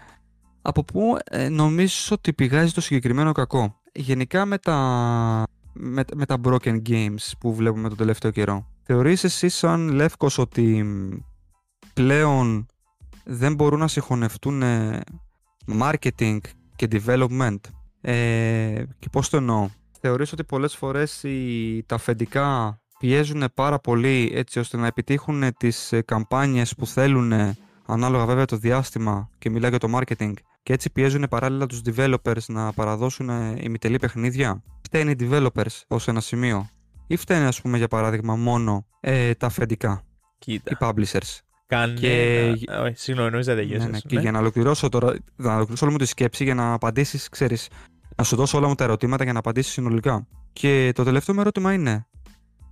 από 0.61 0.83
πού 0.83 1.17
ε, 1.23 1.49
νομίζεις 1.49 2.11
ότι 2.11 2.33
πηγάζει 2.33 2.73
το 2.73 2.81
συγκεκριμένο 2.81 3.31
κακό. 3.31 3.81
Γενικά 3.93 4.45
με 4.45 4.57
τα, 4.57 5.43
με, 5.73 6.03
με 6.15 6.25
τα 6.25 6.37
broken 6.43 6.81
games 6.89 7.31
που 7.39 7.53
βλέπουμε 7.55 7.87
τον 7.87 7.97
τελευταίο 7.97 8.31
καιρό. 8.31 8.67
Θεωρείς 8.83 9.23
εσύ 9.23 9.49
σαν 9.49 9.89
Λεύκος 9.89 10.37
ότι 10.37 10.85
πλέον 11.93 12.65
δεν 13.25 13.53
μπορούν 13.53 13.79
να 13.79 13.87
συγχωνευτούν 13.87 14.61
ε, 14.61 15.01
marketing 15.79 16.37
και 16.75 16.87
development; 16.91 17.59
Ε, 18.01 18.83
και 18.99 19.09
πώς 19.11 19.29
το 19.29 19.37
εννοώ; 19.37 19.69
Θεωρείς 20.05 20.31
ότι 20.31 20.43
πολλές 20.43 20.75
φορές 20.75 21.23
οι, 21.23 21.83
τα 21.85 21.95
αφεντικά 21.95 22.79
πιέζουν 22.99 23.43
πάρα 23.53 23.79
πολύ 23.79 24.31
έτσι 24.33 24.59
ώστε 24.59 24.77
να 24.77 24.87
επιτύχουν 24.87 25.43
τις 25.57 25.91
ε, 25.91 26.01
καμπάνιες 26.01 26.75
που 26.75 26.87
θέλουν 26.87 27.31
ε, 27.31 27.57
ανάλογα 27.85 28.25
βέβαια 28.25 28.45
το 28.45 28.57
διάστημα 28.57 29.29
και 29.37 29.49
μιλάω 29.49 29.69
για 29.69 29.79
το 29.79 29.99
marketing 29.99 30.33
και 30.63 30.73
έτσι 30.73 30.91
πιέζουν 30.91 31.25
παράλληλα 31.29 31.65
τους 31.65 31.81
developers 31.85 32.45
να 32.47 32.73
παραδώσουν 32.73 33.29
ε, 33.29 33.55
ημιτελή 33.59 33.97
παιχνίδια. 33.99 34.63
Φταίνουν 34.81 35.13
οι 35.13 35.15
developers 35.19 35.81
ως 35.87 36.07
ένα 36.07 36.19
σημείο 36.21 36.69
ή 37.07 37.15
φταίνουν 37.15 37.47
ας 37.47 37.61
πούμε 37.61 37.77
για 37.77 37.87
παράδειγμα 37.87 38.35
μόνο 38.35 38.85
ε, 38.99 39.33
τα 39.33 39.45
αφεντικά, 39.45 40.03
Κοίτα. 40.37 40.71
οι 40.71 40.75
publishers. 40.79 41.39
Κάνε... 41.67 41.93
Και- 41.93 42.55
Α, 42.71 42.81
όχι, 42.81 42.93
Συγγνώμη, 42.95 43.29
νόμιζα 43.31 43.53
να 43.53 43.61
Ναι, 43.61 43.65
τελειώσεις. 43.67 43.91
ναι. 43.91 43.99
Και 43.99 44.19
για 44.19 44.31
να 44.31 44.39
ολοκληρώσω 44.39 44.89
τώρα, 44.89 45.15
να 45.35 45.49
ολοκληρώσω 45.53 45.85
όλη 45.85 45.93
μου 45.93 45.99
τη 45.99 46.05
σκέψη 46.05 46.43
για 46.43 46.55
να 46.55 46.73
απαντήσεις, 46.73 47.29
ξέρεις, 47.29 47.69
να 48.15 48.23
σου 48.23 48.35
δώσω 48.35 48.57
όλα 48.57 48.67
μου 48.67 48.75
τα 48.75 48.83
ερωτήματα 48.83 49.23
για 49.23 49.33
να 49.33 49.39
απαντήσεις 49.39 49.71
συνολικά. 49.73 50.27
Και 50.53 50.91
το 50.95 51.03
τελευταίο 51.03 51.35
μου 51.35 51.41
ερώτημα 51.41 51.73
είναι, 51.73 52.07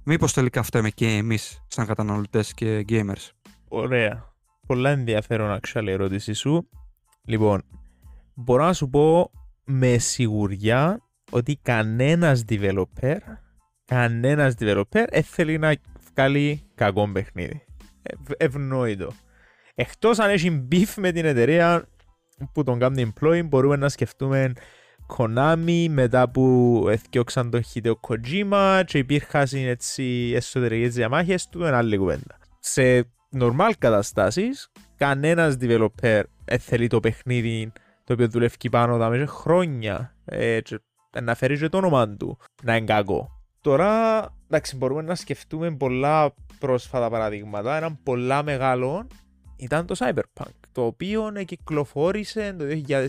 Μήπως 0.04 0.34
τελικά 0.34 0.64
φταίμε 0.64 0.90
και 0.90 1.08
εμείς 1.08 1.62
σαν 1.68 1.86
καταναλωτές 1.86 2.54
και 2.54 2.86
gamers; 2.90 3.30
Ωραία. 3.68 4.24
Πολλά 4.68 4.90
ενδιαφέρον 4.90 5.60
actually 5.62 5.84
η 5.86 5.92
ερώτησή 5.92 6.34
σου. 6.34 6.70
Λοιπόν, 7.26 7.62
μπορώ 8.44 8.66
να 8.66 8.74
σου 8.74 8.90
πω 8.90 9.32
με 9.64 9.98
σιγουριά 9.98 11.02
ότι 11.32 11.60
κανένας 11.62 12.44
developer 12.50 13.18
κανένας 13.86 14.54
developer 14.60 15.06
δεν 15.10 15.24
θέλει 15.24 15.58
να 15.58 15.76
βγάλει 16.14 16.62
κακό 16.76 17.12
παιχνίδι. 17.12 17.66
Ευ, 18.02 18.20
ευνόητο. 18.38 19.12
Εκτός 19.76 20.20
αν 20.20 20.30
έχει 20.30 20.68
beef 20.72 20.94
με 20.98 21.12
την 21.12 21.26
εταιρεία 21.26 21.88
που 22.54 22.64
τον 22.64 22.80
κάνει 22.80 23.14
employee 23.14 23.46
μπορούμε 23.46 23.76
να 23.76 23.90
σκεφτούμε 23.90 24.54
Konami 25.18 25.88
μετά 25.90 26.30
που 26.30 26.86
εθιώξαν 26.90 27.50
τον 27.50 27.62
Hideo 27.74 27.94
Kojima 28.08 28.82
και 28.86 28.98
υπήρχαν 28.98 29.48
έτσι 29.52 30.32
εσωτερικές 30.36 30.94
διαμάχες 30.94 31.50
του 31.50 31.64
ένα 31.64 31.78
άλλη 31.78 31.98
κουβέντα. 31.98 32.38
Σε 32.60 33.08
normal 33.40 33.72
καταστάσεις 33.78 34.72
κανένας 34.96 35.58
developer 35.62 36.22
θέλει 36.60 36.88
το 36.88 37.00
παιχνίδι 37.00 37.72
το 38.12 38.18
οποίο 38.18 38.30
δουλεύει 38.32 38.70
πάνω 38.70 38.98
τα 38.98 39.10
μέσα 39.10 39.28
χρόνια 39.28 40.16
ε, 40.26 40.60
να 41.22 41.36
φέρει 41.36 41.58
και 41.58 41.70
το 41.70 41.78
όνομα 41.78 42.10
του 42.10 42.38
να 42.64 42.76
είναι 42.76 42.86
κακό. 42.86 43.30
Τώρα, 43.62 44.20
εντάξει, 44.46 44.76
μπορούμε 44.76 45.02
να 45.02 45.16
σκεφτούμε 45.16 45.76
πολλά 45.76 46.34
πρόσφατα 46.60 47.10
παραδείγματα. 47.10 47.76
Ένα 47.76 48.00
πολλά 48.04 48.44
μεγάλο 48.44 49.08
ήταν 49.56 49.86
το 49.86 49.96
Cyberpunk, 49.98 50.52
το 50.72 50.86
οποίο 50.86 51.32
κυκλοφόρησε 51.46 52.56
το 52.60 52.66
2020 52.88 53.00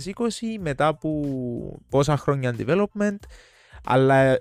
μετά 0.61 0.86
από 0.86 1.20
πόσα 1.88 2.16
χρόνια 2.16 2.55
development, 2.59 3.18
αλλά, 3.84 4.38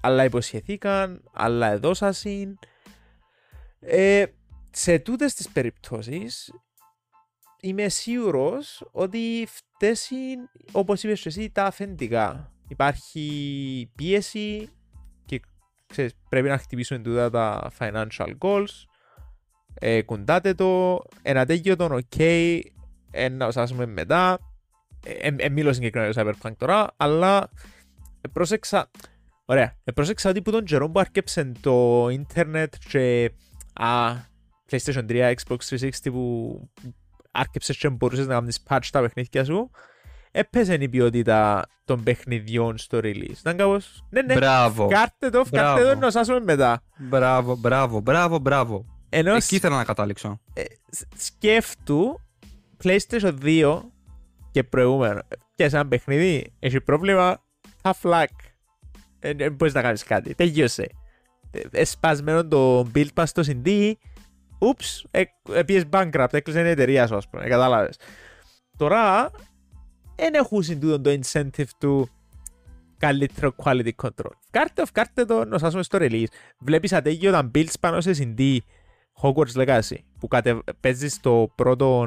αλλά 0.00 0.24
υποσχεθήκαν, 0.24 1.22
αλλά 1.32 1.70
εδώσασαν. 1.70 2.58
Ε, 3.80 4.24
σε 4.70 4.98
τούτες 4.98 5.34
τις 5.34 5.48
περιπτώσεις 5.48 6.52
είμαι 7.64 7.88
σίγουρος 7.88 8.88
ότι 8.92 9.48
φταίσουν, 9.82 10.50
όπως 10.72 11.02
είπες 11.02 11.26
εσύ, 11.26 11.50
τα 11.50 11.64
αφεντικά. 11.64 12.52
Υπάρχει 12.68 13.90
πίεση 13.94 14.68
και 15.24 15.40
ξέρεις, 15.86 16.12
πρέπει 16.28 16.48
να 16.48 16.58
χτυπήσουν 16.58 17.02
τούτα 17.02 17.30
τα 17.30 17.70
financial 17.78 18.32
goals. 18.38 18.84
Ε, 19.74 20.02
κουντάτε 20.02 20.54
το, 20.54 21.02
ένα 21.22 21.46
τέτοιο 21.46 21.76
τον 21.76 22.00
ok, 22.00 22.60
ένα 23.10 23.46
οσάσουμε 23.46 23.86
μετά. 23.86 24.38
Ε, 25.06 25.28
ε, 25.36 25.48
μιλώ 25.48 25.72
συγκεκριμένα 25.72 26.12
για 26.12 26.22
Cyberpunk 26.24 26.56
τώρα, 26.56 26.94
αλλά 26.96 27.50
πρόσεξα, 28.32 28.90
ωραία, 29.44 29.76
ε, 29.84 29.92
πρόσεξα 29.92 30.30
ότι 30.30 30.42
που 30.42 30.50
τον 30.50 30.64
καιρό 30.64 30.90
που 30.90 31.00
άρκεψε 31.00 31.52
το 31.60 32.08
ίντερνετ 32.08 32.74
και 32.88 33.32
α, 33.72 34.12
PlayStation 34.70 35.06
3, 35.08 35.34
Xbox 35.34 35.56
360 35.56 35.90
που 36.04 36.70
άρκεψες 37.32 37.76
και 37.76 37.88
μπορούσες 37.88 38.26
να 38.26 38.34
κάνεις 38.34 38.62
patch 38.68 38.86
τα 38.92 39.00
παιχνίδια 39.00 39.44
σου, 39.44 39.70
έπαιζε 40.30 40.74
η 40.74 40.88
ποιότητα 40.88 41.64
των 41.84 42.02
παιχνιδιών 42.02 42.78
στο 42.78 42.98
release. 43.02 43.36
Ήταν 43.40 43.56
κάπως, 43.56 44.04
ναι, 44.10 44.22
ναι, 44.22 44.34
Μπράβο. 44.34 44.88
φκάρτε 44.88 45.30
το, 45.30 45.44
φκάρτε 45.44 45.82
το, 45.92 45.98
να 45.98 46.10
σάσουμε 46.10 46.40
μετά. 46.40 46.82
Μπράβο, 46.98 47.56
μπράβο, 47.56 48.00
μπράβο, 48.00 48.38
μπράβο. 48.38 48.84
Ενώ 49.08 49.34
Εκεί 49.34 49.54
ήθελα 49.56 49.76
να 49.76 49.84
καταλήξω. 49.84 50.40
ε, 50.54 50.62
σ- 50.90 51.06
σκέφτου 51.16 52.20
PlayStation 52.84 53.34
2 53.42 53.80
και 54.50 54.64
προηγούμενο. 54.64 55.20
Και 55.54 55.68
σαν 55.68 55.88
παιχνίδι 55.88 56.52
έχει 56.58 56.80
πρόβλημα, 56.80 57.42
tough 57.82 58.10
luck. 58.10 58.24
Ε, 59.18 59.32
Δεν 59.34 59.52
μπορείς 59.54 59.74
να 59.74 59.82
κάνεις 59.82 60.02
κάτι. 60.04 60.34
Τελείωσε. 60.34 60.86
Ε, 61.50 61.60
Εσπασμένο 61.70 62.46
το 62.46 62.90
build 62.94 63.08
pass 63.14 63.22
στο 63.26 63.42
CD. 63.46 63.92
Ούψ, 64.62 65.04
ε, 65.10 65.22
ε, 65.52 65.62
πήγες 65.62 65.84
bankrupt, 65.90 66.32
έκλεισε 66.32 66.60
η 66.60 66.68
εταιρεία 66.68 67.06
σου, 67.06 67.16
ας 67.16 67.28
πούμε, 67.28 67.44
ε, 67.44 67.48
κατάλαβες. 67.48 67.96
Τώρα, 68.76 69.30
δεν 70.16 70.34
έχουν 70.34 70.62
συντούτο 70.62 71.00
το 71.00 71.18
incentive 71.22 71.68
του 71.78 72.08
καλύτερο 72.98 73.54
quality 73.64 73.90
control. 74.02 74.30
Φκάρτε, 74.46 74.86
φκάρτε 74.86 75.24
το, 75.24 75.44
να 75.44 75.58
σας 75.58 75.70
πούμε 75.70 75.82
στο 75.82 75.98
release. 76.00 76.26
Βλέπεις 76.58 76.92
ατέγιο 76.92 77.30
όταν 77.30 77.50
builds 77.54 77.74
πάνω 77.80 78.00
σε 78.00 78.10
CD 78.18 78.56
Hogwarts 79.22 79.54
Legacy, 79.54 79.96
που 80.18 80.28
κατε... 80.28 80.58
παίζεις 80.80 81.20
το 81.20 81.52
πρώτο 81.54 82.06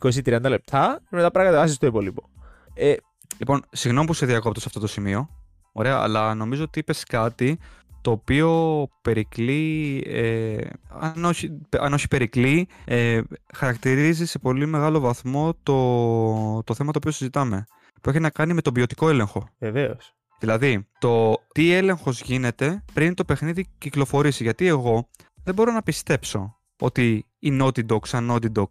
20-30 0.00 0.40
λεπτά, 0.42 1.00
και 1.00 1.16
μετά 1.16 1.30
πρέπει 1.30 1.46
να 1.46 1.52
κατεβάσεις 1.52 1.78
το 1.78 1.86
υπόλοιπο. 1.86 2.28
Ε, 2.74 2.94
Λοιπόν, 3.38 3.64
συγγνώμη 3.70 4.06
που 4.06 4.14
σε 4.14 4.26
διακόπτω 4.26 4.60
σε 4.60 4.66
αυτό 4.68 4.80
το 4.80 4.86
σημείο. 4.86 5.28
Ωραία, 5.72 5.98
αλλά 5.98 6.34
νομίζω 6.34 6.62
ότι 6.62 6.78
είπες 6.78 7.04
κάτι 7.04 7.58
το 8.00 8.10
οποίο 8.10 8.88
περικλεί, 9.02 10.02
ε, 10.06 10.58
αν, 10.88 11.24
όχι, 11.24 11.58
αν 11.78 11.92
όχι 11.92 12.08
περικλεί, 12.08 12.68
ε, 12.84 13.20
χαρακτηρίζει 13.54 14.26
σε 14.26 14.38
πολύ 14.38 14.66
μεγάλο 14.66 15.00
βαθμό 15.00 15.54
το, 15.62 16.62
το 16.62 16.74
θέμα 16.74 16.92
το 16.92 16.98
οποίο 16.98 17.10
συζητάμε. 17.10 17.64
Που 18.02 18.10
έχει 18.10 18.20
να 18.20 18.30
κάνει 18.30 18.52
με 18.52 18.60
τον 18.60 18.72
ποιοτικό 18.72 19.08
έλεγχο. 19.08 19.48
βεβαίως. 19.58 20.14
Δηλαδή, 20.40 20.86
το 20.98 21.34
τι 21.52 21.72
έλεγχος 21.72 22.20
γίνεται 22.20 22.84
πριν 22.92 23.14
το 23.14 23.24
παιχνίδι 23.24 23.66
κυκλοφορήσει. 23.78 24.42
Γιατί 24.42 24.66
εγώ 24.66 25.08
δεν 25.44 25.54
μπορώ 25.54 25.72
να 25.72 25.82
πιστέψω 25.82 26.56
ότι 26.80 27.26
η 27.38 27.58
Naughty 27.60 27.86
Dog 27.86 28.06
σαν 28.06 28.28
Naughty 28.30 28.58
Dog 28.58 28.68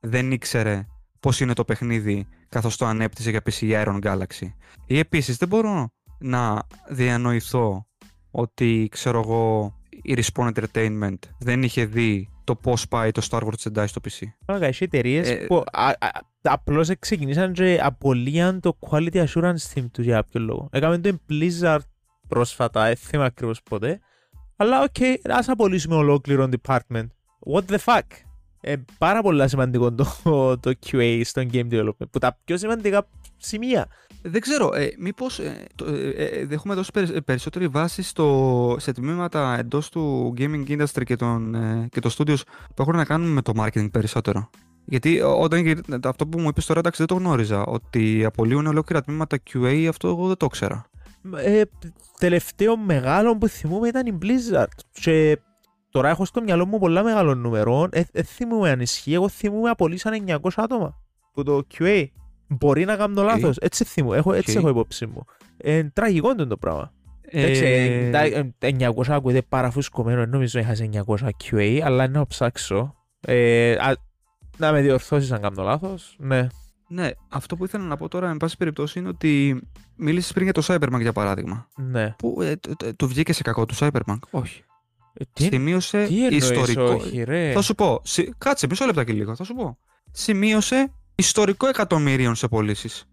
δεν 0.00 0.32
ήξερε 0.32 0.86
πώς 1.20 1.40
είναι 1.40 1.52
το 1.52 1.64
παιχνίδι 1.64 2.26
καθώς 2.48 2.76
το 2.76 2.86
ανέπτυσε 2.86 3.30
για 3.30 3.42
PC 3.44 3.84
Iron 3.84 3.98
Galaxy. 4.02 4.52
Ή 4.86 4.98
επίσης 4.98 5.36
δεν 5.36 5.48
μπορώ 5.48 5.88
να 6.18 6.62
διανοηθώ 6.88 7.87
ότι, 8.30 8.88
ξέρω 8.90 9.18
εγώ, 9.20 9.74
η 10.02 10.16
Respawn 10.16 10.52
Entertainment 10.52 11.18
δεν 11.38 11.62
είχε 11.62 11.84
δει 11.84 12.28
το 12.44 12.54
πώς 12.54 12.88
πάει 12.88 13.10
το 13.10 13.26
Star 13.30 13.40
Wars 13.40 13.72
Jedi 13.72 13.84
στο 13.88 14.00
PC. 14.04 14.26
Άρα, 14.46 14.66
έχει 14.66 14.84
εταιρείες 14.84 15.30
Ε, 15.30 15.34
που 15.34 15.64
α, 15.72 15.86
α, 15.86 15.94
απλώς 16.42 16.90
ξεκινήσαν 16.98 17.52
και 17.52 17.80
απολύαν 17.82 18.60
το 18.60 18.78
quality 18.90 19.24
assurance 19.26 19.74
team 19.74 19.84
τους 19.92 20.04
για 20.04 20.14
κάποιο 20.14 20.40
λόγο. 20.40 20.68
Έκαμε 20.72 20.98
το 20.98 21.18
Blizzard 21.30 21.78
πρόσφατα, 22.28 22.84
δεν 22.84 22.96
θυμάμαι 22.96 23.26
ακριβώς 23.26 23.62
πότε. 23.62 24.00
Αλλά 24.56 24.82
οκ, 24.82 25.30
ας 25.30 25.48
απολύσουμε 25.48 25.94
ολόκληρο 25.94 26.48
department. 26.62 27.06
What 27.52 27.62
the 27.70 27.78
fuck; 27.84 28.00
Ε, 28.60 28.74
πάρα 28.98 29.22
πολλά 29.22 29.48
σημαντικό 29.48 29.92
το, 29.94 30.06
το 30.58 30.72
QA 30.86 31.20
στο 31.24 31.42
game 31.52 31.68
development, 31.70 32.10
που 32.10 32.18
τα 32.18 32.38
πιο 32.44 32.56
σημαντικά 32.56 33.08
σημεία. 33.38 33.86
Δεν 34.22 34.40
ξέρω, 34.40 34.74
ε, 34.74 34.88
μήπως 34.98 35.38
ε, 35.38 35.64
το, 35.74 35.84
ε, 35.86 36.08
ε, 36.08 36.46
έχουμε 36.50 36.74
δώσει 36.74 36.90
περι- 36.92 37.20
περισσότερη 37.22 37.68
βάση 37.68 38.02
στο, 38.02 38.76
σε 38.78 38.92
τμήματα 38.92 39.56
εντός 39.58 39.88
του 39.88 40.34
gaming 40.38 40.68
industry 40.68 41.02
και 41.04 41.16
των, 41.16 41.54
ε, 41.54 41.88
και 41.90 42.00
των 42.00 42.10
studios 42.10 42.40
που 42.74 42.82
έχουν 42.82 42.96
να 42.96 43.04
κάνουν 43.04 43.28
με 43.32 43.42
το 43.42 43.52
marketing 43.56 43.90
περισσότερο. 43.90 44.50
Γιατί 44.84 45.20
ό- 45.20 45.40
όταν 45.40 45.60
γυρ- 45.60 46.06
αυτό 46.06 46.26
που 46.26 46.40
μου 46.40 46.48
είπες 46.48 46.66
τώρα, 46.66 46.78
εντάξει, 46.78 47.04
δεν 47.06 47.16
το 47.16 47.24
γνώριζα. 47.24 47.64
Ότι 47.64 48.24
απολύουν 48.24 48.66
ολόκληρα 48.66 49.02
τμήματα 49.02 49.38
QA, 49.52 49.86
αυτό 49.88 50.08
εγώ 50.08 50.26
δεν 50.26 50.36
το 50.36 50.46
ήξερα. 50.46 50.86
Ε, 51.36 51.62
τελευταίο 52.18 52.76
μεγάλο 52.76 53.36
που 53.38 53.48
θυμούμαι 53.48 53.88
ήταν 53.88 54.06
η 54.06 54.18
Blizzard. 54.22 54.66
Και 54.92 55.38
τώρα 55.90 56.08
έχω 56.08 56.24
στο 56.24 56.42
μυαλό 56.42 56.66
μου 56.66 56.78
πολλά 56.78 57.02
μεγάλο 57.02 57.38
νούμερο. 57.38 57.88
Δεν 57.90 58.04
ε, 58.12 58.22
θυμούμαι 58.22 58.70
αν 58.70 58.80
ισχύει. 58.80 59.14
Εγώ 59.14 59.28
θυμούμαι 59.28 59.70
απολύσαν 59.70 60.24
900 60.26 60.36
άτομα 60.56 60.94
που 61.32 61.42
το 61.42 61.66
QA. 61.78 62.04
Μπορεί 62.48 62.84
να 62.84 62.96
κάνω 62.96 63.22
λάθος. 63.22 63.56
Έτσι 63.56 63.84
θυμούμαι. 63.84 64.16
Έχω, 64.16 64.32
έτσι 64.32 64.50
Οκ. 64.50 64.56
έχω 64.56 64.68
υπόψη 64.68 65.06
μου. 65.06 65.24
Ε, 65.56 65.82
τραγικό 65.84 66.30
είναι 66.30 66.44
το 66.44 66.56
πράγμα. 66.56 66.92
Ε, 67.30 67.40
Εντάξει, 67.42 67.64
ε, 67.64 68.10
τα- 68.10 68.22
ε, 68.24 68.54
τα 68.58 68.66
900 68.68 69.14
ακούγεται 69.14 69.42
παραφουσκωμένο. 69.48 70.20
Δεν 70.20 70.28
νομίζω 70.30 70.58
είχα 70.58 70.74
900 71.06 71.28
QA, 71.44 71.80
αλλά 71.84 72.08
να 72.08 72.26
ψάξω. 72.26 72.94
Ε, 73.20 73.72
α, 73.72 73.96
να 74.56 74.72
με 74.72 74.80
διορθώσεις 74.80 75.32
αν 75.32 75.40
κάνω 75.40 75.62
λάθος. 75.62 76.16
Ναι. 76.18 76.46
ναι, 76.88 77.10
αυτό 77.28 77.56
που 77.56 77.64
ήθελα 77.64 77.84
να 77.84 77.96
πω 77.96 78.08
τώρα, 78.08 78.30
εν 78.30 78.36
πάση 78.36 78.56
περιπτώσει, 78.56 78.98
είναι 78.98 79.08
ότι 79.08 79.60
μίλησες 79.96 80.32
πριν 80.32 80.44
για 80.44 80.52
το 80.52 80.62
Cyberpunk 80.66 81.00
για 81.00 81.12
παράδειγμα. 81.12 81.68
Ναι. 81.76 82.14
Που 82.18 82.42
ε, 82.42 82.56
το, 82.56 82.76
το- 82.76 82.96
το 82.96 83.08
βγήκε 83.08 83.32
σε 83.32 83.42
κακό 83.42 83.66
του 83.66 83.74
Cyberpunk; 83.78 84.18
Όχι. 84.30 84.62
Ε, 85.14 85.24
τι, 85.32 85.42
Σημείωσε 85.42 86.04
τι 86.06 86.24
εννοείς 86.24 86.50
ιστορικό. 86.50 86.82
όχι 86.82 87.22
ρε. 87.22 87.52
Θα 87.52 87.62
σου 87.62 87.74
πω. 87.74 88.00
Συ... 88.04 88.28
Κάτσε, 88.38 88.66
μισό 88.70 88.84
λεπτάκι 88.86 89.12
λίγο. 89.12 89.34
Θα 89.34 89.44
σου 89.44 89.54
πω. 89.54 89.78
Σημείωσε 90.12 90.92
ιστορικό 91.22 91.66
εκατομμυρίων 91.68 92.34
σε 92.34 92.48
πωλήσεις. 92.48 93.04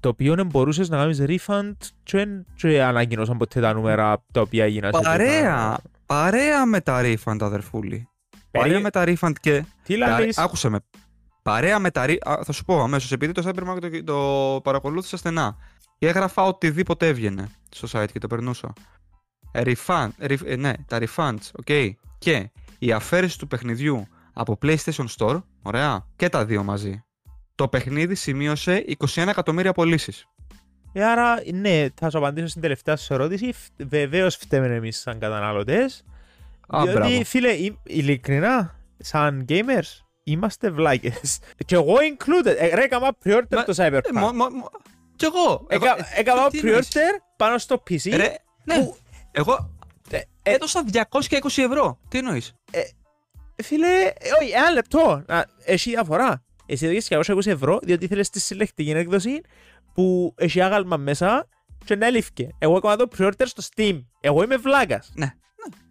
Το 0.00 0.08
οποίο 0.08 0.34
δεν 0.34 0.46
μπορούσες 0.46 0.88
να 0.88 0.96
κάνεις 0.96 1.22
refund 1.26 1.72
και 2.02 2.16
δεν 2.18 2.46
και 2.56 2.82
ανακοινώσαν 2.82 3.36
ποτέ 3.36 3.60
τα 3.60 3.72
νούμερα 3.72 4.24
τα 4.32 4.40
οποία 4.40 4.64
έγιναν. 4.64 4.92
σε 4.94 5.00
Παρέα! 5.02 5.40
τούτα. 5.76 5.80
Παρέα 6.06 6.66
με 6.66 6.80
τα 6.80 7.00
refund, 7.04 7.36
αδερφούλη. 7.40 8.08
Περί- 8.50 8.66
Παρέα 8.66 8.80
με 8.80 8.90
τα 8.90 9.04
refund 9.06 9.32
και. 9.40 9.64
Τι 9.82 9.98
Παρέ- 9.98 10.18
λαλείς. 10.18 10.38
Άκουσε 10.38 10.68
με. 10.68 10.78
Παρέα 11.42 11.78
με 11.78 11.90
τα 11.90 12.04
refund. 12.08 12.40
Θα 12.44 12.52
σου 12.52 12.64
πω 12.64 12.80
αμέσως, 12.82 13.12
επειδή 13.12 13.32
το 13.32 13.42
Cyberpunk 13.48 13.78
το, 13.80 14.04
το 14.04 14.60
παρακολούθησα 14.60 15.16
στενά. 15.16 15.56
Και 15.98 16.08
έγραφα 16.08 16.42
οτιδήποτε 16.42 17.06
έβγαινε 17.06 17.48
στο 17.70 18.00
site 18.00 18.08
και 18.12 18.18
το 18.18 18.26
περνούσα. 18.26 18.72
Ε, 19.52 19.62
Refund, 19.64 20.08
re- 20.20 20.44
ε, 20.44 20.56
ναι, 20.56 20.72
τα 20.86 20.98
refunds, 21.00 21.50
OK. 21.58 21.96
Και 22.18 22.50
η 22.78 22.92
αφαίρεση 22.92 23.38
του 23.38 23.46
παιχνιδιού 23.46 24.06
από 24.32 24.58
PlayStation 24.62 25.04
Store, 25.16 25.42
ωραία, 25.62 26.06
και 26.16 26.28
τα 26.28 26.44
δύο 26.44 26.62
μαζί. 26.64 27.02
Το 27.58 27.68
παιχνίδι 27.68 28.14
σημείωσε 28.14 28.84
21 29.14 29.26
εκατομμύρια 29.28 29.72
πωλήσει. 29.72 30.12
Ε, 30.92 31.04
άρα, 31.04 31.34
ναι, 31.52 31.86
θα 31.94 32.10
σου 32.10 32.18
απαντήσω 32.18 32.46
στην 32.46 32.62
τελευταία 32.62 32.96
σου 32.96 33.12
ερώτηση. 33.14 33.52
Βεβαίως 33.76 34.36
φταίμε 34.36 34.66
εμείς 34.74 35.00
σαν 35.00 35.18
καταναλωτές. 35.18 36.04
Α, 36.66 36.82
διότι, 36.82 36.98
μπράβο. 36.98 37.24
φίλε, 37.24 37.50
ει- 37.52 37.78
ειλικρινά, 37.82 38.74
σαν 38.98 39.44
gamers, 39.48 40.02
είμαστε 40.24 40.70
βλάκες. 40.70 41.38
Και 41.66 41.74
εγώ 41.74 41.94
included. 41.94 42.54
Ε, 42.58 42.74
ρε, 42.74 42.82
έκανα 42.82 43.16
pre-order 43.24 43.42
Μα- 43.50 43.64
το 43.64 43.82
Ε, 43.82 43.88
Cyberpunk. 43.90 44.12
μο- 44.12 44.32
μο- 44.32 44.50
μο- 44.50 44.70
Κι 45.16 45.24
εγώ. 45.24 45.66
Εγώ- 45.68 45.84
Έκα- 45.86 45.98
ε, 45.98 46.20
Έκανα 46.20 46.48
τι 46.50 46.58
εννοείς; 46.58 46.88
pre-order 46.92 47.20
πάνω 47.36 47.58
στο 47.58 47.82
PC. 47.90 48.16
Ρε, 48.16 48.34
ναι. 48.64 48.74
που- 48.78 48.96
Εγώ 49.30 49.70
Ε, 50.10 50.16
ε, 50.16 50.22
έδωσα 50.42 50.84
220 50.84 51.62
ευρώ. 51.62 51.98
Τι 52.08 52.18
εννοείς; 52.18 52.54
Φίλε, 53.62 53.86
ε, 54.04 54.12
όχι, 54.40 54.50
ένα 54.50 54.70
λεπτό. 54.70 55.22
Α, 55.26 55.42
Έχει 55.64 55.90
διαφορά. 55.90 56.42
Εσύ 56.68 56.86
έδωκες 56.86 57.08
220 57.10 57.46
ευρώ 57.46 57.78
διότι 57.82 58.04
ήθελες 58.04 58.30
τη 58.30 58.40
συλλεκτική 58.40 58.90
έκδοση 58.90 59.40
που 59.94 60.34
έχει 60.36 60.60
άγαλμα 60.60 60.96
μέσα 60.96 61.48
και 61.84 61.96
να 61.96 62.06
έλειφκε. 62.06 62.48
Εγώ 62.58 62.76
έκανα 62.76 62.96
το 62.96 63.08
pre-order 63.18 63.44
στο 63.44 63.62
Steam. 63.74 64.04
Εγώ 64.20 64.42
είμαι 64.42 64.56
βλάκας. 64.56 65.12
Ναι. 65.14 65.32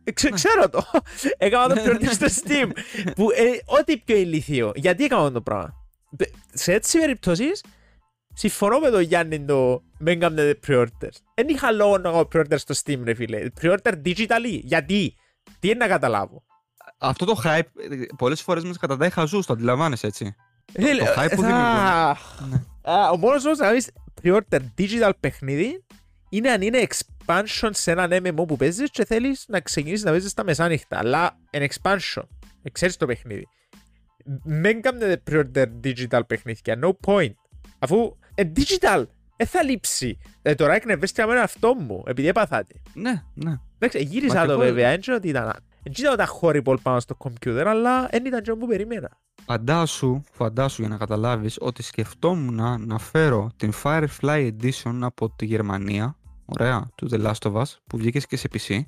Ε, 0.04 0.12
ξε- 0.12 0.34
Ξέρω 0.34 0.70
το. 0.70 0.84
Έκανα 1.38 1.68
το 1.68 1.74
Ναι, 1.74 1.82
pre-order 1.86 2.00
ναι. 2.02 2.12
στο 2.12 2.26
Steam. 2.44 2.70
Που 3.16 3.30
ε, 3.32 3.44
ό,τι 3.80 3.98
πιο 3.98 4.16
ηλίθιο. 4.16 4.72
Γιατί 4.76 5.04
έκανα 5.04 5.32
το 5.32 5.42
πράγμα; 5.42 5.74
Πε- 6.18 6.34
Σε 6.54 6.74
έτσι 6.74 7.00
περιπτώσεις 7.00 7.64
συμφωνώ 8.34 8.80
με 8.80 8.90
τον 8.90 9.02
Γιάννη 9.02 9.46
το 9.46 9.84
μην 10.00 10.20
κάνετε 10.20 10.60
pre-orders. 10.68 11.18
Δεν 11.36 11.48
είχα 11.48 11.72
λόγο 11.72 11.98
να 11.98 12.12
κάνω 12.12 12.28
pre-order 12.34 12.58
στο 12.60 12.74
Steam 12.84 13.00
ρε 13.04 13.14
φίλε. 13.14 13.46
Pre-order 13.62 13.94
digitally. 14.06 14.60
Γιατί; 14.64 15.14
Τι 15.60 15.68
είναι 15.68 15.78
να 15.78 15.88
καταλάβω; 15.88 16.44
Αυτό 16.98 17.26
το 17.26 17.42
hype 17.44 17.62
πολλές 18.18 18.42
φορές 18.42 18.64
μας 18.64 18.78
καταντάει 18.78 19.10
χαζού, 19.10 19.40
το 19.46 19.54
αντιλαμβάνεσαι 19.54 20.08
έτσι. 20.08 20.36
Φίλε, 20.74 21.04
το 21.04 21.12
hype 21.18 21.32
που 21.36 21.42
θα- 21.42 22.18
δημιουργούν. 22.40 22.50
Ναι. 22.50 22.92
Α, 22.94 23.10
Ο 23.10 23.18
μόνος 23.18 23.44
λόγος 23.44 23.60
να 23.60 23.72
δεις 23.72 23.90
pre-order 24.24 24.60
digital 24.78 25.12
παιχνίδι 25.20 25.84
είναι 26.30 26.50
αν 26.52 26.62
είναι 26.62 26.88
expansion 26.88 27.70
σε 27.72 27.92
έναν 27.92 28.12
MMO 28.14 28.48
που 28.48 28.56
παίζεις 28.58 28.90
και 28.90 29.06
θέλεις 29.06 29.46
να 29.48 29.60
ξεκινήσεις 29.60 30.04
να 30.04 30.12
παίζεις 30.12 30.34
τα 30.34 30.44
μεσάνυχτα. 30.44 30.98
Αλλά 30.98 31.38
είναι 31.52 31.68
expansion. 31.74 32.24
Ε, 32.64 32.70
Ξέρεις 32.70 32.98
το 32.98 33.06
παιχνίδι. 33.06 33.48
Μην 34.44 34.82
κάνετε 34.82 35.22
pre-order 35.32 35.66
digital 35.84 36.22
παιχνίδια. 36.28 36.80
No 36.84 36.92
point. 37.06 37.34
Αφού 37.80 38.16
ε, 38.36 38.44
digital 38.56 39.04
δεν 39.38 39.48
θα 39.48 39.64
λείψει. 39.64 40.18
Ε, 40.42 40.56
τώρα 40.56 40.74
εκνευρίσκα 40.76 41.28
με 41.28 41.40
αυτό 41.40 41.74
μου 41.76 42.04
επειδή 42.08 42.28
έπαθατε. 42.28 42.74
Ναι, 42.94 43.24
ναι. 43.34 43.54
Εντάξει, 43.80 44.04
γύρισα 44.04 44.34
Μα 44.36 44.42
και 44.42 44.48
το 44.48 44.54
εγώ- 44.54 44.62
βέβαια. 44.62 44.90
Δεν 44.90 45.02
ξέρω 45.02 45.20
τι 45.20 45.28
ήταν. 45.28 45.54
Δεν 45.96 46.14
ήταν 46.14 46.18
τα 46.18 46.28
horrible 46.42 46.78
πάνω 46.82 47.00
στο 47.00 47.18
computer, 47.20 47.64
αλλά 47.66 48.08
δεν 48.08 48.26
ήταν 48.26 48.42
και 48.42 48.54
που 48.54 48.68
περίμενα. 48.68 49.10
Φαντάσου, 49.46 50.22
φαντάσου 50.32 50.82
για 50.82 50.90
να 50.90 50.98
καταλάβεις 50.98 51.58
ότι 51.60 51.84
σκεφτόμουν 51.84 52.86
να 52.88 52.98
φέρω 52.98 53.50
την 53.56 53.74
Firefly 53.84 54.52
Edition 54.52 55.00
από 55.02 55.30
τη 55.30 55.46
Γερμανία, 55.46 56.18
ωραία, 56.46 56.90
του 56.96 57.10
The 57.12 57.26
Last 57.26 57.52
of 57.52 57.54
Us, 57.54 57.76
που 57.88 57.98
βγήκες 57.98 58.26
και 58.26 58.38
σε 58.38 58.48
PC. 58.54 58.80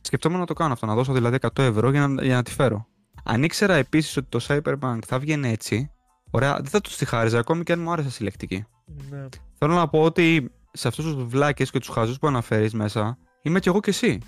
Σκεφτόμουν 0.00 0.38
να 0.38 0.46
το 0.46 0.52
κάνω 0.52 0.72
αυτό, 0.72 0.86
να 0.86 0.94
δώσω 0.94 1.12
δηλαδή 1.12 1.38
100 1.40 1.48
ευρώ 1.62 1.90
για 1.90 2.08
να, 2.08 2.24
για 2.24 2.34
να 2.34 2.42
τη 2.42 2.50
φέρω. 2.50 2.86
Αν 3.24 3.42
ήξερα 3.42 3.74
επίσης 3.74 4.16
ότι 4.16 4.26
το 4.28 4.40
Cyberpunk 4.48 4.98
θα 5.06 5.18
βγαίνει 5.18 5.48
έτσι, 5.48 5.90
ωραία, 6.30 6.54
δεν 6.54 6.66
θα 6.66 6.80
τους 6.80 6.96
τη 6.96 7.04
χάριζα 7.04 7.38
ακόμη 7.38 7.62
και 7.62 7.72
αν 7.72 7.80
μου 7.80 7.92
άρεσε 7.92 8.10
συλλεκτική. 8.10 8.64
Ναι. 9.10 9.26
Θέλω 9.58 9.74
να 9.74 9.88
πω 9.88 10.02
ότι 10.02 10.50
σε 10.72 10.88
αυτούς 10.88 11.04
τους 11.04 11.24
βλάκες 11.24 11.70
και 11.70 11.78
τους 11.78 11.88
χαζούς 11.88 12.18
που 12.18 12.26
αναφέρεις 12.26 12.74
μέσα, 12.74 13.18
είμαι 13.42 13.60
κι 13.60 13.68
εγώ 13.68 13.80
κι 13.80 13.90
εσύ. 13.90 14.18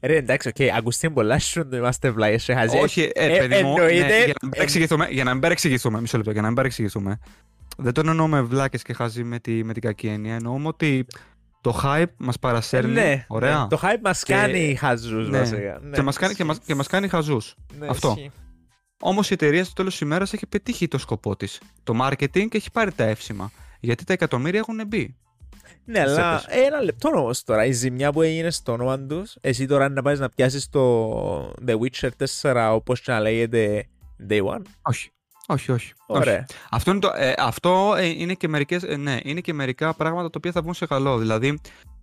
Ρε 0.00 0.16
εντάξει, 0.16 0.48
οκ, 0.48 0.56
ακουστεί 0.76 1.10
πολλά 1.10 1.38
σου 1.38 1.68
το 1.68 1.76
είμαστε 1.76 2.10
βλάκες 2.10 2.42
τζαι 2.42 2.54
χαζοί. 2.54 2.78
Όχι, 2.78 3.10
ε, 3.14 3.34
ε, 3.34 3.38
παιδί 3.38 3.62
μου, 3.62 3.70
εννοείται- 3.76 4.08
ναι, 4.08 4.16
για, 4.16 4.26
να 4.26 4.34
μην 4.42 4.52
ε, 4.52 4.56
παρεξηγηθούμε, 4.56 5.06
για 5.10 5.24
να 5.24 5.32
μην 5.32 5.40
παρεξηγηθούμε, 5.40 6.00
μισό 6.00 6.16
λεπτό, 6.16 6.30
για 6.32 6.40
να 6.40 6.46
μην 6.46 6.56
παρεξηγηθούμε. 6.56 7.18
Δεν 7.76 7.92
τον 7.92 8.08
εννοούμε 8.08 8.42
βλάκες 8.42 8.82
και 8.82 8.92
χαζοί 8.92 9.24
με, 9.24 9.38
τη, 9.38 9.64
με 9.64 9.72
την 9.72 9.82
κακή 9.82 10.06
έννοια. 10.06 10.34
Εννοούμε 10.34 10.68
ότι 10.68 11.06
το 11.60 11.80
hype 11.84 12.04
μας 12.16 12.38
παρασέρνει, 12.38 12.92
ναι, 12.92 13.24
ωραία, 13.28 13.58
ναι. 13.60 13.68
Το 13.68 13.80
hype 13.82 14.00
μας 14.02 14.22
Και- 14.22 14.32
κάνει 14.34 14.74
χαζούς 14.74 15.28
ναι. 15.28 15.38
βασικά. 15.38 15.80
Ναι, 15.82 15.90
και, 15.96 16.02
μας 16.02 16.16
κάνει, 16.16 16.34
και, 16.34 16.44
μας, 16.44 16.58
και 16.66 16.74
μας 16.74 16.86
κάνει 16.86 17.08
χαζούς. 17.08 17.54
ναι, 17.78 17.86
αυτό. 17.86 18.14
ισχύει. 18.16 18.30
Όμως 19.00 19.30
η 19.30 19.32
εταιρεία 19.32 19.64
στο 19.64 19.72
τέλος 19.72 19.92
της 19.92 20.00
ημέρας 20.00 20.32
έχει 20.32 20.46
πετύχει 20.46 20.88
το 20.88 20.98
σκοπό 20.98 21.36
της. 21.36 21.60
Το 21.82 21.94
marketing 22.02 22.54
έχει 22.54 22.70
πάρει 22.70 22.92
τα 22.92 23.04
εύσημα. 23.04 23.50
Γιατί 23.80 24.04
τα 24.04 24.12
εκατομμύρια 24.12 24.58
έχουν 24.58 24.80
μπει. 24.86 25.16
Ναι, 25.84 26.00
αλλά 26.00 26.32
έπεσε. 26.32 26.60
ε, 26.60 26.64
ένα 26.66 26.80
λεπτό 26.82 27.08
όμως 27.08 27.44
τώρα. 27.44 27.64
Η 27.64 27.72
ζημιά 27.72 28.12
που 28.12 28.22
έγινε 28.22 28.50
στο 28.50 28.72
όνομα 28.72 28.98
τους, 29.00 29.36
εσύ 29.40 29.66
τώρα 29.66 29.88
να 29.88 30.02
πάεις 30.02 30.18
να 30.18 30.28
πιάσεις 30.28 30.68
το 30.68 31.50
The 31.66 31.74
Witcher 31.78 32.08
4 32.42 32.70
όπως 32.72 33.00
και 33.00 33.12
να 33.12 33.20
λέγεται 33.20 33.86
Day 34.28 34.42
One; 34.44 34.62
Όχι. 34.82 35.08
Όχι, 35.46 35.72
όχι. 35.72 35.92
όχι. 36.06 36.20
Ωραία. 36.20 36.46
Αυτό, 36.70 36.90
είναι, 36.90 37.00
το, 37.00 37.12
ε, 37.16 37.34
αυτό 37.38 37.94
ε, 37.98 38.06
είναι, 38.06 38.34
και 38.34 38.48
μερικές, 38.48 38.82
ε, 38.82 38.96
ναι, 38.96 39.18
είναι 39.22 39.40
και 39.40 39.52
μερικά 39.52 39.94
πράγματα 39.94 40.30
τα 40.30 40.34
οποία 40.36 40.52
θα 40.52 40.60
βγουν 40.62 40.74
σε 40.74 40.86
καλό. 40.86 41.18
Δηλαδή, 41.18 41.58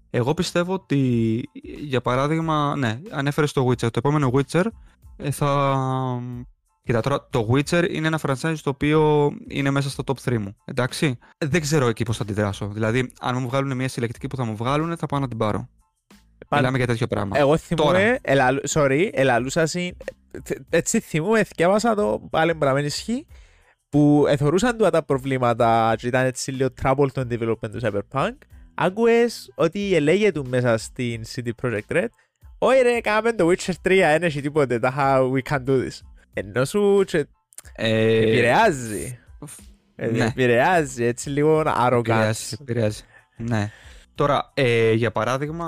εγώ 0.10 0.34
πιστεύω 0.34 0.74
ότι, 0.74 1.42
για 1.80 2.02
παράδειγμα, 2.02 2.76
ναι, 2.76 3.00
ανέφερες 3.10 3.52
το 3.52 3.68
Witcher. 3.68 3.76
Το 3.78 3.90
επόμενο 3.92 4.32
Witcher 4.34 4.66
ε, 5.18 5.32
θα... 5.32 5.78
Κοίτα, 6.84 7.02
τώρα 7.02 7.28
το 7.30 7.48
Witcher 7.52 7.88
είναι 7.92 8.08
ένα 8.08 8.20
franchise 8.28 8.56
το 8.64 8.70
οποίο 8.70 9.32
είναι 9.48 9.70
μέσα 9.70 9.90
στο 9.90 10.04
top 10.08 10.30
3 10.30 10.38
μου. 10.38 10.56
Εντάξει. 10.66 11.18
Ε, 11.38 11.46
Δεν 11.46 11.62
ξέρω 11.62 11.88
εκεί 11.88 12.04
πώς 12.04 12.18
θα 12.18 12.24
αντιδράσω. 12.24 12.68
Δηλαδή, 12.68 13.12
αν 13.20 13.38
μου 13.40 13.48
βγάλουν 13.48 13.76
μια 13.76 13.88
συλλεκτική 13.88 14.28
που 14.28 14.36
θα 14.36 14.44
μου 14.46 14.56
βγάλουν, 14.56 14.98
θα 14.98 15.06
πάω 15.06 15.20
να 15.20 15.28
την 15.28 15.38
πάρω. 15.38 15.70
Παν- 16.48 16.60
Μιλάμε 16.62 16.78
για 16.78 16.88
τέτοιο 16.88 17.08
πράγμα. 17.08 17.38
Εγώ 17.38 17.58
θυμούμαι, 17.58 17.92
Τώρα. 17.92 18.18
ελαλου- 18.22 18.64
sorry, 18.70 19.10
ελαλούσα 19.12 19.66
συ- 19.66 19.96
θε- 20.44 20.60
έτσι 20.70 21.00
θυμούμαι, 21.00 21.44
θυκεύασα 21.44 21.96
το 21.96 22.28
πάλι 22.30 22.54
μπράβο 22.54 22.78
ισχύ, 22.78 23.26
που 23.90 24.26
εθωρούσαν 24.28 24.78
του 24.78 24.90
τα 24.90 25.04
προβλήματα 25.04 25.94
και 25.98 26.08
ήταν 26.08 26.26
έτσι 26.26 26.52
λίγο 26.52 26.70
trouble 26.84 27.08
το 27.14 27.28
development 27.30 27.72
του 27.72 27.80
Cyberpunk, 27.82 28.32
άκουες 28.76 29.52
ότι 29.56 29.96
ελέγε 29.96 30.32
του 30.32 30.46
μέσα 30.50 30.78
στην 30.78 31.22
CD 31.36 31.50
Projekt 31.62 31.92
Red 31.96 32.06
«Όχι 32.58 32.82
ρε, 32.82 33.02
κάναμε 33.02 33.34
το 33.34 33.48
Witcher 33.50 33.74
3, 33.82 33.98
δεν 33.98 34.24
έχει 34.24 34.42
τίποτε, 34.42 34.80
τα 34.80 34.94
how 34.98 35.32
we 35.32 35.52
can 35.54 35.64
do 35.70 35.84
this». 35.88 36.00
Ενώ 36.34 36.66
σου 36.66 37.04
και 37.08 37.28
Ε, 37.74 38.18
επηρεάζει. 38.18 39.20
Ε, 39.96 40.08
ναι. 40.08 40.26
Επηρεάζει, 40.26 41.04
έτσι 41.04 41.30
λίγο 41.30 41.64
arrogant. 41.66 41.98
Επηρεάζει, 42.00 42.58
επηρεάζει. 42.62 43.02
Ναι. 43.38 43.72
Τώρα, 44.16 44.52
ε, 44.54 44.92
για 44.92 45.12
παράδειγμα, 45.12 45.68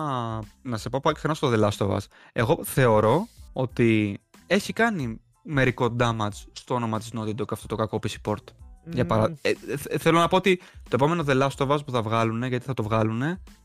να 0.62 0.78
σε 0.78 0.90
πω 0.90 1.00
πάλι 1.00 1.16
ξανά 1.16 1.34
στο 1.34 1.52
The 1.54 1.60
Last 1.60 1.88
of 1.88 1.96
Us. 1.96 2.06
Εγώ 2.34 2.60
θεωρώ 2.64 3.28
ότι 3.54 4.20
έχει 4.48 4.74
κάνει 4.74 5.22
μερικό 5.44 5.96
damage 6.00 6.44
στο 6.52 6.74
όνομα 6.76 7.00
της 7.00 7.12
Naughty 7.16 7.36
Dog 7.42 7.52
αυτό 7.52 7.68
το 7.68 7.76
κακό 7.76 8.00
PC 8.04 8.32
port. 8.32 8.44
Για 8.86 9.06
παρά... 9.06 9.34
ε, 9.42 9.50
ε, 9.90 9.98
θέλω 9.98 10.20
να 10.20 10.28
πω 10.28 10.36
ότι 10.36 10.58
το 10.84 10.90
επόμενο 10.94 11.24
The 11.28 11.42
Last 11.42 11.68
of 11.68 11.76
Us 11.76 11.86
που 11.86 11.92
θα 11.92 12.02
βγάλουν, 12.02 12.44
γιατί 12.44 12.66
θα 12.66 12.74
το 12.74 12.84
βγάλουν, 12.84 13.22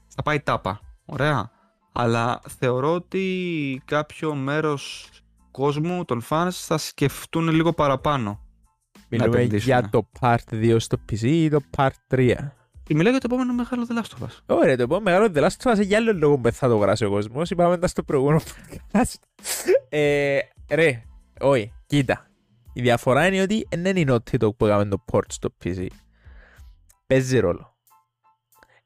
θα 0.09 0.23
πάει 0.25 0.41
τάπα. 0.41 0.81
Ωραία. 1.05 1.51
Αλλά 1.93 2.41
θεωρώ 2.59 2.95
ότι 2.95 3.83
κάποιο 3.85 4.35
μέρος 4.35 5.09
κόσμου, 5.59 6.05
των 6.05 6.23
fans, 6.29 6.51
θα 6.51 6.79
σκεφτούν 6.79 7.49
λίγο 7.49 7.73
παραπάνω. 7.73 8.47
Μιλούμε 9.09 9.37
επενδύσουμε. 9.37 9.79
για 9.79 9.89
το 9.91 10.09
Part 10.21 10.53
2 10.53 10.77
στο 10.79 10.97
PC 11.11 11.21
ή 11.21 11.49
το 11.49 11.61
Part 11.77 11.91
3. 12.09 12.35
Και 12.83 12.95
μιλάω 12.95 13.11
για 13.11 13.21
το 13.21 13.29
επόμενο 13.31 13.53
μεγάλο 13.53 13.87
The 13.89 13.99
Last 13.99 14.19
of 14.19 14.27
Us. 14.27 14.57
Ωραία, 14.57 14.77
το 14.77 14.83
επόμενο 14.83 15.05
μεγάλο 15.05 15.31
The 15.35 15.51
Last 15.51 15.71
of 15.71 15.77
Us 15.77 15.85
για 15.87 15.99
άλλο 15.99 16.13
λόγο 16.13 16.37
που 16.37 16.43
δεν 16.43 16.53
θα 16.53 16.69
το 16.69 16.77
αγοράσει 16.77 17.05
ο 17.05 17.11
κόσμος. 17.11 17.51
Είπαμε 17.51 17.79
τα 17.79 17.87
στο 17.87 18.03
προηγούμενο 18.03 18.41
podcast. 18.93 19.15
ε, 19.89 20.39
ρε, 20.71 21.03
όχι, 21.41 21.73
κοίτα. 21.87 22.27
Η 22.73 22.81
διαφορά 22.81 23.27
είναι 23.27 23.41
ότι 23.41 23.69
δεν 23.71 23.97
είναι 23.97 24.01
η 24.01 24.07
Naughty 24.09 24.45
Dog 24.45 24.57
που 24.57 24.67
έκαμε 24.67 24.85
το 24.85 25.05
port 25.13 25.27
στο 25.29 25.49
PC. 25.65 25.87
Παίζει 27.07 27.39
ρόλο. 27.39 27.77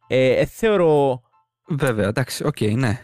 Ε, 0.07 0.31
ε, 0.31 0.45
θεωρώ... 0.47 1.23
Βέβαια, 1.69 2.09
εντάξει, 2.09 2.45
οκ, 2.45 2.61
ναι. 2.61 3.01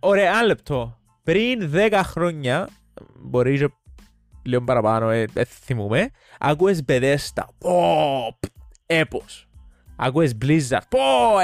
Ωραία, 0.00 0.30
ένα 0.30 0.42
λεπτό. 0.42 0.98
Πριν 1.22 1.70
10 1.74 2.00
χρόνια, 2.04 2.68
μπορεί 3.20 3.58
και 3.58 3.68
λίγο 4.42 4.62
παραπάνω, 4.64 5.10
ε, 5.10 5.24
ε, 5.32 5.44
θυμούμε, 5.44 6.10
άκουες 6.38 6.82
Bethesda. 6.88 7.42
Πω, 7.58 8.36
π, 8.40 8.44
έπος. 8.86 9.48
Άκουες 9.96 10.36
Blizzard. 10.44 10.82
Πω, 10.88 10.98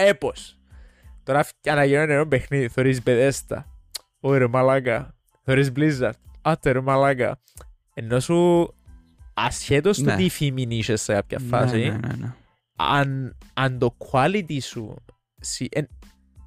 έπος. 0.07 0.59
Τώρα 1.23 1.43
φ- 1.45 1.69
αναγιώνεται 1.69 2.13
ένα 2.15 2.27
παιχνίδι, 2.29 2.69
θωρείς 2.69 3.01
Bethesda. 3.05 3.65
Ωρε 4.21 4.47
μαλάκα. 4.47 5.15
Θωρείς 5.45 5.73
Blizzard. 5.77 6.13
Άτε 6.43 6.71
ρε 6.71 6.81
μαλάκα. 6.81 7.41
Ενώ 7.95 8.21
σου 8.21 8.69
ασχέτως 9.35 9.99
το 9.99 10.05
Ναι. 10.05 10.17
τι 10.17 10.29
φήμη 10.29 10.67
είσαι 10.69 10.97
σε 10.97 11.13
κάποια 11.13 11.39
φάση, 11.39 11.77
Ναι, 11.79 11.85
ναι, 11.85 11.97
ναι, 12.07 12.15
ναι. 12.19 12.33
αν, 12.77 13.37
αν 13.55 13.79
το 13.79 13.97
quality 14.11 14.59
σου 14.63 14.95
συ- 15.41 15.77
εν- 15.77 15.89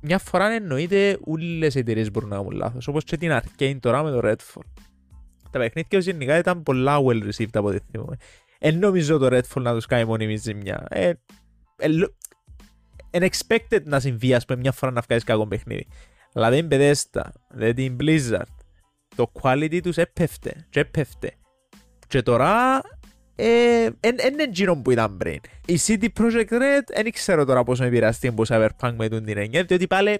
μια 0.01 0.17
φορά 0.17 0.49
εννοείται 0.49 1.17
όλες 1.23 1.75
οι 1.75 1.79
εταιρείες 1.79 2.11
μπορούν 2.11 2.29
να 2.29 2.35
κάνουν 2.35 2.51
λάθος 2.51 2.87
όπως 2.87 3.03
και 3.03 3.17
την 3.17 3.31
Arcane 3.41 3.77
τώρα 3.79 4.03
με 4.03 4.11
το 4.11 4.19
Redfall 4.23 4.61
τα 5.51 5.59
παιχνίδια 5.59 5.97
ως 5.97 6.05
γενικά 6.05 6.37
ήταν 6.37 6.63
πολλά 6.63 6.97
well 7.05 7.23
received 7.29 7.53
από 7.53 7.67
ό,τι 7.67 7.77
θυμούμε. 7.91 8.15
Εν 8.59 8.77
νομίζω 8.79 9.17
το 9.17 9.25
Redfall 9.37 9.61
να 9.61 9.73
τους 9.73 9.85
κάνει 9.85 10.05
μόνιμη 10.05 10.35
ζημιά. 10.35 10.85
Ε, 10.89 11.11
ε, 11.77 11.87
λο- 11.87 12.15
εν 13.09 13.29
expected 13.29 13.83
να 13.83 13.99
συμβεί 13.99 14.33
ας 14.33 14.45
πούμε 14.45 14.59
μια 14.59 14.71
φορά 14.71 14.91
να 14.91 15.01
βγάλεις 15.01 15.23
κακό 15.23 15.47
παιχνίδι. 15.47 15.87
Αλλά 16.33 16.49
δεν 16.49 16.67
Bethesda, 16.71 17.21
δεν 17.49 17.75
την 17.75 17.97
Blizzard. 17.99 18.55
Το 19.15 19.31
quality 19.41 19.79
τους 19.83 19.97
έπεφτε 19.97 20.65
και 20.69 20.79
έπεφτε. 20.79 21.31
Και 22.07 22.21
τώρα 22.21 22.81
είναι 24.29 24.43
εκείνο 24.43 24.81
που 24.81 24.91
ήταν 24.91 25.17
πριν. 25.17 25.39
Η 25.65 25.79
CD 25.87 26.07
Projekt 26.19 26.49
Red 26.49 26.83
δεν 26.93 27.11
ξέρω 27.11 27.45
τώρα 27.45 27.63
πόσο 27.63 27.83
επηρεαστεί 27.83 28.27
από 28.27 28.43
Cyberpunk 28.47 28.93
με 28.95 29.09
την 29.09 29.37
έννοια, 29.37 29.63
διότι 29.63 29.87
πάλι 29.87 30.19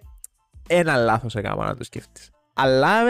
ένα 0.67 0.95
λάθος 0.95 1.36
έκανα 1.36 1.65
να 1.65 1.75
το 1.75 1.84
σκέφτεις. 1.84 2.29
Αλλά 2.54 3.04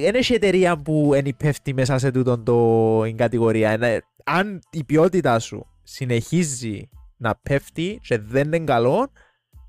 δεν 0.00 0.14
έχει 0.14 0.34
εταιρεία 0.34 0.78
που 0.78 1.12
είναι 1.14 1.28
υπεύθυνη 1.28 1.76
μέσα 1.76 1.98
σε 1.98 2.10
τούτον 2.10 2.44
το 2.44 3.12
κατηγορία. 3.16 4.02
Αν 4.24 4.60
η 4.70 4.84
ποιότητα 4.84 5.38
σου 5.38 5.66
συνεχίζει 5.82 6.88
να 7.16 7.34
πέφτει 7.42 8.00
και 8.02 8.18
δεν 8.18 8.46
είναι 8.46 8.58
καλό, 8.58 9.12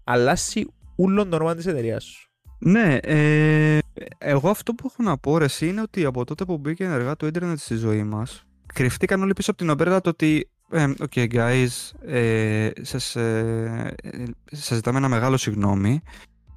αλλάσει 0.04 0.68
όλον 0.96 1.30
το 1.30 1.36
όνομα 1.36 1.56
της 1.56 1.66
εταιρείας 1.66 2.04
σου. 2.04 2.30
Ναι, 2.60 2.98
ε, 3.02 3.78
εγώ 4.18 4.50
αυτό 4.50 4.74
που 4.74 4.90
έχω 4.92 5.10
να 5.10 5.18
πω 5.18 5.38
ρε, 5.38 5.46
είναι 5.60 5.82
ότι 5.82 6.06
από 6.06 6.26
τότε 6.26 6.46
που 6.46 6.58
μπήκε 6.58 6.84
ενεργά 6.84 7.16
το 7.16 7.28
ίντερνετ 7.28 7.60
στη 7.60 7.76
ζωή 7.76 8.04
μας, 8.04 8.44
κρυφτήκαν 8.74 9.22
όλοι 9.22 9.34
πίσω 9.34 9.52
από 9.52 9.60
την 9.60 9.70
ομπρέλα 9.70 10.02
το 10.02 10.10
ότι 10.10 10.50
ε, 10.72 10.94
ok 10.98 11.34
guys, 11.34 11.68
ε, 12.06 12.70
σας, 12.82 13.16
ε, 13.16 13.96
σας 14.52 14.76
ζητάμε 14.76 14.98
ένα 14.98 15.08
μεγάλο 15.08 15.38
συγγνώμη 15.38 16.02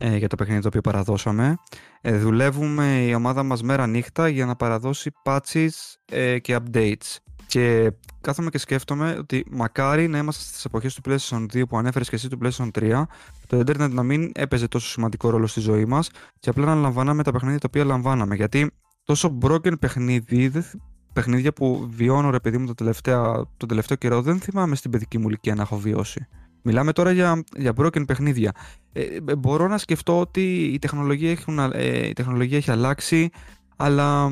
ε, 0.05 0.17
για 0.17 0.29
το 0.29 0.37
παιχνίδι 0.37 0.61
το 0.61 0.69
οποίο 0.69 0.81
παραδώσαμε. 0.81 1.57
Ε, 2.01 2.19
δουλεύουμε 2.19 3.05
η 3.09 3.15
ομάδα 3.15 3.43
μας 3.43 3.63
μέρα 3.63 3.87
νύχτα 3.87 4.29
για 4.29 4.47
να 4.47 4.57
παραδώσει 4.57 5.11
patches 5.25 5.69
ε, 6.05 6.39
και 6.39 6.59
updates. 6.61 7.17
Και 7.47 7.93
κάθομαι 8.21 8.51
και 8.51 8.59
σκέφτομαι 8.59 9.17
ότι 9.19 9.45
μακάρι 9.51 10.09
να 10.09 10.19
είμαστε 10.19 10.43
στις 10.43 10.65
εποχές 10.65 10.95
του 10.95 11.03
PlayStation 11.07 11.47
2 11.53 11.63
που 11.69 11.79
ανέφερες 11.79 12.09
και 12.09 12.15
εσύ 12.15 12.29
του 12.29 12.39
PlayStation 12.43 12.69
3 12.79 13.03
το 13.47 13.59
ίντερνετ 13.59 13.93
να 13.93 14.03
μην 14.03 14.31
έπαιζε 14.35 14.69
τόσο 14.69 14.89
σημαντικό 14.89 15.31
ρόλο 15.31 15.47
στη 15.47 15.61
ζωή 15.61 15.85
μας 15.85 16.11
και 16.39 16.51
απλά 16.51 16.65
να 16.65 16.75
λαμβάναμε 16.75 17.23
τα 17.23 17.33
παιχνίδια 17.33 17.59
τα 17.59 17.67
οποία 17.69 17.85
λαμβάναμε. 17.85 18.35
Γιατί 18.35 18.71
τόσο 19.05 19.39
broken 19.43 19.79
παιχνίδι, 19.79 20.53
παιχνίδια 21.13 21.53
που 21.53 21.89
βιώνω 21.91 22.31
ρε 22.31 22.41
παιδί 22.41 22.59
μου 22.59 22.67
το 22.67 22.75
τελευταίο, 22.75 23.51
το 23.57 23.67
τελευταίο 23.67 23.97
καιρό 23.97 24.23
δεν 24.23 24.41
θυμάμαι 24.41 24.77
στην 24.77 24.91
παιδική 24.91 25.19
μου 25.19 25.29
ηλικία 25.29 25.55
να 25.55 25.63
έχω 25.63 25.77
βιώσει. 25.79 26.27
Μιλάμε 26.63 26.93
τώρα 26.93 27.11
για, 27.11 27.43
για 27.57 27.73
broken 27.77 28.07
παιχνίδια. 28.07 28.53
Ε, 28.93 29.03
ε 29.27 29.37
μπορώ 29.37 29.69
να 29.69 29.79
σκεφτώ 29.79 30.21
ότι 30.21 30.65
η 30.65 30.79
τεχνολογία, 30.79 31.31
έχουν, 31.31 31.59
ε, 31.59 32.07
η 32.09 32.13
τεχνολογία 32.13 32.57
έχει 32.57 32.71
αλλάξει, 32.71 33.31
αλλά 33.77 34.31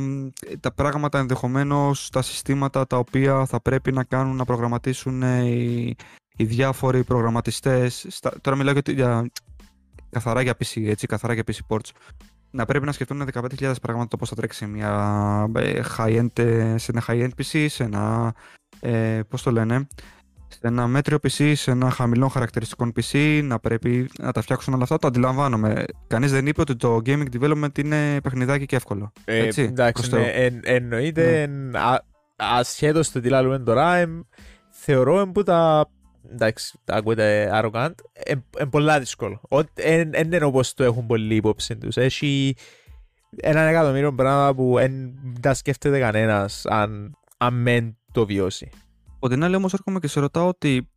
τα 0.61 0.73
πράγματα 0.73 1.19
ενδεχομένως, 1.19 2.11
τα 2.11 2.23
συστήματα 2.23 2.87
τα 2.87 2.97
οποία 2.97 3.47
θα 3.47 3.61
πρέπει 3.61 3.93
να 3.93 4.05
κάνουν 4.05 4.37
να 4.37 4.45
προγραμματίσουν 4.45 5.23
ε, 5.23 5.45
οι, 5.45 5.97
οι 6.37 6.45
διάφοροι 6.45 7.05
προγραμματιστές, 7.05 8.07
στα, 8.09 8.33
τώρα 8.41 8.57
μιλάω 8.57 8.73
για, 8.73 8.95
για, 8.95 9.31
καθαρά 10.11 10.41
για 10.41 10.53
PC, 10.53 10.83
έτσι, 10.87 11.07
καθαρά 11.07 11.35
για 11.35 11.45
PC 11.47 11.59
ports, 11.69 11.91
να 12.51 12.65
πρέπει 12.65 12.87
να 12.87 12.93
σκεφτούν 12.93 13.29
15.000 13.33 13.73
πράγματα 13.83 14.09
το 14.09 14.17
πώς 14.17 14.29
θα 14.29 14.35
τρέξει 14.35 14.67
μια 14.67 15.47
high-end, 15.97 16.75
σε 16.77 16.93
ένα 16.93 17.03
high-end 17.07 17.31
PC, 17.37 17.67
σε 17.69 17.85
ένα, 17.85 18.35
ε, 18.81 19.21
πώς 19.29 19.43
το 19.43 19.51
λένε, 19.51 19.87
σε 20.51 20.61
ένα 20.63 20.87
μέτριο 20.87 21.19
PC, 21.23 21.53
σε 21.57 21.71
ένα 21.71 21.91
χαμηλό 21.91 22.29
χαρακτηριστικό 22.29 22.93
PC, 22.97 23.41
να 23.45 23.59
πρέπει 23.59 24.11
να 24.19 24.33
τα 24.33 24.43
φτιάξουν 24.43 24.75
όλα 24.75 24.83
αυτά. 24.83 24.99
Το 24.99 25.07
αντιλαμβάνομαι. 25.07 25.85
Κανείς 26.07 26.31
δεν 26.31 26.47
είπε 26.47 26.61
ότι 26.61 26.77
το 26.77 27.01
gaming 27.07 27.27
development 27.41 27.79
είναι 27.79 28.21
παιχνιδάκι 28.21 28.67
και 28.67 28.77
εύκολο. 28.77 29.13
Ε, 29.25 29.39
έτσι, 29.39 29.63
εντάξει, 29.63 30.11
ναι, 30.11 30.27
εν, 30.27 30.61
εννοείται. 30.65 31.47
Ναι. 31.47 31.79
Ασχέτως 32.37 33.11
το 33.11 33.21
τι 33.21 33.29
λέμε 33.29 33.59
τώρα, 33.59 33.95
εμ, 33.95 34.21
θεωρώ 34.71 35.31
που 35.35 35.43
τα. 35.43 35.89
Εντάξει, 36.33 36.79
τα 36.85 36.95
ακούτε 36.95 37.51
arrogant. 37.53 37.95
Είναι 38.29 38.69
πολλά 38.71 38.99
δύσκολο. 38.99 39.41
Δεν 39.75 40.13
είναι 40.13 40.45
όπως 40.45 40.75
το 40.75 40.85
έχουν 40.85 41.07
πολλοί 41.07 41.35
υπόψη 41.35 41.77
τους. 41.77 41.97
Έχει 41.97 42.55
έναν 43.37 43.69
εκατομμύριο 43.69 44.15
πράγματα 44.15 44.55
που 44.55 44.75
δεν 44.75 45.15
τα 45.41 45.55
σκέφτεται 45.55 45.99
κανένας 45.99 46.67
αν, 46.67 47.19
αν 47.37 47.55
μεν 47.55 47.97
το 48.13 48.27
βιώσει. 48.27 48.71
Από 49.23 49.29
την 49.29 49.45
άλλη 49.45 49.55
όμως 49.55 49.73
έρχομαι 49.73 49.99
και 49.99 50.07
σε 50.07 50.21
ρωτάω 50.21 50.49
ότι 50.49 50.89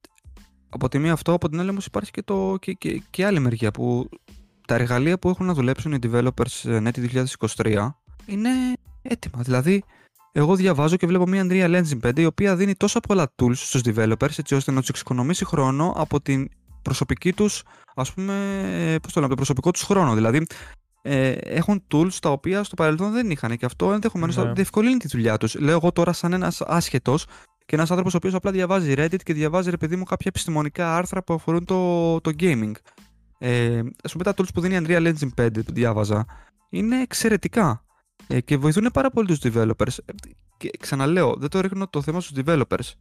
από 0.69 0.89
τη 0.89 0.99
μία 0.99 1.13
αυτό, 1.13 1.33
από 1.33 1.49
την 1.49 1.59
άλλη 1.59 1.69
όμως 1.69 1.85
υπάρχει 1.85 2.11
και, 2.11 2.21
το, 2.21 2.57
και, 2.59 2.73
και, 2.73 3.01
και 3.09 3.25
άλλη 3.25 3.39
μεριά 3.39 3.71
που 3.71 4.09
τα 4.67 4.75
εργαλεία 4.75 5.19
που 5.19 5.29
έχουν 5.29 5.45
να 5.45 5.53
δουλέψουν 5.53 5.93
οι 5.93 5.99
developers 6.03 6.63
NET 6.63 7.25
2023 7.55 7.89
είναι 8.25 8.49
έτοιμα. 9.01 9.41
Δηλαδή, 9.41 9.83
εγώ 10.31 10.55
διαβάζω 10.55 10.95
και 10.95 11.07
βλέπω 11.07 11.27
μια 11.27 11.45
Unreal 11.49 11.83
Engine 11.83 12.09
5 12.09 12.19
η 12.19 12.25
οποία 12.25 12.55
δίνει 12.55 12.75
τόσα 12.75 12.99
πολλά 12.99 13.33
tools 13.41 13.55
στους 13.55 13.81
developers 13.85 14.37
έτσι 14.39 14.55
ώστε 14.55 14.71
να 14.71 14.79
τους 14.79 14.89
εξοικονομήσει 14.89 15.45
χρόνο 15.45 15.93
από 15.97 16.21
την 16.21 16.49
προσωπική 16.81 17.33
τους, 17.33 17.63
ας 17.95 18.13
πούμε, 18.13 18.33
πώς 19.01 19.13
το 19.13 19.19
λέμε, 19.19 19.29
το 19.29 19.35
προσωπικό 19.35 19.71
τους 19.71 19.81
χρόνο. 19.81 20.13
Δηλαδή, 20.13 20.47
ε, 21.01 21.31
έχουν 21.31 21.83
tools 21.93 22.13
τα 22.21 22.29
οποία 22.29 22.63
στο 22.63 22.75
παρελθόν 22.75 23.11
δεν 23.11 23.31
είχαν 23.31 23.57
και 23.57 23.65
αυτό 23.65 23.93
ενδεχομένως 23.93 24.35
ναι. 24.35 24.43
θα 24.43 24.51
διευκολύνει 24.51 24.97
τη 24.97 25.07
δουλειά 25.07 25.37
τους. 25.37 25.55
Λέω 25.55 25.75
εγώ 25.75 25.91
τώρα, 25.91 26.13
σαν 26.13 26.33
ένας 26.33 26.61
άσχετος, 26.61 27.25
και 27.65 27.75
ένας 27.75 27.89
άνθρωπος 27.89 28.13
ο 28.13 28.17
οποίος 28.17 28.33
απλά 28.33 28.51
διαβάζει 28.51 28.93
Reddit 28.97 29.23
και 29.23 29.33
διαβάζει 29.33 29.69
ρε 29.69 29.77
παιδί 29.77 29.95
μου 29.95 30.03
κάποια 30.03 30.25
επιστημονικά 30.29 30.95
άρθρα 30.95 31.23
που 31.23 31.33
αφορούν 31.33 31.65
το, 31.65 32.21
το 32.21 32.31
gaming. 32.39 32.71
Ε, 33.37 33.77
Α 33.77 34.09
πούμε 34.11 34.23
τα 34.23 34.33
tools 34.37 34.53
που 34.53 34.61
δίνει 34.61 34.75
η 34.75 34.85
Unreal 34.87 35.13
Engine 35.13 35.45
5 35.45 35.49
που 35.65 35.73
διάβαζα 35.73 36.25
είναι 36.69 37.01
εξαιρετικά 37.01 37.83
ε, 38.27 38.41
και 38.41 38.57
βοηθούν 38.57 38.89
πάρα 38.93 39.09
πολύ 39.09 39.27
τους 39.27 39.39
developers. 39.43 39.97
Ε, 40.05 40.13
και 40.57 40.69
ξαναλέω, 40.79 41.35
δεν 41.37 41.49
το 41.49 41.59
ρίχνω 41.59 41.87
το 41.87 42.01
θέμα 42.01 42.21
στους 42.21 42.43
developers. 42.45 42.91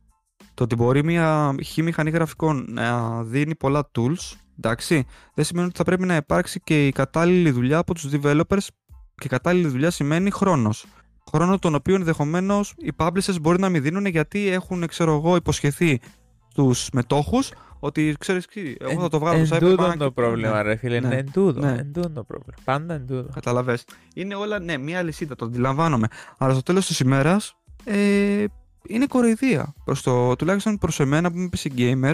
Το 0.54 0.64
ότι 0.64 0.74
μπορεί 0.74 1.04
μια 1.04 1.54
χή 1.62 1.82
μηχανή 1.82 2.10
γραφικών 2.10 2.66
να 2.68 3.22
δίνει 3.22 3.54
πολλά 3.54 3.90
tools, 3.98 4.36
εντάξει, 4.58 5.06
δεν 5.34 5.44
σημαίνει 5.44 5.66
ότι 5.66 5.76
θα 5.76 5.84
πρέπει 5.84 6.06
να 6.06 6.16
υπάρξει 6.16 6.60
και 6.60 6.86
η 6.86 6.92
κατάλληλη 6.92 7.50
δουλειά 7.50 7.78
από 7.78 7.94
τους 7.94 8.08
developers 8.12 8.66
και 9.14 9.28
κατάλληλη 9.28 9.68
δουλειά 9.68 9.90
σημαίνει 9.90 10.30
χρόνος 10.30 10.86
χρόνο 11.34 11.58
τον 11.58 11.74
οποίο 11.74 11.94
ενδεχομένως 11.94 12.74
οι 12.76 12.92
publishers 12.96 13.40
μπορεί 13.40 13.60
να 13.60 13.68
μην 13.68 13.82
δίνουν 13.82 14.06
γιατί 14.06 14.48
έχουν, 14.48 14.86
ξέρω 14.86 15.14
εγώ, 15.14 15.36
υποσχεθεί 15.36 16.00
στους 16.48 16.88
μετόχους 16.92 17.52
ότι 17.84 18.16
ξέρεις 18.18 18.46
τι, 18.46 18.74
εγώ 18.78 19.00
θα 19.00 19.08
το 19.08 19.18
βγάλω 19.18 19.44
στο 19.44 19.56
Cyberpunk. 19.56 19.78
Είναι 19.78 19.96
το 19.96 20.10
πρόβλημα, 20.10 20.54
ναι. 20.54 20.62
ρε 20.62 20.76
φίλε. 20.76 21.00
Ναι. 21.00 21.06
Είναι 21.06 21.24
τούτο. 21.32 21.60
Ναι. 21.60 21.84
το 21.92 22.24
πρόβλημα. 22.24 22.54
Πάντα 22.64 22.94
είναι 22.94 23.04
τούτο. 23.04 23.28
Καταλαβέ. 23.34 23.78
Είναι 24.14 24.34
όλα, 24.34 24.58
ναι, 24.58 24.76
μία 24.78 25.02
λυσίδα, 25.02 25.34
το 25.36 25.44
αντιλαμβάνομαι. 25.44 26.06
Αλλά 26.38 26.52
στο 26.52 26.62
τέλος 26.62 26.86
της 26.86 27.00
ημέρας 27.00 27.56
ε, 27.84 28.44
είναι 28.86 29.06
κοροϊδία. 29.06 29.74
Προς 29.84 30.02
το, 30.02 30.36
τουλάχιστον 30.36 30.78
προς 30.78 31.00
εμένα 31.00 31.30
που 31.30 31.38
είμαι 31.38 31.48
PC 31.56 31.78
gamer 31.78 32.12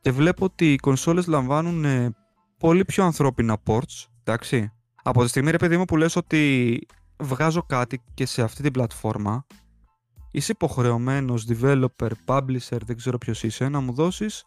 και 0.00 0.10
βλέπω 0.10 0.44
ότι 0.44 0.72
οι 0.72 0.76
κονσόλες 0.76 1.26
λαμβάνουν 1.26 1.84
ε, 1.84 2.14
πολύ 2.58 2.84
πιο 2.84 3.04
ανθρώπινα 3.04 3.56
ports. 3.66 4.06
Εντάξει. 4.24 4.72
Από 5.02 5.22
τη 5.22 5.28
στιγμή, 5.28 5.50
ρε 5.50 5.56
παιδί 5.56 5.76
μου, 5.76 5.84
που 5.84 5.96
λες 5.96 6.16
ότι 6.16 6.80
βγάζω 7.18 7.62
κάτι 7.62 8.02
και 8.14 8.26
σε 8.26 8.42
αυτή 8.42 8.62
την 8.62 8.72
πλατφόρμα 8.72 9.46
είσαι 10.30 10.52
υποχρεωμένος 10.52 11.46
developer, 11.48 12.10
publisher, 12.24 12.78
δεν 12.84 12.96
ξέρω 12.96 13.18
ποιος 13.18 13.42
είσαι, 13.42 13.68
να 13.68 13.80
μου 13.80 13.92
δώσεις 13.92 14.44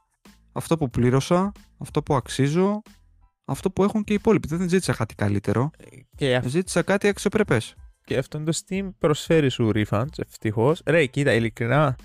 αυτό 0.52 0.78
που 0.78 0.90
πλήρωσα, 0.90 1.52
αυτό 1.78 2.04
που 2.04 2.16
αξίζω, 2.16 2.82
αυτό 3.46 3.72
που 3.72 3.84
έχουν 3.84 4.04
και 4.04 4.14
οι 4.14 4.16
υπόλοιποι. 4.16 4.48
Δεν 4.48 4.70
ζήτησα 4.70 4.94
κάτι 4.94 5.16
καλύτερο. 5.16 5.70
Και 6.16 6.42
Ζήτησα 6.46 6.82
κάτι 6.82 7.08
αξιοπρεπές. 7.08 7.76
Και 8.04 8.18
αυτό 8.18 8.44
το 8.44 8.52
Steam 8.66 8.90
προσφέρει 8.98 9.50
σου 9.50 9.72
refunds, 9.74 10.18
ευτυχώς. 10.18 10.82
Ρε, 10.86 11.06
κοίτα, 11.06 11.34
ειλικρινά, 11.34 11.96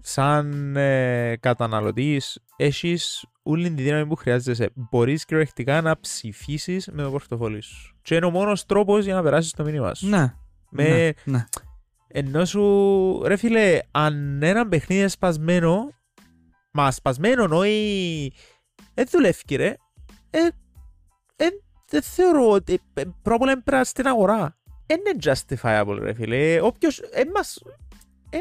σαν 0.00 0.76
ε, 0.76 1.36
καταναλωτής, 1.40 2.38
έχεις 2.56 3.26
όλη 3.42 3.74
τη 3.74 3.82
δύναμη 3.82 4.06
που 4.06 4.14
χρειάζεσαι. 4.14 4.70
Μπορείς 4.74 5.24
κυριολεκτικά 5.24 5.80
να 5.80 6.00
ψηφίσεις 6.00 6.88
με 6.92 7.02
το 7.02 7.10
πορτοφόλι 7.10 7.60
σου. 7.60 7.93
Και 8.04 8.14
είναι 8.14 8.26
ο 8.26 8.30
μόνος 8.30 8.66
τρόπος 8.66 9.04
για 9.04 9.14
να 9.14 9.22
περάσεις 9.22 9.52
το 9.52 9.64
μήνυμα 9.64 9.94
σου. 9.94 10.08
Ναι. 10.08 10.34
Με... 10.70 10.84
ναι, 10.84 11.10
ναι. 11.24 11.44
Ενώ 12.08 12.44
σου, 12.44 13.22
ρε 13.26 13.36
φίλε, 13.36 13.78
αν 13.90 14.42
ένα 14.42 14.68
παιχνίδι 14.68 15.00
είναι 15.00 15.10
σπασμένο, 15.10 15.90
μα 16.72 16.90
σπασμένο, 16.90 17.56
όχι. 17.56 18.32
Δεν 18.94 19.06
δουλεύει, 19.10 19.56
ρε. 19.56 19.74
Ε, 20.30 20.46
ε, 21.36 21.46
δεν 21.88 22.02
θεωρώ 22.02 22.50
ότι 22.50 22.80
πρόβλημα 23.22 23.60
πρέπει 23.64 23.86
στην 23.86 24.06
αγορά. 24.06 24.56
Είναι 24.86 25.16
justifiable, 25.22 25.98
ρε 26.00 26.14
φίλε. 26.14 26.60
Όποιος. 26.60 26.98
Ε, 26.98 27.22
μας, 27.34 27.62
ε, 28.30 28.38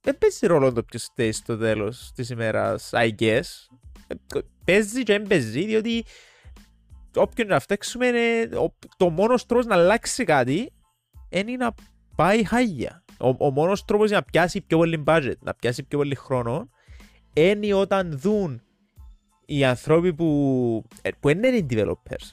δεν 0.00 0.18
παίζει 0.18 0.46
ρόλο 0.46 0.72
το 0.72 0.82
ποιος 0.82 1.08
θέλει 1.14 1.32
στο 1.32 1.56
τέλος 1.56 2.12
της 2.14 2.30
ημέρας, 2.30 2.90
I 2.92 3.10
guess 3.18 3.42
παίζει 4.64 5.02
και 5.02 5.12
δεν 5.12 5.26
παίζει, 5.26 5.64
διότι 5.64 6.04
όποιον 7.16 7.48
να 7.48 7.60
φταίξουμε 7.60 8.10
το 8.96 9.08
μόνος 9.08 9.46
τρόπος 9.46 9.66
να 9.66 9.74
αλλάξει 9.74 10.24
κάτι 10.24 10.72
είναι 11.28 11.52
να 11.52 11.74
πάει 12.16 12.44
χάγια. 12.44 13.04
Ο, 13.18 13.28
ο 13.38 13.50
μόνος 13.50 13.84
τρόπος 13.84 14.08
για 14.08 14.16
να 14.16 14.22
πιάσει 14.22 14.60
πιο 14.60 14.78
πολύ 14.78 15.02
budget, 15.06 15.38
να 15.40 15.54
πιάσει 15.54 15.82
πιο 15.82 15.98
πολύ 15.98 16.14
χρόνο 16.14 16.68
είναι 17.32 17.74
όταν 17.74 18.18
δουν 18.18 18.62
οι 19.46 19.64
άνθρωποι 19.64 20.14
που, 20.14 20.84
ε, 21.02 21.10
που 21.20 21.28
είναι 21.28 21.48
οι 21.48 21.66
developers 21.70 22.32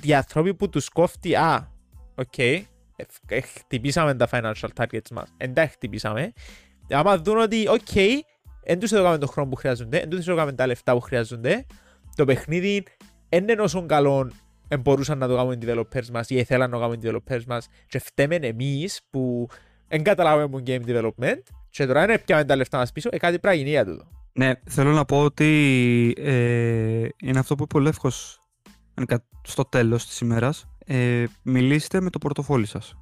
οι 0.00 0.14
άνθρωποι 0.14 0.54
που 0.54 0.68
τους 0.68 0.88
κόφτει 0.88 1.34
α, 1.34 1.70
OK, 2.14 2.26
okay, 2.36 2.62
χτυπήσαμε 3.42 4.14
τα 4.14 4.28
financial 4.30 4.68
targets 4.76 5.10
μας, 5.10 5.34
εντάξει 5.36 5.72
χτυπήσαμε 5.72 6.32
άμα 6.90 7.18
δουν 7.18 7.38
ότι 7.38 7.68
OK, 7.68 7.80
okay, 7.94 8.18
δεν 8.64 8.78
τους 8.78 8.92
έδωκαμε 8.92 9.18
τον 9.18 9.28
χρόνο 9.28 9.48
που 9.48 9.56
χρειάζονται, 9.56 9.98
δεν 9.98 10.08
τους 10.08 10.26
έδωκαμε 10.26 10.52
τα 10.52 10.66
λεφτά 10.66 10.92
που 10.92 11.00
χρειάζονται. 11.00 11.66
Το 12.16 12.24
παιχνίδι 12.24 12.84
δεν 13.30 13.48
είναι 13.48 13.62
όσο 13.62 13.86
καλό 13.86 14.30
μπορούσαν 14.80 15.18
να 15.18 15.28
το 15.28 15.36
κάνουν 15.36 15.52
οι 15.52 15.58
developers 15.62 16.06
μας 16.12 16.30
ή 16.30 16.44
θέλαν 16.44 16.70
να 16.70 16.76
το 16.76 16.82
κάνουν 16.82 17.00
οι 17.00 17.00
developers 17.04 17.44
μας 17.46 17.68
και 17.86 17.98
φταίμε 17.98 18.34
εμείς 18.34 19.00
που 19.10 19.48
δεν 19.88 20.02
καταλάβαμε 20.02 20.62
game 20.66 20.82
development 20.86 21.42
Και 21.70 21.86
τώρα 21.86 22.04
είναι 22.04 22.18
πια 22.18 22.44
τα 22.44 22.56
λεφτά 22.56 22.78
μας 22.78 22.92
πίσω, 22.92 23.08
ε, 23.12 23.18
κάτι 23.18 23.38
πρέπει 23.38 23.56
να 23.56 23.62
γίνει 23.62 23.70
για 23.70 23.84
τούτο. 23.84 24.04
Ναι, 24.32 24.52
θέλω 24.64 24.90
να 24.90 25.04
πω 25.04 25.24
ότι 25.24 26.14
ε, 26.18 27.08
είναι 27.22 27.38
αυτό 27.38 27.54
που 27.54 27.62
είπε 27.62 27.76
ο 27.76 27.80
Λεύκος 27.80 28.40
στο 29.42 29.64
τέλος 29.64 30.06
της 30.06 30.20
ημέρας. 30.20 30.66
Ε, 30.86 31.24
μιλήστε 31.42 32.00
με 32.00 32.10
το 32.10 32.18
πορτοφόλι 32.18 32.66
σας. 32.66 32.94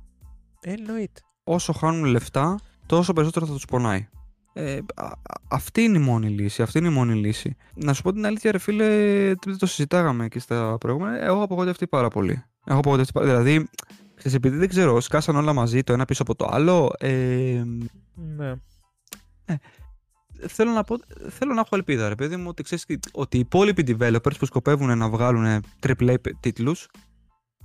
Εννοείται. 0.61 1.21
Όσο 1.45 1.73
χάνουν 1.73 2.05
λεφτά, 2.05 2.59
τόσο 2.87 3.13
περισσότερο 3.13 3.47
θα 3.47 3.53
τους 3.53 3.65
πονάει. 3.65 4.09
Ε, 4.59 4.79
αυτή 5.49 5.83
είναι 5.83 5.99
η 5.99 6.01
μόνη 6.01 6.29
λύση. 6.29 6.63
Αυτή 6.63 6.79
είναι 6.79 6.89
η 6.89 6.91
μόνη 6.91 7.15
λύση. 7.15 7.57
Να 7.75 7.93
σου 7.93 8.03
πω 8.03 8.13
την 8.13 8.27
αλήθεια, 8.27 8.53
ρε 8.53 8.59
φίλε, 8.59 9.35
το 9.59 9.67
συζητάγαμε 9.67 10.29
και 10.29 10.39
στα 10.39 10.77
προηγούμενα. 10.81 11.25
Εγώ 11.25 11.35
έχω 11.35 11.43
απογοητευτεί 11.43 11.87
πάρα 11.87 12.09
πολύ. 12.09 12.45
Έχω 12.65 12.79
απογοητευτεί 12.79 13.13
πάρα 13.13 13.27
Δηλαδή, 13.27 13.69
ξέρεις, 14.15 14.37
επειδή 14.37 14.57
δεν 14.57 14.69
ξέρω, 14.69 15.01
σκάσαν 15.01 15.37
όλα 15.37 15.53
μαζί 15.53 15.83
το 15.83 15.93
ένα 15.93 16.05
πίσω 16.05 16.23
από 16.23 16.35
το 16.35 16.49
άλλο. 16.51 16.93
Ε, 16.99 17.63
ναι. 18.15 18.53
Ε, 19.45 19.55
θέλω 20.49 20.71
να, 20.71 20.85
πω, 20.85 20.97
θέλω 21.29 21.55
να 21.55 21.61
έχω 21.61 21.77
ελπίδα, 21.77 22.09
ρε 22.09 22.15
παιδί 22.15 22.37
μου, 22.37 22.49
ότι 22.49 22.63
ξέρεις 22.63 22.87
ότι 23.13 23.37
οι 23.37 23.41
υπόλοιποι 23.41 23.97
developers 23.99 24.39
που 24.39 24.45
σκοπεύουν 24.45 24.99
να 24.99 25.09
βγάλουν 25.09 25.63
AAA 25.87 26.17
τίτλους 26.41 26.89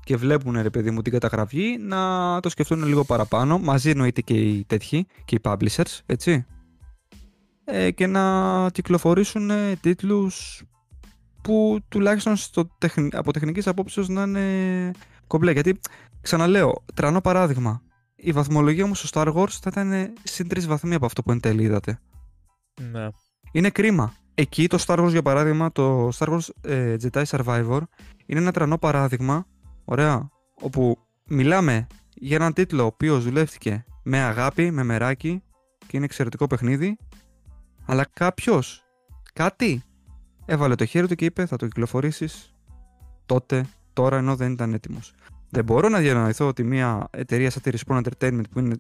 και 0.03 0.15
βλέπουν, 0.15 0.61
ρε 0.61 0.69
παιδί 0.69 0.91
μου, 0.91 1.01
την 1.01 1.11
καταγραφή 1.11 1.77
να 1.79 2.39
το 2.39 2.49
σκεφτούν 2.49 2.83
λίγο 2.83 3.03
παραπάνω. 3.03 3.57
Μαζί 3.57 3.89
εννοείται 3.89 4.21
και 4.21 4.33
οι 4.33 4.65
τέτοιοι 4.67 5.07
και 5.25 5.35
οι 5.35 5.39
publishers, 5.43 5.99
έτσι. 6.05 6.45
Ε, 7.66 7.91
και 7.91 8.07
να 8.07 8.70
κυκλοφορήσουν 8.70 9.49
ε, 9.49 9.76
τίτλους 9.76 10.64
που 11.41 11.80
τουλάχιστον 11.89 12.36
στο 12.36 12.70
από 13.11 13.34
τεχνικής 13.34 13.68
απόψεως 13.68 14.07
να 14.07 14.24
είναι 14.24 14.91
κομπλέ. 15.28 15.51
Γιατί, 15.51 15.80
ξαναλέω, 16.22 16.84
τρανό 16.93 17.22
παράδειγμα. 17.22 17.82
Η 18.16 18.32
βαθμολογία 18.32 18.88
μου 18.88 18.95
στο 18.95 19.09
Star 19.11 19.34
Wars 19.34 19.49
θα 19.49 19.70
ήταν 19.72 20.14
συν 20.24 20.47
τρεις 20.47 20.68
βαθμοί 20.68 20.93
από 20.93 21.05
αυτό 21.05 21.24
που 21.24 21.32
εν 21.32 21.39
τέλει 21.39 21.64
είδατε. 21.64 21.99
Ναι. 22.91 23.07
Είναι 23.51 23.70
κρίμα. 23.70 24.14
Εκεί 24.34 24.68
το 24.68 24.84
Star 24.86 25.05
Wars, 25.05 25.09
για 25.09 25.22
παράδειγμα, 25.22 25.72
το 25.72 26.07
Star 26.07 26.28
Wars 26.28 26.47
ε, 26.61 26.95
Jedi 27.01 27.24
Survivor 27.24 27.82
είναι 28.26 28.39
ένα 28.39 28.51
τρανό 28.51 28.78
παράδειγμα, 28.78 29.45
ωραία, 29.86 30.30
όπου 30.53 30.97
μιλάμε 31.24 31.88
για 32.14 32.36
έναν 32.36 32.53
τίτλο 32.53 32.84
ο 32.84 32.86
οποίος 32.86 33.24
δουλεύτηκε 33.24 33.86
με 34.03 34.20
αγάπη, 34.20 34.72
με 34.72 34.84
μεράκι 34.84 35.43
και 35.88 35.97
είναι 35.97 36.05
εξαιρετικό 36.05 36.47
παιχνίδι, 36.47 36.97
αλλά 37.86 38.07
κάποιος, 38.13 38.84
κάτι, 39.34 39.84
έβαλε 40.45 40.75
το 40.75 40.86
χέρι 40.86 41.07
του 41.07 41.15
και 41.15 41.25
είπε 41.25 41.45
θα 41.45 41.55
το 41.55 41.67
κυκλοφορήσεις 41.67 42.53
τότε, 43.25 43.65
τώρα 43.93 44.17
ενώ 44.17 44.36
δεν 44.36 44.51
ήταν 44.51 44.73
έτοιμος. 44.73 45.13
Δεν 45.49 45.63
μπορώ 45.63 45.89
να 45.89 45.99
διανοηθώ 45.99 46.47
ότι 46.47 46.63
μια 46.63 47.07
εταιρεία 47.11 47.49
σαν 47.49 47.61
τη 47.61 47.71
Respawn 47.77 48.01
Entertainment 48.03 48.49
που 48.51 48.59
είναι 48.59 48.75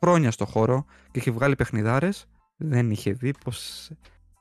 χρόνια 0.00 0.30
στο 0.30 0.44
χώρο 0.44 0.84
και 1.10 1.18
έχει 1.18 1.30
βγάλει 1.30 1.56
παιχνιδάρες 1.56 2.26
δεν 2.56 2.90
είχε 2.90 3.12
δει 3.12 3.34
πως, 3.44 3.90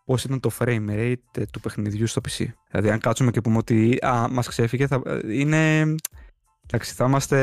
πώς 0.06 0.24
ήταν 0.24 0.40
το 0.40 0.52
frame 0.60 0.90
rate 0.90 1.44
του 1.52 1.60
παιχνιδιού 1.60 2.08
στο 2.08 2.22
PC. 2.30 2.46
Δηλαδή 2.72 2.90
αν 2.90 3.00
κάτσουμε 3.00 3.32
και 3.32 3.42
πούμε 3.42 3.58
ότι 3.58 3.98
α, 4.06 4.28
μας 4.30 4.48
ξέφυγε 4.48 4.88
θα, 4.88 5.02
είναι... 5.32 5.96
Εντάξει, 6.66 6.94
θα 6.94 7.06
είμαστε... 7.06 7.38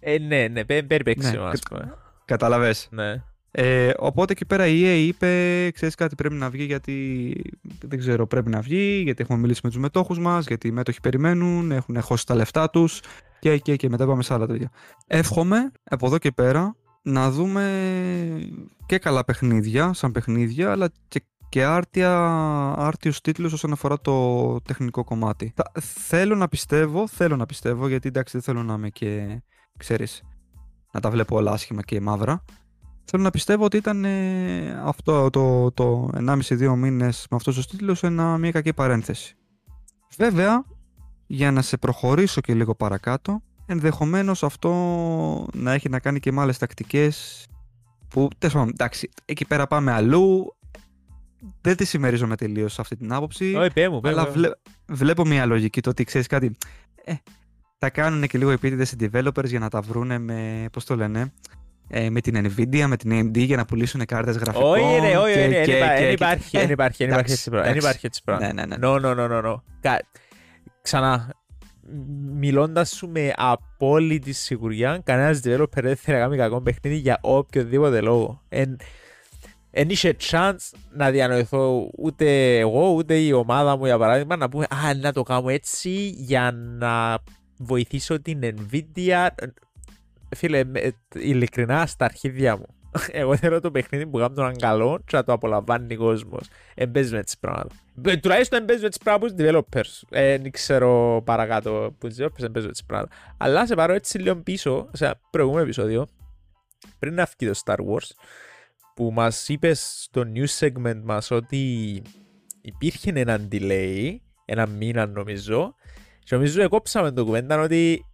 Ε, 0.00 0.18
ναι, 0.18 0.48
ναι, 0.48 0.64
περιπέξιμο, 0.64 1.42
ναι, 1.42 1.48
ας 1.48 1.60
πούμε. 1.68 1.94
Κατάλαβες. 2.24 2.88
Ναι. 2.90 3.22
Ε, 3.50 3.90
οπότε 3.98 4.32
εκεί 4.32 4.44
πέρα 4.44 4.66
η 4.66 4.82
EA 4.84 5.06
είπε, 5.06 5.70
ξέρεις 5.74 5.94
κάτι 5.94 6.14
πρέπει 6.14 6.34
να 6.34 6.50
βγει 6.50 6.64
γιατί 6.64 7.34
δεν 7.82 7.98
ξέρω 7.98 8.26
πρέπει 8.26 8.50
να 8.50 8.60
βγει, 8.60 9.00
γιατί 9.04 9.22
έχουμε 9.22 9.38
μιλήσει 9.38 9.60
με 9.62 9.70
τους 9.70 9.78
μετόχους 9.78 10.18
μας, 10.18 10.46
γιατί 10.46 10.68
οι 10.68 10.70
μέτοχοι 10.70 11.00
περιμένουν, 11.00 11.70
έχουν 11.72 12.00
χώσει 12.00 12.26
τα 12.26 12.34
λεφτά 12.34 12.70
τους 12.70 13.00
και, 13.40 13.58
και, 13.58 13.76
και 13.76 13.88
μετά 13.88 14.06
πάμε 14.06 14.22
σε 14.22 14.34
άλλα 14.34 14.46
τέτοια. 14.46 14.70
Εύχομαι 15.06 15.70
από 15.84 16.06
εδώ 16.06 16.18
και 16.18 16.30
πέρα 16.30 16.76
να 17.02 17.30
δούμε 17.30 17.64
και 18.86 18.98
καλά 18.98 19.24
παιχνίδια, 19.24 19.92
σαν 19.92 20.12
παιχνίδια, 20.12 20.70
αλλά 20.70 20.90
και, 21.08 21.22
και 21.48 21.64
άρτια, 21.64 22.12
άρτιους 22.76 23.20
τίτλους 23.20 23.52
όσον 23.52 23.72
αφορά 23.72 24.00
το 24.00 24.60
τεχνικό 24.60 25.04
κομμάτι. 25.04 25.54
θέλω 25.80 26.34
να 26.34 26.48
πιστεύω, 26.48 27.08
θέλω 27.08 27.36
να 27.36 27.46
πιστεύω, 27.46 27.88
γιατί 27.88 28.08
εντάξει 28.08 28.32
δεν 28.32 28.42
θέλω 28.42 28.62
να 28.62 28.74
είμαι 28.74 28.88
και, 28.88 29.42
ξέρεις, 29.78 30.22
να 30.92 31.00
τα 31.00 31.10
βλέπω 31.10 31.36
όλα 31.36 31.52
άσχημα 31.52 31.82
και 31.82 32.00
μαύρα. 32.00 32.44
Θέλω 33.10 33.22
να 33.22 33.30
πιστεύω 33.30 33.64
ότι 33.64 33.76
ήταν 33.76 34.04
ε, 34.04 34.80
αυτό 34.84 35.30
το, 35.30 35.70
το 35.70 36.10
1,5-2 36.14 36.74
μήνες 36.76 37.26
με 37.30 37.36
αυτούς 37.36 37.54
τους 37.54 37.66
τίτλους 37.66 38.02
ένα, 38.02 38.38
μια 38.38 38.50
κακή 38.50 38.72
παρένθεση. 38.72 39.36
Βέβαια, 40.16 40.64
για 41.26 41.50
να 41.50 41.62
σε 41.62 41.76
προχωρήσω 41.76 42.40
και 42.40 42.54
λίγο 42.54 42.74
παρακάτω, 42.74 43.42
ενδεχομένως 43.66 44.42
αυτό 44.42 44.70
να 45.54 45.72
έχει 45.72 45.88
να 45.88 45.98
κάνει 45.98 46.20
και 46.20 46.32
με 46.32 46.40
άλλες 46.40 46.58
τακτικές 46.58 47.46
που, 48.08 48.28
τέλος 48.38 48.68
εντάξει, 48.68 49.10
εκεί 49.24 49.46
πέρα 49.46 49.66
πάμε 49.66 49.92
αλλού, 49.92 50.56
δεν 51.60 51.76
τη 51.76 51.84
συμμερίζομαι 51.84 52.36
τελείως 52.36 52.78
αυτή 52.78 52.96
την 52.96 53.12
άποψη. 53.12 53.54
Όχι, 53.54 53.72
πέ 53.72 53.88
μου, 53.88 54.00
πέ 54.00 54.08
αλλά 54.08 54.28
βλέπω 54.86 55.24
μια 55.24 55.46
λογική 55.46 55.80
το 55.80 55.90
ότι 55.90 56.04
ξέρεις 56.04 56.26
κάτι. 56.26 56.56
Ε, 57.04 57.14
θα 57.78 57.90
κάνουν 57.90 58.26
και 58.26 58.38
λίγο 58.38 58.50
επίτηδες 58.50 58.92
οι 58.92 58.96
developers 59.00 59.46
για 59.46 59.58
να 59.58 59.68
τα 59.68 59.80
βρούνε 59.80 60.18
με, 60.18 60.68
πώς 60.72 60.84
το 60.84 60.96
λένε, 60.96 61.20
ε, 61.20 61.32
με 62.10 62.20
την 62.20 62.46
Nvidia, 62.46 62.84
με 62.86 62.96
την 62.96 63.10
AMD 63.12 63.38
για 63.38 63.56
να 63.56 63.64
πουλήσουν 63.64 64.04
κάρτες 64.04 64.36
γραφικών. 64.36 64.70
Όχι, 64.70 65.00
ρε, 65.00 65.16
όχι, 65.16 65.32
δεν 65.32 65.50
υπάρχει, 66.12 66.58
δεν 66.58 66.70
υπάρχει, 66.70 67.06
δεν 67.06 67.76
υπάρχει 67.76 68.06
έτσι 68.06 68.22
πράγμα. 68.24 68.46
Ναι, 68.46 68.52
ναι, 68.52 68.66
ναι. 68.66 68.76
No, 68.80 69.00
no, 69.00 69.16
no, 69.16 69.44
no. 69.44 69.56
Ξανά, 70.82 71.34
μιλώντας 72.32 72.90
σου 72.90 73.08
με 73.08 73.32
απόλυτη 73.36 74.32
σιγουριά, 74.32 75.00
κανένας 75.04 75.40
developer 75.44 75.82
δεν 75.82 75.96
θέλει 75.96 76.16
να 76.16 76.22
κάνει 76.22 76.36
κακό 76.36 76.60
παιχνίδι 76.60 76.96
για 76.96 77.18
οποιοδήποτε 77.20 78.00
λόγο. 78.00 78.42
Δεν 79.70 79.88
είχε 79.88 80.16
chance 80.30 80.70
να 80.92 81.10
διανοηθώ 81.10 81.90
ούτε 81.98 82.58
εγώ 82.58 82.90
ούτε 82.90 83.14
η 83.14 83.32
ομάδα 83.32 83.76
μου 83.76 83.84
για 83.84 83.98
παράδειγμα 83.98 84.36
να 84.36 84.48
πούμε 84.48 84.64
Α, 84.64 84.94
να 84.94 85.12
το 85.12 85.22
κάνω 85.22 85.48
έτσι 85.48 86.08
για 86.08 86.52
να 86.52 87.18
βοηθήσω 87.58 88.20
την 88.20 88.40
Nvidia. 88.42 89.26
Φίλε, 90.36 90.62
ειλικρινά 91.14 91.86
στα 91.86 92.04
αρχίδια 92.04 92.56
μου. 92.56 92.66
Εγώ 93.20 93.36
θέλω 93.36 93.60
το 93.60 93.70
παιχνίδι 93.70 94.06
που 94.06 94.18
κάνω 94.18 94.34
τον 94.34 94.56
καλό 94.56 95.00
και 95.06 95.16
να 95.16 95.24
το 95.24 95.32
απολαμβάνει 95.32 95.94
ο 95.94 95.98
κόσμος. 95.98 96.48
Εμπέζει 96.74 97.14
με 97.14 97.22
τις 97.22 97.38
πράγματα. 97.38 97.74
Ε, 98.02 98.16
τουλάχιστον 98.16 98.60
εμπέζει 98.60 98.82
με 98.82 98.88
τις 98.88 98.98
πράγματα 98.98 99.34
του 99.34 99.42
developers. 99.42 100.02
Ε, 100.10 100.38
δεν 100.38 100.50
ξέρω 100.50 101.22
παρακάτω 101.24 101.94
που 101.98 102.08
του 102.08 102.14
developers 102.14 102.42
εμπέζει 102.42 102.66
με 102.66 102.72
τις 102.72 102.84
πράγματα. 102.84 103.14
Αλλά 103.36 103.66
σε 103.66 103.74
πάρω 103.74 103.92
έτσι 103.92 104.18
λίγο 104.18 104.36
πίσω, 104.36 104.88
σε 104.92 105.04
ένα 105.04 105.20
προηγούμενο 105.30 105.62
επεισόδιο, 105.62 106.06
πριν 106.98 107.14
να 107.14 107.26
φύγει 107.26 107.50
το 107.50 107.60
Star 107.64 107.76
Wars, 107.76 108.10
που 108.94 109.12
μας 109.12 109.48
είπες 109.48 110.02
στο 110.02 110.24
news 110.34 110.58
segment 110.58 111.00
μας 111.02 111.30
ότι 111.30 112.02
υπήρχε 112.60 113.12
ένα 113.14 113.48
delay, 113.52 114.16
ένα 114.44 114.66
μήνα 114.66 115.06
νομίζω, 115.06 115.74
και 116.24 116.34
νομίζω 116.34 116.62
εκόψαμε 116.62 117.12
το 117.12 117.24
κουβέντα 117.24 117.60
ότι 117.60 118.04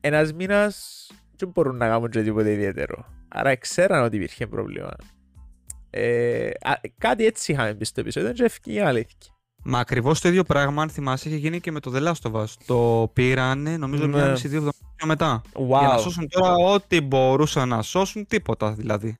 ένας 0.00 0.32
μήνας 0.32 1.06
δεν 1.44 1.52
μπορούν 1.54 1.76
να 1.76 1.88
κάνουν 1.88 2.10
τίποτε 2.10 2.52
ιδιαίτερο. 2.52 3.04
Άρα 3.28 3.56
ξέραν 3.56 4.04
ότι 4.04 4.16
υπήρχε 4.16 4.46
πρόβλημα. 4.46 4.96
Ε, 5.90 6.46
α, 6.46 6.80
κάτι 6.98 7.24
έτσι 7.24 7.52
είχαμε 7.52 7.74
πει 7.74 7.84
στο 7.84 8.00
επεισόδιο 8.00 8.32
και 8.32 8.44
έφυγε 8.44 8.84
αλήθεια. 8.84 9.30
Μα 9.64 9.78
ακριβώς 9.78 10.20
το 10.20 10.28
ίδιο 10.28 10.44
πράγμα, 10.44 10.82
αν 10.82 10.88
θυμάσαι, 10.88 11.28
είχε 11.28 11.38
γίνει 11.38 11.60
και 11.60 11.70
με 11.70 11.80
το 11.80 11.92
The 11.94 12.08
Last 12.08 12.32
of 12.32 12.42
Us. 12.42 12.46
Το 12.66 13.10
πήρανε, 13.12 13.76
νομίζω, 13.76 14.06
ναι. 14.06 14.16
μια 14.16 14.30
μισή 14.30 14.48
δύο 14.48 14.56
εβδομάδες 14.56 15.04
μετά. 15.04 15.42
Wow. 15.52 15.78
Για 15.78 15.88
να 15.88 15.98
σώσουν 15.98 16.28
τώρα 16.28 16.54
ό,τι 16.54 17.00
μπορούσαν 17.00 17.68
να 17.68 17.82
σώσουν, 17.82 18.26
τίποτα 18.26 18.72
δηλαδή. 18.72 19.16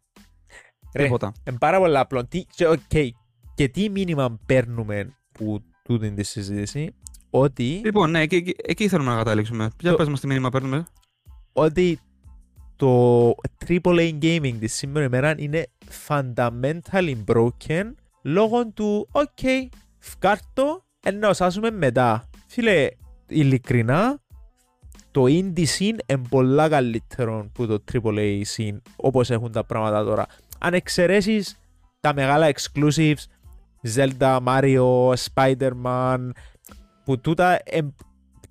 Ρε, 0.95 1.03
τίποτα. 1.03 1.33
Είναι 1.49 1.59
πάρα 1.59 1.79
πολύ 1.79 1.99
απλό. 1.99 2.27
Τι, 2.27 2.45
okay. 2.57 3.09
Και 3.55 3.69
τι 3.69 3.89
μήνυμα 3.89 4.39
παίρνουμε 4.47 5.17
που 5.33 5.63
τούτη 5.83 6.11
τη 6.11 6.23
συζήτηση, 6.23 6.95
ότι. 7.31 7.81
Λοιπόν, 7.85 8.11
ναι, 8.11 8.21
εκεί, 8.21 8.55
εκεί 8.63 8.89
θέλουμε 8.89 9.11
να 9.11 9.17
καταλήξουμε. 9.17 9.71
Ποια 9.77 9.91
το... 9.91 9.97
πες 9.97 10.09
μας 10.09 10.21
τι 10.21 10.27
μήνυμα 10.27 10.51
παίρνουμε. 10.51 10.87
Ότι 11.53 12.01
το 12.77 13.35
AAA 13.67 14.19
gaming 14.23 14.55
της 14.59 14.75
σήμερα 14.75 15.07
ημέρα 15.07 15.35
είναι 15.37 15.67
fundamentally 16.07 17.15
broken 17.27 17.93
λόγω 18.23 18.67
του 18.67 19.09
ok, 19.13 19.67
φκάρτο, 19.99 20.85
ενώ 21.03 21.33
σάσουμε 21.33 21.71
μετά. 21.71 22.29
Φίλε, 22.47 22.89
ειλικρινά, 23.27 24.21
το 25.11 25.25
indie 25.25 25.67
scene 25.79 25.99
είναι 26.07 26.23
πολλά 26.29 26.69
καλύτερο 26.69 27.51
που 27.53 27.67
το 27.67 27.83
AAA 27.93 28.43
scene 28.57 28.77
όπως 28.97 29.31
έχουν 29.31 29.53
τα 29.53 29.65
πράγματα 29.65 30.05
τώρα. 30.05 30.27
Αν 30.59 30.75
εξαιρέσεις 30.75 31.57
τα 32.01 32.15
μεγάλα 32.15 32.53
exclusives, 32.53 33.25
Zelda, 33.95 34.39
Mario, 34.47 35.13
Spider-Man, 35.15 36.31
που 37.05 37.21
τούτα 37.21 37.59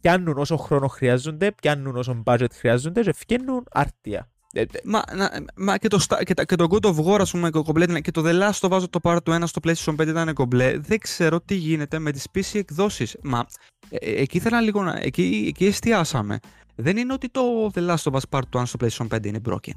πιάνουν 0.01 0.37
όσο 0.37 0.57
χρόνο 0.57 0.87
χρειάζονται, 0.87 1.51
πιάνουν 1.51 1.95
όσο 1.95 2.23
budget 2.25 2.51
χρειάζονται 2.53 3.01
και 3.01 3.13
φτιάχνουν 3.13 3.63
άρτια. 3.71 4.29
Ε, 4.53 4.63
μα, 4.83 5.03
να, 5.15 5.31
μα 5.55 5.77
και, 5.77 5.87
το, 5.87 5.97
και, 6.23 6.33
και 6.33 6.55
το 6.55 6.67
God 6.69 6.85
of 6.85 7.05
War, 7.05 7.19
ας 7.19 7.31
πούμε, 7.31 7.49
κομπλέ, 7.49 8.01
και 8.01 8.11
το 8.11 8.23
The 8.25 8.41
Last 8.41 8.69
of 8.69 8.79
Us 8.79 8.83
το 8.89 8.99
Part 9.03 9.17
1 9.23 9.43
στο 9.45 9.61
PlayStation 9.63 9.95
5 9.95 10.07
ήταν 10.07 10.33
κομπλέ. 10.33 10.77
Δεν 10.77 10.99
ξέρω 10.99 11.41
τι 11.41 11.55
γίνεται 11.55 11.99
με 11.99 12.11
τις 12.11 12.27
PC 12.35 12.59
εκδόσεις. 12.59 13.17
Μα 13.23 13.45
ε, 13.89 13.95
ε, 13.95 14.21
εκεί 14.21 14.37
ήθελα 14.37 14.61
λίγο 14.61 14.83
να... 14.83 14.99
Εκεί, 15.01 15.45
εκεί 15.47 15.65
εστιάσαμε. 15.65 16.39
Δεν 16.75 16.97
είναι 16.97 17.13
ότι 17.13 17.29
το 17.29 17.41
The 17.73 17.89
Last 17.89 18.11
of 18.11 18.13
Us 18.13 18.39
Part 18.39 18.61
1 18.61 18.63
στο 18.65 18.79
PlayStation 18.81 19.15
5 19.15 19.25
είναι 19.25 19.41
broken. 19.49 19.73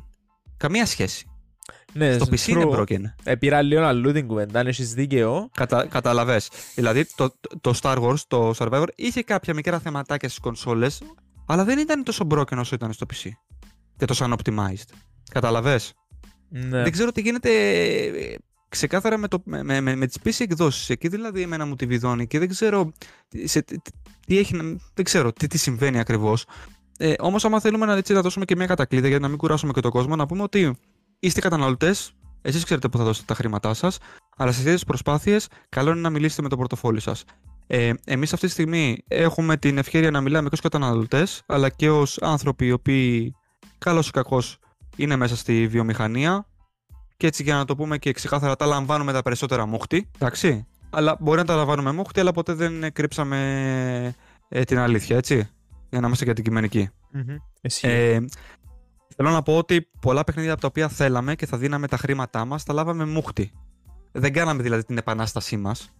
Καμία 0.57 0.87
σχέση. 0.87 1.27
Ναι, 1.95 2.13
Στο 2.19 2.25
PC 2.31 2.47
είναι 2.49 2.65
true. 2.69 2.77
broken. 2.79 3.01
Ε, 3.25 3.35
πήρα 3.35 3.63
λίγο 3.63 3.83
αλλού 3.83 4.13
την 4.13 4.27
κουβέντα, 4.27 4.61
αν 4.61 4.67
έχεις 4.67 4.95
δίκαιο. 4.95 5.49
Κατα, 5.55 5.87
καταλαβες. 5.87 6.51
Δηλαδή 6.75 7.07
το, 7.17 7.35
το 7.61 7.75
Star 7.83 7.99
Wars, 8.03 8.19
το 8.29 8.53
Survivor, 8.59 8.87
είχε 8.95 9.23
κάποια 9.23 9.55
μικρά 9.55 9.79
θεματάκια 9.79 10.29
στις 10.29 10.41
κονσόλες, 10.41 11.03
αλλά 11.47 11.65
δεν 11.65 11.79
ήταν 11.79 12.03
τόσο 12.03 12.27
broken 12.31 12.57
όσο 12.59 12.75
ήταν 12.75 12.93
στο 12.93 13.07
PC. 13.15 13.29
Και 13.97 14.05
τόσο 14.05 14.27
unoptimized. 14.31 14.89
Καταλαβες. 15.31 15.93
Ναι. 16.49 16.83
Δεν 16.83 16.93
ξέρω 16.93 17.13
τι 17.13 17.21
γίνεται 17.21 17.51
ε, 18.07 18.37
ξεκάθαρα 18.69 19.19
με, 19.19 19.29
το, 19.29 19.43
με, 19.45 19.63
με, 19.63 19.81
με, 19.81 19.95
με 19.97 20.07
τις 20.07 20.17
PC 20.25 20.45
εκδόσεις. 20.45 20.91
Εκεί 20.91 21.09
δηλαδή 21.09 21.43
εμένα 21.43 21.67
μου 21.67 21.75
τη 21.77 21.87
βιδώνει 21.87 22.27
και 22.27 22.39
δεν 22.39 22.49
ξέρω 22.49 22.93
τι- 23.29 23.47
σε, 23.47 23.63
τι, 23.63 23.77
τι 24.27 24.39
έχει, 24.39 24.55
να- 24.57 24.77
δεν 24.95 25.05
ξέρω 25.05 25.33
τι, 25.33 25.47
τι 25.47 25.59
συμβαίνει 25.59 25.99
ακριβώς. 25.99 26.47
Ε, 26.99 27.13
όμως 27.19 27.45
άμα 27.45 27.61
θέλουμε 27.61 27.87
να, 27.87 27.97
έτσι, 27.97 28.13
να 28.13 28.21
δώσουμε 28.21 28.45
και 28.45 28.57
μια 28.57 28.67
κατακλείδα 28.67 29.09
για 29.09 29.19
να 29.19 29.29
μην 29.29 29.37
κουράσουμε 29.39 29.73
και 29.73 29.81
τον 29.81 29.91
κόσμο, 29.91 30.17
να 30.17 30.27
πούμε 30.27 30.43
ότι 30.43 30.77
είστε 31.27 31.41
καταναλωτές, 31.41 32.13
εσείς 32.43 32.65
ξέρετε 32.65 32.89
πού 32.89 32.99
θα 32.99 33.05
δώσετε 33.05 33.27
τα 33.27 33.35
χρήματά 33.35 33.75
σας, 33.75 33.99
αλλά 34.37 34.53
σε 34.53 34.63
τέτοιες 34.63 34.85
προσπάθειες 34.85 35.49
καλό 35.69 35.91
είναι 35.91 36.01
να 36.01 36.11
μιλήσετε 36.11 36.43
με 36.43 36.49
το 36.49 36.57
πορτοφόλι 36.57 37.01
σας. 37.01 37.25
Ε, 37.67 37.93
εμείς 38.05 38.33
αυτή 38.33 38.47
τη 38.47 38.53
στιγμή 38.53 39.05
έχουμε 39.09 39.57
την 39.57 39.79
ευκαιρία 39.79 40.11
να 40.11 40.21
μιλάμε 40.21 40.49
και 40.49 40.55
ως 40.55 40.61
καταναλωτές, 40.61 41.43
αλλά 41.47 41.69
και 41.69 41.91
ως 41.91 42.19
άνθρωποι 42.21 42.67
οι 42.67 42.73
οποίοι 42.73 43.35
καλός 43.79 44.09
ή 44.09 44.11
κακός 44.11 44.59
είναι 44.97 45.17
μέσα 45.17 45.37
στη 45.37 45.67
βιομηχανία 45.67 46.47
και 47.17 47.27
έτσι 47.27 47.43
για 47.43 47.55
να 47.55 47.65
το 47.65 47.77
πούμε 47.77 47.99
και 47.99 48.13
ξεκάθαρα 48.13 48.57
τα 48.57 48.67
λαμβάνουμε 48.67 49.13
τα 49.13 49.23
περισσότερα 49.23 49.67
μούχτη, 49.67 50.11
εντάξει. 50.15 50.67
Αλλά 50.91 51.17
μπορεί 51.21 51.39
να 51.39 51.45
τα 51.45 51.55
λαμβάνουμε 51.55 51.93
μούχτη, 51.93 52.21
αλλά 52.21 52.33
ποτέ 52.33 52.53
δεν 52.53 52.93
κρύψαμε 52.93 54.15
ε, 54.49 54.65
την 54.65 54.79
αλήθεια, 54.79 55.17
έτσι. 55.17 55.49
Για 55.91 56.01
να 56.01 56.07
είμαστε 56.07 56.25
και 56.25 56.31
αντικειμενικοί. 56.31 56.91
Μμμ. 57.11 57.37
Εσύ. 57.61 57.89
Ε, 57.89 58.25
θέλω 59.17 59.31
να 59.31 59.43
πω 59.43 59.57
ότι 59.57 59.89
πολλά 60.01 60.25
παιχνίδια 60.25 60.53
από 60.53 60.61
τα 60.61 60.67
οποία 60.67 60.89
θέλαμε 60.89 61.35
και 61.35 61.47
θα 61.47 61.57
δίναμε 61.57 61.87
τα 61.89 61.97
χρήματά 61.97 62.45
μας, 62.45 62.65
τα 62.65 62.73
λάβαμε 62.73 63.05
μούχτη. 63.05 63.53
Δεν 64.13 64.33
κάναμε 64.33 64.63
δηλαδή 64.63 64.85
την 64.85 64.99
επανάστασή 64.99 65.57
μας. 65.57 65.91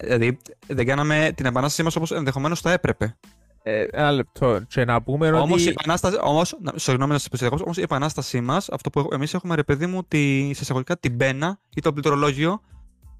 Δηλαδή, 0.00 0.38
δεν 0.66 0.86
κάναμε 0.86 1.32
την 1.34 1.46
επανάστασή 1.46 1.82
μας 1.82 1.96
όπως 1.96 2.10
ενδεχομένως 2.10 2.60
θα 2.60 2.72
έπρεπε. 2.72 3.16
Ε, 3.62 3.86
ένα 3.90 4.12
λεπτό. 4.12 4.60
Και 4.68 4.84
να 4.84 5.02
πούμε 5.02 5.30
Όμως 5.30 5.60
ότι... 5.60 5.62
η 5.62 5.68
επανάσταση. 5.68 6.18
Όμως, 6.20 6.56
να- 6.60 6.72
συγγνώμη 6.76 7.12
να 7.12 7.18
σας 7.18 7.26
επιστρέψω. 7.26 7.64
Όμως 7.64 7.76
η 7.76 7.82
επανάστασή 7.82 8.40
μας, 8.40 8.68
αυτό 8.68 8.90
που 8.90 9.08
εμείς 9.12 9.34
έχουμε 9.34 9.54
ρε 9.54 9.62
παιδί 9.62 9.86
μου, 9.86 10.04
τη, 10.04 10.50
σε 10.54 10.62
εισαγωγικά 10.62 10.98
την 10.98 11.16
πένα 11.16 11.58
ή 11.74 11.80
το 11.80 11.92
πληκτρολόγιο 11.92 12.60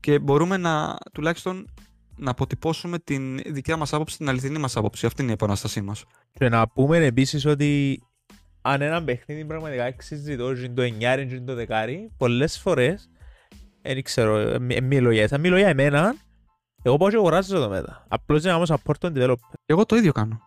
και 0.01 0.19
μπορούμε 0.19 0.57
να 0.57 0.97
τουλάχιστον 1.13 1.71
να 2.17 2.31
αποτυπώσουμε 2.31 2.99
την 2.99 3.37
δικιά 3.37 3.77
μας 3.77 3.93
άποψη, 3.93 4.17
την 4.17 4.29
αληθινή 4.29 4.59
μας 4.59 4.77
άποψη. 4.77 5.07
Αυτή 5.07 5.23
είναι 5.23 5.31
η 5.31 5.35
επανάστασή 5.35 5.81
μας. 5.81 6.05
Και 6.33 6.49
να 6.49 6.69
πούμε 6.69 6.97
επίσης 6.99 7.47
ότι 7.47 8.03
αν 8.69 8.83
ένα 8.83 9.05
παιχνίδι 9.05 9.45
πραγματικά 9.45 9.85
αξίζει 9.85 10.37
το 10.37 10.51
είναι 10.51 10.69
το 10.69 10.83
9 10.83 10.87
είναι 11.19 11.41
το 11.41 11.65
10 11.69 11.75
πολλές 12.17 12.59
φορές 12.59 13.11
δεν 13.83 14.03
ξέρω, 14.03 14.37
ε, 14.39 14.59
μη- 14.59 14.77
ε, 14.77 14.81
μιλώ 14.81 15.11
για 15.11 15.23
εσένα, 15.23 15.41
μιλώ 15.41 15.57
για 15.59 15.69
εμένα 15.69 16.15
εγώ 16.83 16.97
πάω 16.97 17.09
και 17.11 17.17
αγοράζω 17.17 17.59
το 17.61 17.69
μετά. 17.69 18.05
Απλώς 18.09 18.43
για 18.43 18.53
να 18.53 18.59
κάνω 18.65 18.81
support 18.85 18.97
τον 18.99 19.13
developer. 19.17 19.53
Εγώ 19.67 19.87
το 19.87 19.97
ίδιο 19.97 20.13
κάνω. 20.13 20.41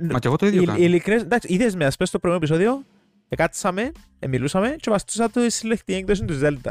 Μα 0.00 0.18
και 0.18 0.26
εγώ 0.26 0.36
το 0.36 0.46
ίδιο 0.46 0.62
Η- 0.62 0.64
κάνω. 0.64 0.78
Ειλικρινές, 0.78 1.22
εντάξει, 1.22 1.52
είδες 1.54 1.74
με 1.74 1.84
ας 1.84 1.96
πες 1.96 2.08
στο 2.08 2.18
πρώτο 2.18 2.36
επεισόδιο, 2.36 2.82
εκάτσαμε, 3.28 3.92
ε, 4.18 4.26
μιλούσαμε 4.26 4.76
και 4.80 4.90
βαστούσα 4.90 5.30
το 5.30 5.40
συλλεκτική 5.50 5.98
έκδοση 5.98 6.24
του 6.24 6.40
Zelda. 6.42 6.70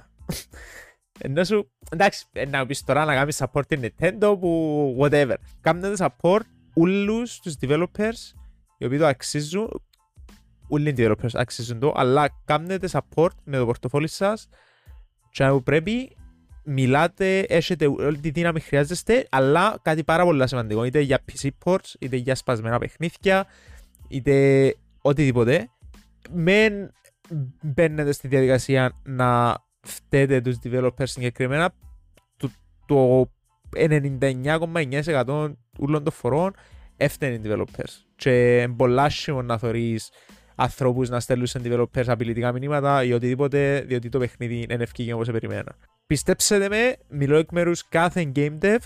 Ενώ 1.20 1.44
σου, 1.44 1.72
εντάξει, 1.92 2.26
ε, 2.32 2.46
να 2.46 2.66
πεις 2.66 2.84
τώρα 2.84 3.06
να 3.06 3.14
κάνεις 3.14 3.42
support 3.44 3.68
την 3.68 3.82
Nintendo 4.00 4.38
που 4.40 4.98
whatever. 5.02 5.36
Κάνετε 5.62 5.94
support 5.98 6.42
όλους 6.74 7.40
τους 7.40 7.56
developers 7.62 8.34
οι 8.78 8.86
οποίοι 8.86 8.98
το 8.98 9.06
αξίζουν, 9.06 9.82
όλοι 10.68 10.90
οι 10.90 10.94
developers 10.98 11.34
αξίζουν 11.34 11.80
το, 11.80 11.94
αλλά 11.96 12.30
κάνετε 12.46 12.90
support 12.92 13.30
με 13.44 13.58
το 13.58 13.66
πορτοφόλι 13.66 14.08
σας 14.08 14.48
και 15.32 15.48
που 15.48 15.64
πρέπει 15.64 16.16
μιλάτε, 16.66 17.40
έχετε 17.40 17.88
όλη 17.88 18.20
τη 18.20 18.30
δύναμη 18.30 18.60
χρειάζεστε, 18.60 19.28
αλλά 19.30 19.80
κάτι 19.82 20.04
πάρα 20.04 20.24
πολύ 20.24 20.48
σημαντικό, 20.48 20.84
είτε 20.84 21.00
για 21.00 21.24
PC 21.32 21.50
ports, 21.64 21.94
είτε 22.00 22.16
για 22.16 22.36
σπασμένα 22.36 22.78
παιχνίδια, 22.80 23.46
είτε 24.08 24.76
οτιδήποτε. 25.02 25.70
Μεν 26.32 26.92
μπαίνετε 27.62 28.12
στη 28.12 28.28
διαδικασία 28.28 29.02
να 29.04 29.58
φταίτε 29.82 30.42
τους 30.42 30.58
developers 30.64 31.08
συγκεκριμένα, 31.08 31.74
το, 32.38 32.50
το 32.86 33.30
99,9% 33.76 35.54
όλων 35.78 36.04
των 36.04 36.14
φορών 36.14 36.54
έφτανε 36.98 37.34
οι 37.34 37.42
developers. 37.44 38.04
Και 38.16 38.62
είναι 38.62 38.74
πολλά 38.74 39.04
άσχημο 39.04 39.42
να 39.42 39.58
θωρείς 39.58 40.10
ανθρώπους 40.56 41.10
να 41.10 41.20
στέλνουν 41.20 41.48
σε 41.48 41.62
developers 41.64 42.08
απειλητικά 42.08 42.52
μηνύματα 42.52 43.04
ή 43.04 43.14
οτιδήποτε, 43.14 43.84
διότι 43.88 44.10
το 44.10 44.20
παιχνίδι 44.20 44.68
είναι 44.70 44.84
ευκήγη 44.84 45.12
όπως 45.12 45.32
περιμένα. 45.32 45.76
Πιστέψτε 46.08 46.70
με, 46.70 46.96
μιλώ 47.10 47.36
εκ 47.38 47.52
μέρους 47.52 47.88
κάθε 47.90 48.32
game 48.36 48.58
dev, 48.62 48.78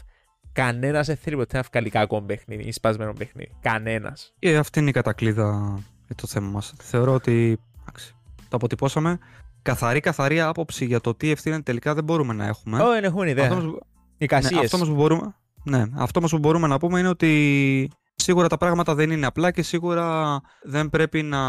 κανένας 0.51 1.07
δεν 1.07 1.15
θέλει 1.15 1.35
ποτέ 1.35 1.57
να 1.57 1.63
βγάλει 1.71 1.89
κακό 1.89 2.21
παιχνίδι 2.21 2.63
ή 2.63 2.71
σπασμένο 2.71 3.13
παιχνίδι. 3.13 3.51
Κανένας. 3.61 4.33
Και 4.39 4.57
αυτή 4.57 4.79
είναι 4.79 4.89
η 4.89 4.93
κατακλείδα 4.93 5.79
για 6.05 6.15
το 6.15 6.27
θέμα 6.27 6.47
μας. 6.49 6.73
Θεωρώ 6.81 7.13
ότι. 7.13 7.59
εντάξει, 7.81 8.15
το 8.49 8.55
αποτυπώσαμε. 8.55 9.17
Καθαρή, 9.61 9.99
καθαρή 9.99 10.41
άποψη 10.41 10.85
για 10.85 10.99
το 11.01 11.13
τι 11.15 11.29
ευθύνη 11.31 11.61
τελικά 11.61 11.93
δεν 11.93 12.03
μπορούμε 12.03 12.33
να 12.33 12.45
έχουμε. 12.47 12.83
Ω, 12.83 12.89
δεν 12.89 13.03
έχουμε 13.03 13.29
ιδέα. 13.29 13.43
Αυτό 13.47 13.55
όμως- 13.59 13.71
Ναι, 13.73 13.79
Εικασίες. 14.17 14.63
αυτό 14.63 14.75
όμως 14.77 14.89
που 14.89 14.95
μπορούμε, 14.95 15.35
ναι, 15.63 15.85
αυτό 15.95 16.19
όμως 16.19 16.31
που 16.31 16.37
μπορούμε 16.37 16.67
να 16.67 16.77
πούμε 16.79 16.99
είναι 16.99 17.07
ότι 17.07 17.89
σίγουρα 18.21 18.47
τα 18.47 18.57
πράγματα 18.57 18.95
δεν 18.95 19.11
είναι 19.11 19.25
απλά 19.25 19.51
και 19.51 19.61
σίγουρα 19.61 20.39
δεν 20.63 20.89
πρέπει 20.89 21.21
να 21.21 21.39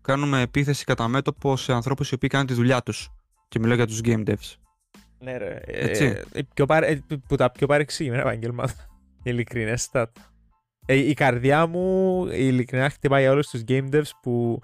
κάνουμε 0.00 0.40
επίθεση 0.40 0.84
κατά 0.84 1.08
μέτωπο 1.08 1.56
σε 1.56 1.72
ανθρώπους 1.72 2.10
οι 2.10 2.14
οποίοι 2.14 2.28
κάνουν 2.28 2.46
τη 2.46 2.54
δουλειά 2.54 2.82
τους. 2.82 3.08
Και 3.48 3.58
μιλάω 3.58 3.76
για 3.76 3.86
τους 3.86 4.00
game 4.04 4.24
devs. 4.26 4.54
Ναι, 5.18 5.36
ρε. 5.36 5.60
Έτσι. 5.64 6.04
Ε, 6.04 6.22
ε, 6.32 6.42
πιο 6.54 6.66
παρε... 6.66 6.86
ε, 6.86 7.00
που 7.28 7.36
τα 7.36 7.50
πιο 7.50 7.66
παρεξηγημένα 7.66 8.22
επαγγέλματα. 8.22 8.72
Ειλικρινέστατα. 9.22 10.22
Ε, 10.86 10.94
η 10.94 11.14
καρδιά 11.14 11.66
μου 11.66 12.26
ειλικρινά 12.32 12.90
χτυπάει 12.90 13.22
για 13.22 13.30
όλους 13.30 13.48
τους 13.48 13.62
game 13.68 13.88
devs 13.92 14.10
που 14.22 14.60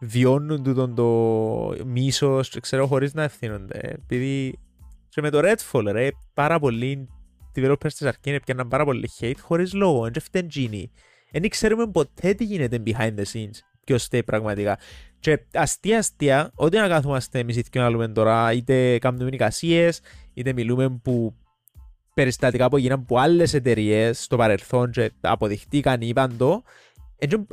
βιώνουν 0.00 0.62
τούτον 0.62 0.94
το 0.94 1.84
μίσος, 1.86 2.48
και 2.48 2.60
ξέρω, 2.60 2.86
χωρίς 2.86 3.14
να 3.14 3.22
ευθύνονται. 3.22 3.78
Επειδή 3.82 4.58
και 5.08 5.20
με 5.20 5.30
το 5.30 5.40
Redfall, 5.42 5.84
ρε, 5.90 6.08
πάρα 6.34 6.58
πολλοί 6.58 7.08
developers 7.54 7.92
της 7.92 8.08
Arkane 8.08 8.32
έπιαναν 8.32 8.68
πάρα 8.68 8.84
πολύ 8.84 9.10
hate 9.20 9.38
χωρίς 9.40 9.72
λόγο, 9.72 10.02
δεν 10.02 10.22
φταίν 10.22 10.48
Genie. 10.54 10.84
Δεν 11.32 11.48
ξέρουμε 11.48 11.86
ποτέ 11.86 12.34
τι 12.34 12.44
γίνεται 12.44 12.82
behind 12.86 13.14
the 13.14 13.24
scenes, 13.32 13.58
ποιος 13.84 14.04
φταίει 14.04 14.22
πραγματικά. 14.22 14.78
Και 15.20 15.44
αστεία 15.54 15.98
αστεία, 15.98 16.50
ό,τι 16.54 16.76
να 16.76 16.88
κάθομαστε 16.88 17.38
εμείς 17.38 17.56
οι 17.56 17.64
δυο 17.70 17.82
να 17.82 17.90
λέμε 17.90 18.08
τώρα, 18.08 18.52
είτε 18.52 18.98
κάνουμε 18.98 19.30
εικασίες, 19.32 20.00
είτε 20.34 20.52
μιλούμε 20.52 21.00
που 21.02 21.34
περιστατικά 22.14 22.68
που 22.68 22.76
έγιναν 22.76 22.98
από 22.98 23.18
άλλες 23.18 23.54
εταιρείες 23.54 24.22
στο 24.22 24.36
παρελθόν 24.36 24.90
και 24.90 25.12
αποδειχτήκαν 25.20 26.00
ή 26.00 26.06
είπαν 26.08 26.36
το, 26.36 26.62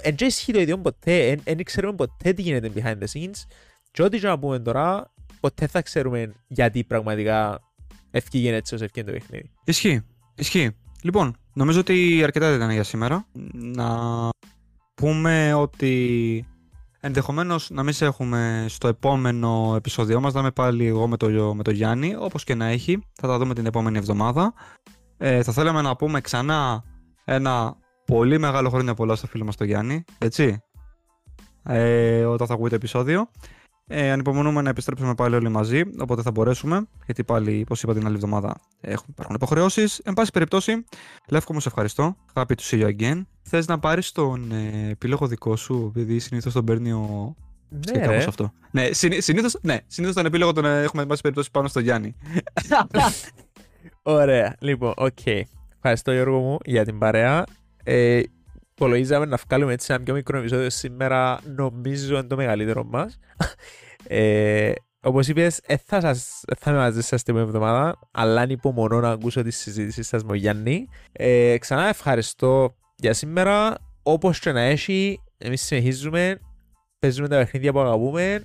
δεν 0.03 0.15
ισχύει 0.19 0.53
το 0.53 0.59
ίδιο 0.59 0.77
ποτέ, 0.77 1.37
δεν 1.43 1.63
ξέρουμε 1.63 1.95
ποτέ 1.95 2.33
τι 2.33 2.41
γίνεται 2.41 2.71
behind 2.75 2.97
the 2.97 3.07
scenes 3.13 3.43
και 3.91 4.03
ό,τι 4.03 4.19
και 4.19 4.27
να 4.27 4.39
πούμε 4.39 4.59
τώρα, 4.59 5.13
ποτέ 5.39 5.67
θα 5.67 5.81
ξέρουμε 5.81 6.33
γιατί 6.47 6.83
πραγματικά 6.83 7.68
ευκήγεν 8.11 8.53
έτσι 8.53 8.75
όσο 8.75 8.83
ευκήγεν 8.83 9.13
το 9.13 9.19
παιχνίδι. 9.19 9.51
Ισχύει. 9.63 10.01
Ισχύει. 10.35 10.71
Λοιπόν, 11.01 11.35
νομίζω 11.53 11.79
ότι 11.79 12.21
αρκετά 12.23 12.55
ήταν 12.55 12.71
για 12.71 12.83
σήμερα. 12.83 13.25
Να 13.51 14.29
πούμε 14.95 15.53
ότι 15.53 16.45
ενδεχομένως 16.99 17.69
να 17.69 17.83
μην 17.83 17.93
σε 17.93 18.05
έχουμε 18.05 18.65
στο 18.69 18.87
επόμενο 18.87 19.73
επεισόδιο 19.75 20.19
μας, 20.19 20.33
να 20.33 20.39
είμαι 20.39 20.51
πάλι 20.51 20.85
εγώ 20.85 21.07
με 21.07 21.17
το, 21.17 21.53
με 21.53 21.63
το 21.63 21.71
Γιάννη, 21.71 22.15
όπως 22.19 22.43
και 22.43 22.55
να 22.55 22.65
έχει, 22.65 23.03
θα 23.13 23.27
τα 23.27 23.37
δούμε 23.37 23.53
την 23.53 23.65
επόμενη 23.65 23.97
εβδομάδα. 23.97 24.53
Ε, 25.17 25.43
θα 25.43 25.51
θέλαμε 25.51 25.81
να 25.81 25.95
πούμε 25.95 26.21
ξανά 26.21 26.83
ένα 27.25 27.75
πολύ 28.05 28.37
μεγάλο 28.37 28.69
χρόνια 28.69 28.93
πολλά 28.93 29.15
στο 29.15 29.27
φίλο 29.27 29.45
μας 29.45 29.55
το 29.55 29.63
Γιάννη, 29.63 30.03
έτσι, 30.17 30.61
ε, 31.63 32.25
όταν 32.25 32.47
θα 32.47 32.53
ακούει 32.53 32.69
το 32.69 32.75
επεισόδιο. 32.75 33.29
Ε, 33.91 34.11
ανυπομονούμε 34.11 34.61
να 34.61 34.69
επιστρέψουμε 34.69 35.15
πάλι 35.15 35.35
όλοι 35.35 35.49
μαζί, 35.49 35.81
οπότε 35.99 36.21
θα 36.21 36.31
μπορέσουμε, 36.31 36.87
γιατί 37.05 37.23
πάλι, 37.23 37.61
όπως 37.61 37.83
είπα 37.83 37.93
την 37.93 38.05
άλλη 38.05 38.15
εβδομάδα, 38.15 38.55
έχουμε, 38.81 39.07
υπάρχουν 39.09 39.35
υποχρεώσεις. 39.35 39.97
Εν 40.03 40.13
πάση 40.13 40.31
περιπτώσει, 40.31 40.85
Λεύκο 41.29 41.53
μου, 41.53 41.59
σε 41.59 41.67
ευχαριστώ. 41.67 42.15
Happy 42.33 42.43
to 42.45 42.61
see 42.69 42.81
you 42.81 42.95
again. 42.99 43.21
Θες 43.41 43.67
να 43.67 43.79
πάρεις 43.79 44.11
τον 44.11 44.51
ε, 44.51 44.89
επίλογο 44.89 45.27
δικό 45.27 45.55
σου, 45.55 45.93
επειδή 45.95 46.19
συνήθως 46.19 46.53
τον 46.53 46.65
παίρνει 46.65 46.91
ο. 46.91 47.35
και 47.79 47.91
Ναι, 47.91 47.99
κάπως 47.99 48.23
ρε. 48.23 48.25
αυτό. 48.27 48.51
Ναι, 48.71 48.89
συνήθως 49.17 49.57
ναι, 49.61 49.77
συνήθως 49.87 50.15
τον 50.15 50.25
επίλογο 50.25 50.53
τον 50.53 50.65
ε, 50.65 50.81
έχουμε, 50.83 51.01
εν 51.01 51.07
πάση 51.07 51.21
περιπτώσει, 51.21 51.51
πάνω 51.51 51.67
στο 51.67 51.79
Γιάννη. 51.79 52.15
Ωραία. 54.01 54.55
Λοιπόν, 54.59 54.93
οκ. 54.95 55.25
Ευχαριστώ 55.75 56.11
Γιώργο 56.11 56.39
μου 56.39 56.57
για 56.65 56.85
την 56.85 56.97
παρέα. 56.99 57.43
Ε, 57.83 58.21
υπολογίζαμε 58.79 59.25
να 59.25 59.37
βγάλουμε 59.47 59.73
έτσι 59.73 59.93
ένα 59.93 60.03
πιο 60.03 60.13
μικρό 60.13 60.37
επεισόδιο 60.37 60.69
σήμερα. 60.69 61.39
Νομίζω 61.55 62.17
είναι 62.17 62.27
το 62.27 62.35
μεγαλύτερο 62.35 62.83
μας. 62.83 63.19
Ε, 64.07 64.71
όπως 65.01 65.27
είπες, 65.27 65.61
ε, 65.65 65.77
θα, 65.85 66.01
σας, 66.01 66.43
ε, 66.47 66.55
θα 66.55 66.71
είμαι 66.71 66.79
μαζί 66.79 67.01
σας 67.01 67.23
την 67.23 67.35
επόμενη 67.35 67.57
εβδομάδα, 67.57 67.99
αλλά 68.11 68.41
ανυπομονώ 68.41 68.99
να 68.99 69.09
ακούσω 69.09 69.43
τη 69.43 69.51
συζήτηση 69.51 70.03
σας 70.03 70.23
με 70.23 70.31
ο 70.31 70.35
Γιάννη. 70.35 70.87
Ε, 71.11 71.57
ξανά 71.57 71.87
ευχαριστώ 71.87 72.75
για 72.95 73.13
σήμερα. 73.13 73.75
Όπως 74.03 74.39
και 74.39 74.51
να 74.51 74.61
έχει, 74.61 75.21
εμείς 75.37 75.61
συνεχίζουμε, 75.61 76.39
παίζουμε 76.99 77.27
τα 77.27 77.37
παιχνίδια 77.37 77.71
που 77.71 77.79
αγαπούμε. 77.79 78.43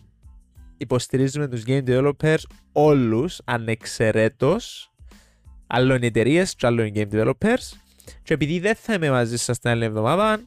υποστηρίζουμε 0.77 1.49
τους 1.49 1.63
game 1.67 1.85
developers 1.87 2.43
όλους 2.73 3.41
ανεξαιρέτως 3.45 4.93
άλλων 5.67 6.03
εταιρείες 6.03 6.55
και 6.55 6.67
άλλων 6.67 6.93
game 6.95 7.09
developers 7.13 7.84
και 8.23 8.35
επειδή 8.35 8.59
δεν 8.61 8.75
θα 8.75 8.95
είμαι 8.95 9.11
μαζί 9.11 9.37
σας 9.37 9.59
την 9.59 9.71
άλλη 9.71 9.85
εβδομάδα 9.85 10.41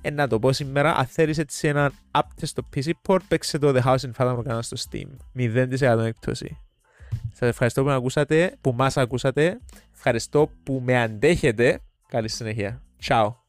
ε, 0.00 0.10
να 0.10 0.28
το 0.28 0.38
πω 0.38 0.52
σήμερα, 0.52 0.96
αν 0.96 1.06
θέλεις 1.06 1.38
έτσι 1.38 1.68
έναν 1.68 1.92
update 2.10 2.42
στο 2.42 2.62
PC 2.74 2.90
port, 3.06 3.20
παίξε 3.28 3.58
το 3.58 3.72
The 3.76 3.82
House 3.82 3.98
in 3.98 4.10
Fathom 4.16 4.40
κανένα 4.42 4.62
στο 4.62 4.76
Steam. 4.90 5.06
0% 5.36 5.98
έκπτωση. 5.98 6.58
Σας 7.32 7.48
ευχαριστώ 7.48 7.82
που 7.82 7.88
με 7.88 7.94
ακούσατε, 7.94 8.56
που 8.60 8.72
μας 8.72 8.96
ακούσατε. 8.96 9.60
Ευχαριστώ 9.94 10.50
που 10.62 10.82
με 10.84 11.02
αντέχετε. 11.02 11.80
Καλή 12.08 12.28
συνέχεια. 12.28 12.82
Ciao. 13.02 13.39